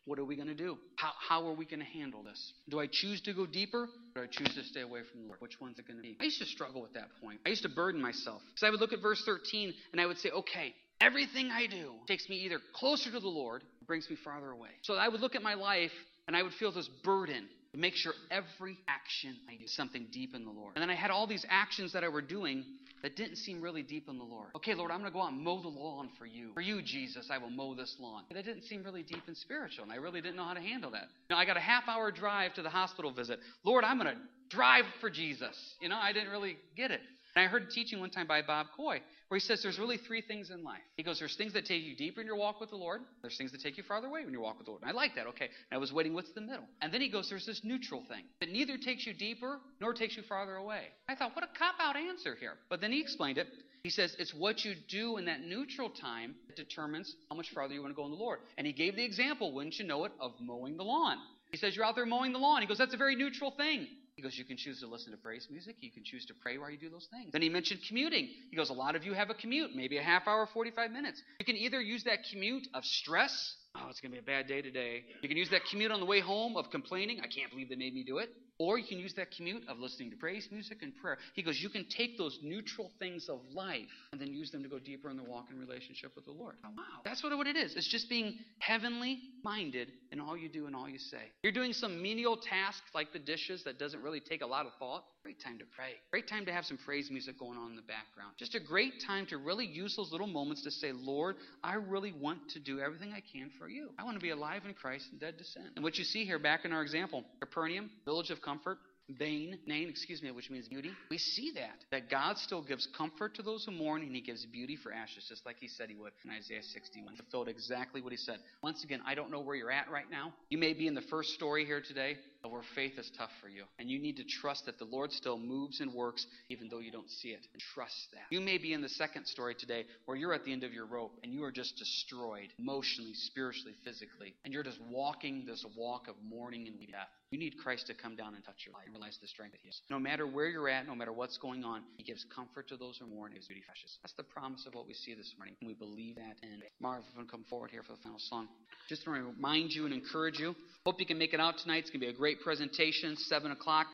what 0.09 0.19
are 0.19 0.25
we 0.25 0.37
going 0.37 0.49
to 0.49 0.55
do? 0.55 0.79
How, 0.97 1.13
how 1.29 1.47
are 1.47 1.53
we 1.53 1.67
going 1.67 1.81
to 1.81 1.87
handle 1.87 2.23
this? 2.23 2.53
Do 2.69 2.81
I 2.81 2.89
choose 2.91 3.21
to 3.23 3.35
go 3.35 3.47
deeper 3.47 3.83
or 3.83 3.89
do 4.15 4.23
I 4.23 4.27
choose 4.27 4.55
to 4.55 4.65
stay 4.65 4.81
away 4.81 5.01
from 5.11 5.21
the 5.21 5.27
Lord? 5.27 5.41
Which 5.41 5.61
one's 5.61 5.79
it 5.79 5.87
going 5.87 5.99
to 5.99 6.03
be? 6.03 6.17
I 6.19 6.25
used 6.25 6.39
to 6.41 6.47
struggle 6.47 6.81
with 6.81 6.95
that 6.95 7.09
point. 7.23 7.41
I 7.45 7.51
used 7.51 7.63
to 7.63 7.69
burden 7.69 8.01
myself. 8.01 8.41
Because 8.55 8.67
I 8.67 8.71
would 8.71 8.81
look 8.81 8.93
at 8.93 9.03
verse 9.03 9.23
13 9.27 9.75
and 9.93 10.01
I 10.01 10.07
would 10.07 10.19
say, 10.19 10.31
okay, 10.31 10.75
everything 11.01 11.51
I 11.53 11.67
do 11.67 11.93
takes 12.07 12.29
me 12.29 12.37
either 12.37 12.59
closer 12.75 13.11
to 13.13 13.21
the 13.21 13.29
Lord 13.29 13.63
or 13.63 13.87
brings 13.87 14.09
me 14.09 14.17
farther 14.25 14.51
away. 14.51 14.71
So 14.83 14.95
I 14.95 15.09
would 15.09 15.21
look 15.21 15.35
at 15.35 15.43
my 15.43 15.55
life 15.55 15.93
and 16.27 16.37
I 16.37 16.43
would 16.43 16.55
feel 16.55 16.73
this 16.73 16.89
burden 17.05 17.47
to 17.73 17.79
make 17.79 17.95
sure 17.95 18.15
every 18.31 18.79
action 18.89 19.37
I 19.49 19.57
do 19.57 19.67
something 19.67 20.07
deep 20.11 20.35
in 20.35 20.45
the 20.45 20.51
Lord. 20.51 20.73
And 20.75 20.83
then 20.83 20.91
I 20.91 20.95
had 20.95 21.11
all 21.11 21.27
these 21.27 21.45
actions 21.51 21.93
that 21.93 22.03
I 22.03 22.09
were 22.09 22.23
doing 22.23 22.65
that 23.03 23.17
didn't 23.17 23.37
seem 23.37 23.61
really 23.61 23.83
deep 23.83 24.09
in 24.09 24.19
the 24.19 24.25
Lord. 24.25 24.49
Okay, 24.57 24.75
Lord, 24.75 24.91
I'm 24.91 25.01
going 25.01 25.11
to 25.11 25.15
go 25.15 25.23
out 25.23 25.33
and 25.33 25.43
mow 25.43 25.61
the 25.61 25.69
lawn 25.69 26.11
for 26.19 26.27
you. 26.27 26.53
For 26.55 26.61
you, 26.61 26.83
Jesus, 26.83 27.29
I 27.31 27.39
will 27.39 27.51
mow 27.51 27.75
this 27.75 27.97
lawn. 27.99 28.25
That 28.33 28.45
didn't 28.45 28.65
seem 28.65 28.83
really 28.83 29.03
deep 29.03 29.23
and 29.27 29.37
spiritual, 29.37 29.85
and 29.85 29.93
I 29.93 29.97
really 29.97 30.21
didn't 30.21 30.37
know 30.37 30.45
how 30.45 30.55
to 30.55 30.61
handle 30.61 30.91
that. 30.93 31.09
Know, 31.31 31.37
I 31.37 31.45
got 31.45 31.57
a 31.57 31.61
half 31.61 31.85
hour 31.89 32.11
drive 32.11 32.55
to 32.55 32.63
the 32.63 32.71
hospital 32.71 33.13
visit. 33.13 33.39
Lord, 33.65 33.85
I'm 33.85 33.99
going 33.99 34.15
to 34.15 34.21
drive 34.49 34.85
for 35.01 35.11
Jesus. 35.11 35.57
You 35.81 35.89
know, 35.89 35.99
I 36.01 36.13
didn't 36.13 36.31
really 36.31 36.57
get 36.77 36.91
it. 36.91 37.01
And 37.37 37.45
I 37.45 37.49
heard 37.49 37.63
a 37.65 37.71
teaching 37.71 38.01
one 38.01 38.11
time 38.11 38.27
by 38.27 38.43
Bob 38.43 38.67
Coy 38.77 39.01
where 39.29 39.39
he 39.39 39.45
says 39.45 39.63
there's 39.63 39.79
really 39.79 39.99
three 39.99 40.23
things 40.23 40.51
in 40.51 40.65
life. 40.65 40.81
He 40.97 41.03
goes, 41.03 41.19
There's 41.19 41.37
things 41.37 41.53
that 41.53 41.67
take 41.67 41.83
you 41.83 41.95
deeper 41.95 42.21
in 42.21 42.27
your 42.27 42.37
walk 42.37 42.61
with 42.61 42.71
the 42.71 42.77
Lord, 42.77 43.03
there's 43.23 43.37
things 43.37 43.53
that 43.53 43.61
take 43.61 43.77
you 43.77 43.83
farther 43.83 44.07
away 44.07 44.25
when 44.25 44.33
you 44.33 44.41
walk 44.41 44.59
with 44.59 44.67
the 44.67 44.71
Lord. 44.71 44.83
And 44.83 44.91
I 44.91 44.95
like 44.95 45.15
that. 45.17 45.27
Okay. 45.29 45.47
And 45.47 45.73
I 45.73 45.79
was 45.79 45.93
waiting, 45.93 46.15
what's 46.15 46.33
the 46.33 46.41
middle? 46.41 46.65
And 46.81 46.93
then 46.93 47.01
he 47.01 47.11
goes, 47.11 47.29
There's 47.29 47.47
this 47.47 47.61
neutral 47.63 48.03
thing 48.09 48.25
that 48.41 48.51
neither 48.51 48.79
takes 48.79 49.07
you 49.07 49.13
deeper 49.13 49.59
nor 49.81 49.93
takes 49.93 50.17
you 50.17 50.23
farther 50.29 50.57
away. 50.57 50.85
I 51.09 51.15
thought, 51.15 51.35
what 51.35 51.45
a 51.45 51.59
cop 51.59 51.75
out 51.79 51.97
answer 51.97 52.35
here. 52.39 52.55
But 52.69 52.81
then 52.81 52.93
he 52.93 53.01
explained 53.01 53.39
it. 53.39 53.47
He 53.83 53.91
says 53.91 54.15
it's 54.19 54.35
what 54.35 54.65
you 54.65 54.75
do 54.89 55.19
in 55.19 55.27
that 55.27 55.43
neutral 55.43 55.91
time 55.91 56.35
that 56.47 56.57
determines 56.57 57.15
how 57.31 57.37
much 57.37 57.51
farther 57.55 57.75
you 57.75 57.81
want 57.81 57.93
to 57.93 57.97
go 57.97 58.05
in 58.05 58.11
the 58.11 58.17
Lord. 58.17 58.41
And 58.57 58.67
he 58.67 58.73
gave 58.73 58.97
the 58.97 59.05
example, 59.05 59.53
wouldn't 59.53 59.79
you 59.79 59.87
know 59.87 60.05
it, 60.05 60.13
of 60.21 60.33
mowing 60.41 60.77
the 60.77 60.83
lawn. 60.83 61.19
He 61.51 61.57
says, 61.57 61.77
You're 61.77 61.85
out 61.85 61.95
there 61.95 62.07
mowing 62.07 62.33
the 62.33 62.39
lawn. 62.39 62.61
He 62.61 62.67
goes, 62.67 62.79
That's 62.79 62.95
a 62.95 62.99
very 62.99 63.17
neutral 63.17 63.53
thing. 63.53 63.87
He 64.19 64.23
goes, 64.23 64.37
You 64.37 64.45
can 64.45 64.57
choose 64.57 64.81
to 64.81 64.89
listen 64.89 65.13
to 65.13 65.17
praise 65.17 65.47
music. 65.49 65.77
You 65.79 65.93
can 65.93 66.03
choose 66.03 66.27
to 66.27 66.35
pray 66.35 66.59
while 66.59 66.69
you 66.71 66.77
do 66.77 66.91
those 66.91 67.07
things. 67.09 67.31
Then 67.31 67.41
he 67.41 67.49
mentioned 67.49 67.79
commuting. 67.87 68.29
He 68.51 68.57
goes, 68.57 68.69
A 68.69 68.73
lot 68.73 68.97
of 68.97 69.05
you 69.05 69.15
have 69.15 69.31
a 69.31 69.35
commute, 69.35 69.77
maybe 69.77 69.97
a 69.97 70.03
half 70.03 70.27
hour, 70.27 70.49
45 70.53 70.91
minutes. 70.91 71.23
You 71.39 71.47
can 71.47 71.55
either 71.55 71.81
use 71.81 72.03
that 72.03 72.19
commute 72.29 72.67
of 72.75 72.85
stress. 72.85 73.55
Oh, 73.77 73.87
it's 73.89 74.01
going 74.01 74.11
to 74.11 74.17
be 74.17 74.19
a 74.19 74.27
bad 74.27 74.49
day 74.49 74.61
today. 74.61 75.05
You 75.23 75.29
can 75.29 75.39
use 75.39 75.51
that 75.51 75.61
commute 75.71 75.93
on 75.93 76.01
the 76.01 76.07
way 76.07 76.19
home 76.19 76.57
of 76.57 76.69
complaining. 76.73 77.21
I 77.21 77.29
can't 77.29 77.49
believe 77.49 77.69
they 77.69 77.77
made 77.77 77.95
me 77.95 78.03
do 78.03 78.19
it. 78.19 78.31
Or 78.59 78.79
you 78.79 78.87
can 78.87 78.99
use 78.99 79.15
that 79.15 79.31
commute 79.31 79.63
of 79.69 79.79
listening 79.79 80.11
to 80.11 80.17
praise 80.17 80.49
music 80.51 80.79
and 80.83 80.93
prayer. 80.97 81.19
He 81.35 81.43
goes, 81.43 81.61
You 81.61 81.69
can 81.69 81.87
take 81.89 82.19
those 82.19 82.39
neutral 82.43 82.91
things 82.99 83.29
of 83.29 83.39
life 83.55 83.87
and 84.11 84.21
then 84.21 84.33
use 84.33 84.51
them 84.51 84.63
to 84.65 84.69
go 84.69 84.79
deeper 84.79 85.11
in 85.11 85.17
the 85.17 85.23
walk 85.23 85.47
in 85.51 85.59
relationship 85.59 86.13
with 86.17 86.25
the 86.25 86.33
Lord. 86.33 86.57
Oh, 86.65 86.71
wow. 86.77 86.83
That's 87.05 87.23
what 87.23 87.33
it 87.47 87.57
is. 87.57 87.77
It's 87.77 87.89
just 87.89 88.09
being 88.09 88.39
heavenly 88.59 89.21
minded 89.45 89.93
in 90.11 90.21
all 90.21 90.37
you 90.37 90.49
do 90.49 90.67
and 90.67 90.75
all 90.75 90.89
you 90.89 90.99
say. 90.99 91.31
You're 91.43 91.53
doing 91.53 91.73
some 91.73 92.03
menial 92.03 92.37
task 92.37 92.83
like 92.95 93.13
the 93.13 93.19
dishes 93.19 93.63
that 93.65 93.79
doesn't 93.79 94.03
really 94.03 94.21
take 94.21 94.43
a 94.43 94.47
lot 94.47 94.67
of 94.67 94.73
thought. 94.79 95.05
Great 95.23 95.43
time 95.43 95.59
to 95.59 95.65
pray. 95.77 95.93
Great 96.11 96.27
time 96.27 96.47
to 96.47 96.53
have 96.53 96.65
some 96.65 96.79
praise 96.79 97.11
music 97.11 97.39
going 97.39 97.59
on 97.59 97.71
in 97.71 97.77
the 97.77 97.83
background. 97.83 98.33
Just 98.39 98.55
a 98.55 98.61
great 98.61 98.95
time 99.07 99.27
to 99.27 99.37
really 99.37 99.67
use 99.67 99.95
those 99.95 100.11
little 100.11 100.27
moments 100.27 100.63
to 100.63 100.71
say, 100.71 100.93
Lord, 100.93 101.37
I 101.63 101.75
really 101.75 102.13
want 102.13 102.49
to 102.51 102.61
do 102.61 102.81
everything 102.81 103.13
I 103.13 103.23
can 103.33 103.51
for 103.59 103.69
you. 103.69 103.91
I 103.99 104.05
want 104.05 104.17
to 104.17 104.23
be 104.23 104.31
alive 104.31 104.63
in 104.67 104.75
Christ 104.75 105.07
and 105.11 105.21
dead 105.21 105.37
to 105.39 105.45
sin. 105.45 105.65
And 105.77 105.85
what 105.85 105.99
you 105.99 106.05
see 106.05 106.25
here 106.25 106.39
back 106.39 106.65
in 106.65 106.73
our 106.73 106.83
example, 106.83 107.25
Capernaum, 107.41 107.91
village 108.05 108.31
of 108.31 108.41
comfort, 108.49 108.79
Bain, 109.19 109.59
Nain, 109.67 109.89
excuse 109.89 110.23
me, 110.23 110.31
which 110.31 110.51
means 110.51 110.69
beauty. 110.69 110.91
We 111.11 111.17
see 111.17 111.53
that. 111.55 111.85
That 111.91 112.11
God 112.11 112.37
still 112.37 112.63
gives 112.63 112.87
comfort 112.97 113.35
to 113.37 113.43
those 113.43 113.65
who 113.65 113.73
mourn 113.73 114.03
and 114.03 114.15
he 114.15 114.21
gives 114.21 114.45
beauty 114.45 114.77
for 114.77 114.93
ashes, 114.93 115.25
just 115.29 115.47
like 115.47 115.57
he 115.59 115.69
said 115.69 115.89
he 115.89 115.97
would 115.97 116.13
in 116.25 116.31
Isaiah 116.31 116.63
61. 116.63 117.17
Fulfilled 117.17 117.49
exactly 117.49 118.03
what 118.03 118.13
he 118.13 118.19
said. 118.19 118.39
Once 118.63 118.85
again, 118.85 119.01
I 119.07 119.15
don't 119.15 119.31
know 119.31 119.41
where 119.41 119.57
you're 119.57 119.71
at 119.71 119.91
right 119.91 120.11
now. 120.11 120.35
You 120.51 120.59
may 120.59 120.75
be 120.75 120.87
in 120.87 120.95
the 120.95 121.01
first 121.01 121.33
story 121.33 121.65
here 121.65 121.81
today, 121.81 122.17
where 122.47 122.63
faith 122.75 122.99
is 122.99 123.11
tough 123.17 123.31
for 123.43 123.49
you. 123.49 123.65
And 123.79 123.91
you 123.91 123.99
need 123.99 124.17
to 124.17 124.25
trust 124.25 124.67
that 124.67 124.79
the 124.79 124.85
Lord 124.85 125.13
still 125.13 125.39
moves 125.39 125.81
and 125.81 125.93
works 125.93 126.27
even 126.51 126.69
though 126.69 126.79
you 126.79 126.91
don't 126.91 127.11
see 127.11 127.31
it. 127.31 127.47
And 127.53 127.63
trust 127.75 128.09
that. 128.13 128.25
You 128.31 128.41
may 128.41 128.59
be 128.59 128.75
in 128.75 128.83
the 128.83 128.89
second 128.89 129.27
story 129.27 129.55
today 129.55 129.85
where 130.05 130.17
you're 130.17 130.35
at 130.35 130.45
the 130.45 130.53
end 130.53 130.65
of 130.65 130.73
your 130.73 130.87
rope 130.87 131.19
and 131.23 131.33
you 131.33 131.45
are 131.45 131.53
just 131.53 131.77
destroyed 131.77 132.49
emotionally, 132.59 133.15
spiritually, 133.15 133.75
physically. 133.85 134.35
And 134.45 134.53
you're 134.53 134.63
just 134.63 134.81
walking 134.91 135.45
this 135.47 135.65
walk 135.77 136.09
of 136.09 136.15
mourning 136.23 136.69
and 136.69 136.79
death. 136.91 137.09
You 137.31 137.39
need 137.39 137.59
Christ 137.59 137.87
to 137.89 137.95
come 137.95 138.17
down 138.17 138.35
and 138.35 138.45
touch 138.45 138.65
your 138.65 138.73
life 138.73 138.85
and 138.87 138.95
realize 138.95 139.19
the 139.21 139.29
strength 139.29 139.53
that 139.53 139.61
He 139.63 139.69
has. 139.69 139.81
No 139.91 139.99
matter 139.99 140.27
where 140.27 140.49
you're 140.49 140.69
at, 140.69 140.87
no 140.87 140.95
matter 140.95 141.13
what's 141.13 141.37
going 141.37 141.63
on, 141.63 141.83
He 141.97 142.03
gives 142.03 142.25
comfort 142.35 142.69
to 142.69 142.77
those 142.77 142.97
who 142.99 143.07
mourn. 143.07 143.33
His 143.33 143.47
beauty 143.47 143.63
precious. 143.65 143.99
That's 144.03 144.15
the 144.15 144.23
promise 144.25 144.65
of 144.67 144.75
what 144.75 144.87
we 144.87 144.95
see 144.95 145.15
this 145.15 145.35
morning. 145.37 145.55
And 145.61 145.69
we 145.69 145.75
believe 145.75 146.17
that. 146.17 146.37
And 146.43 146.63
Marv, 146.81 147.03
if 147.13 147.19
you 147.19 147.25
come 147.27 147.45
forward 147.51 147.71
here 147.71 147.83
for 147.83 147.93
the 147.93 148.03
final 148.03 148.19
song. 148.19 148.49
Just 148.89 149.05
to 149.05 149.11
remind 149.11 149.73
you 149.73 149.85
and 149.85 149.93
encourage 149.93 150.39
you. 150.39 150.57
Hope 150.85 150.99
you 150.99 151.07
can 151.07 151.19
make 151.19 151.35
it 151.35 151.41
out 151.41 151.59
tonight. 151.59 151.85
It's 151.85 151.91
going 151.91 152.01
to 152.01 152.07
be 152.07 152.13
a 152.13 152.17
great 152.17 152.41
presentation, 152.41 153.17
7 153.17 153.51
o'clock. 153.53 153.87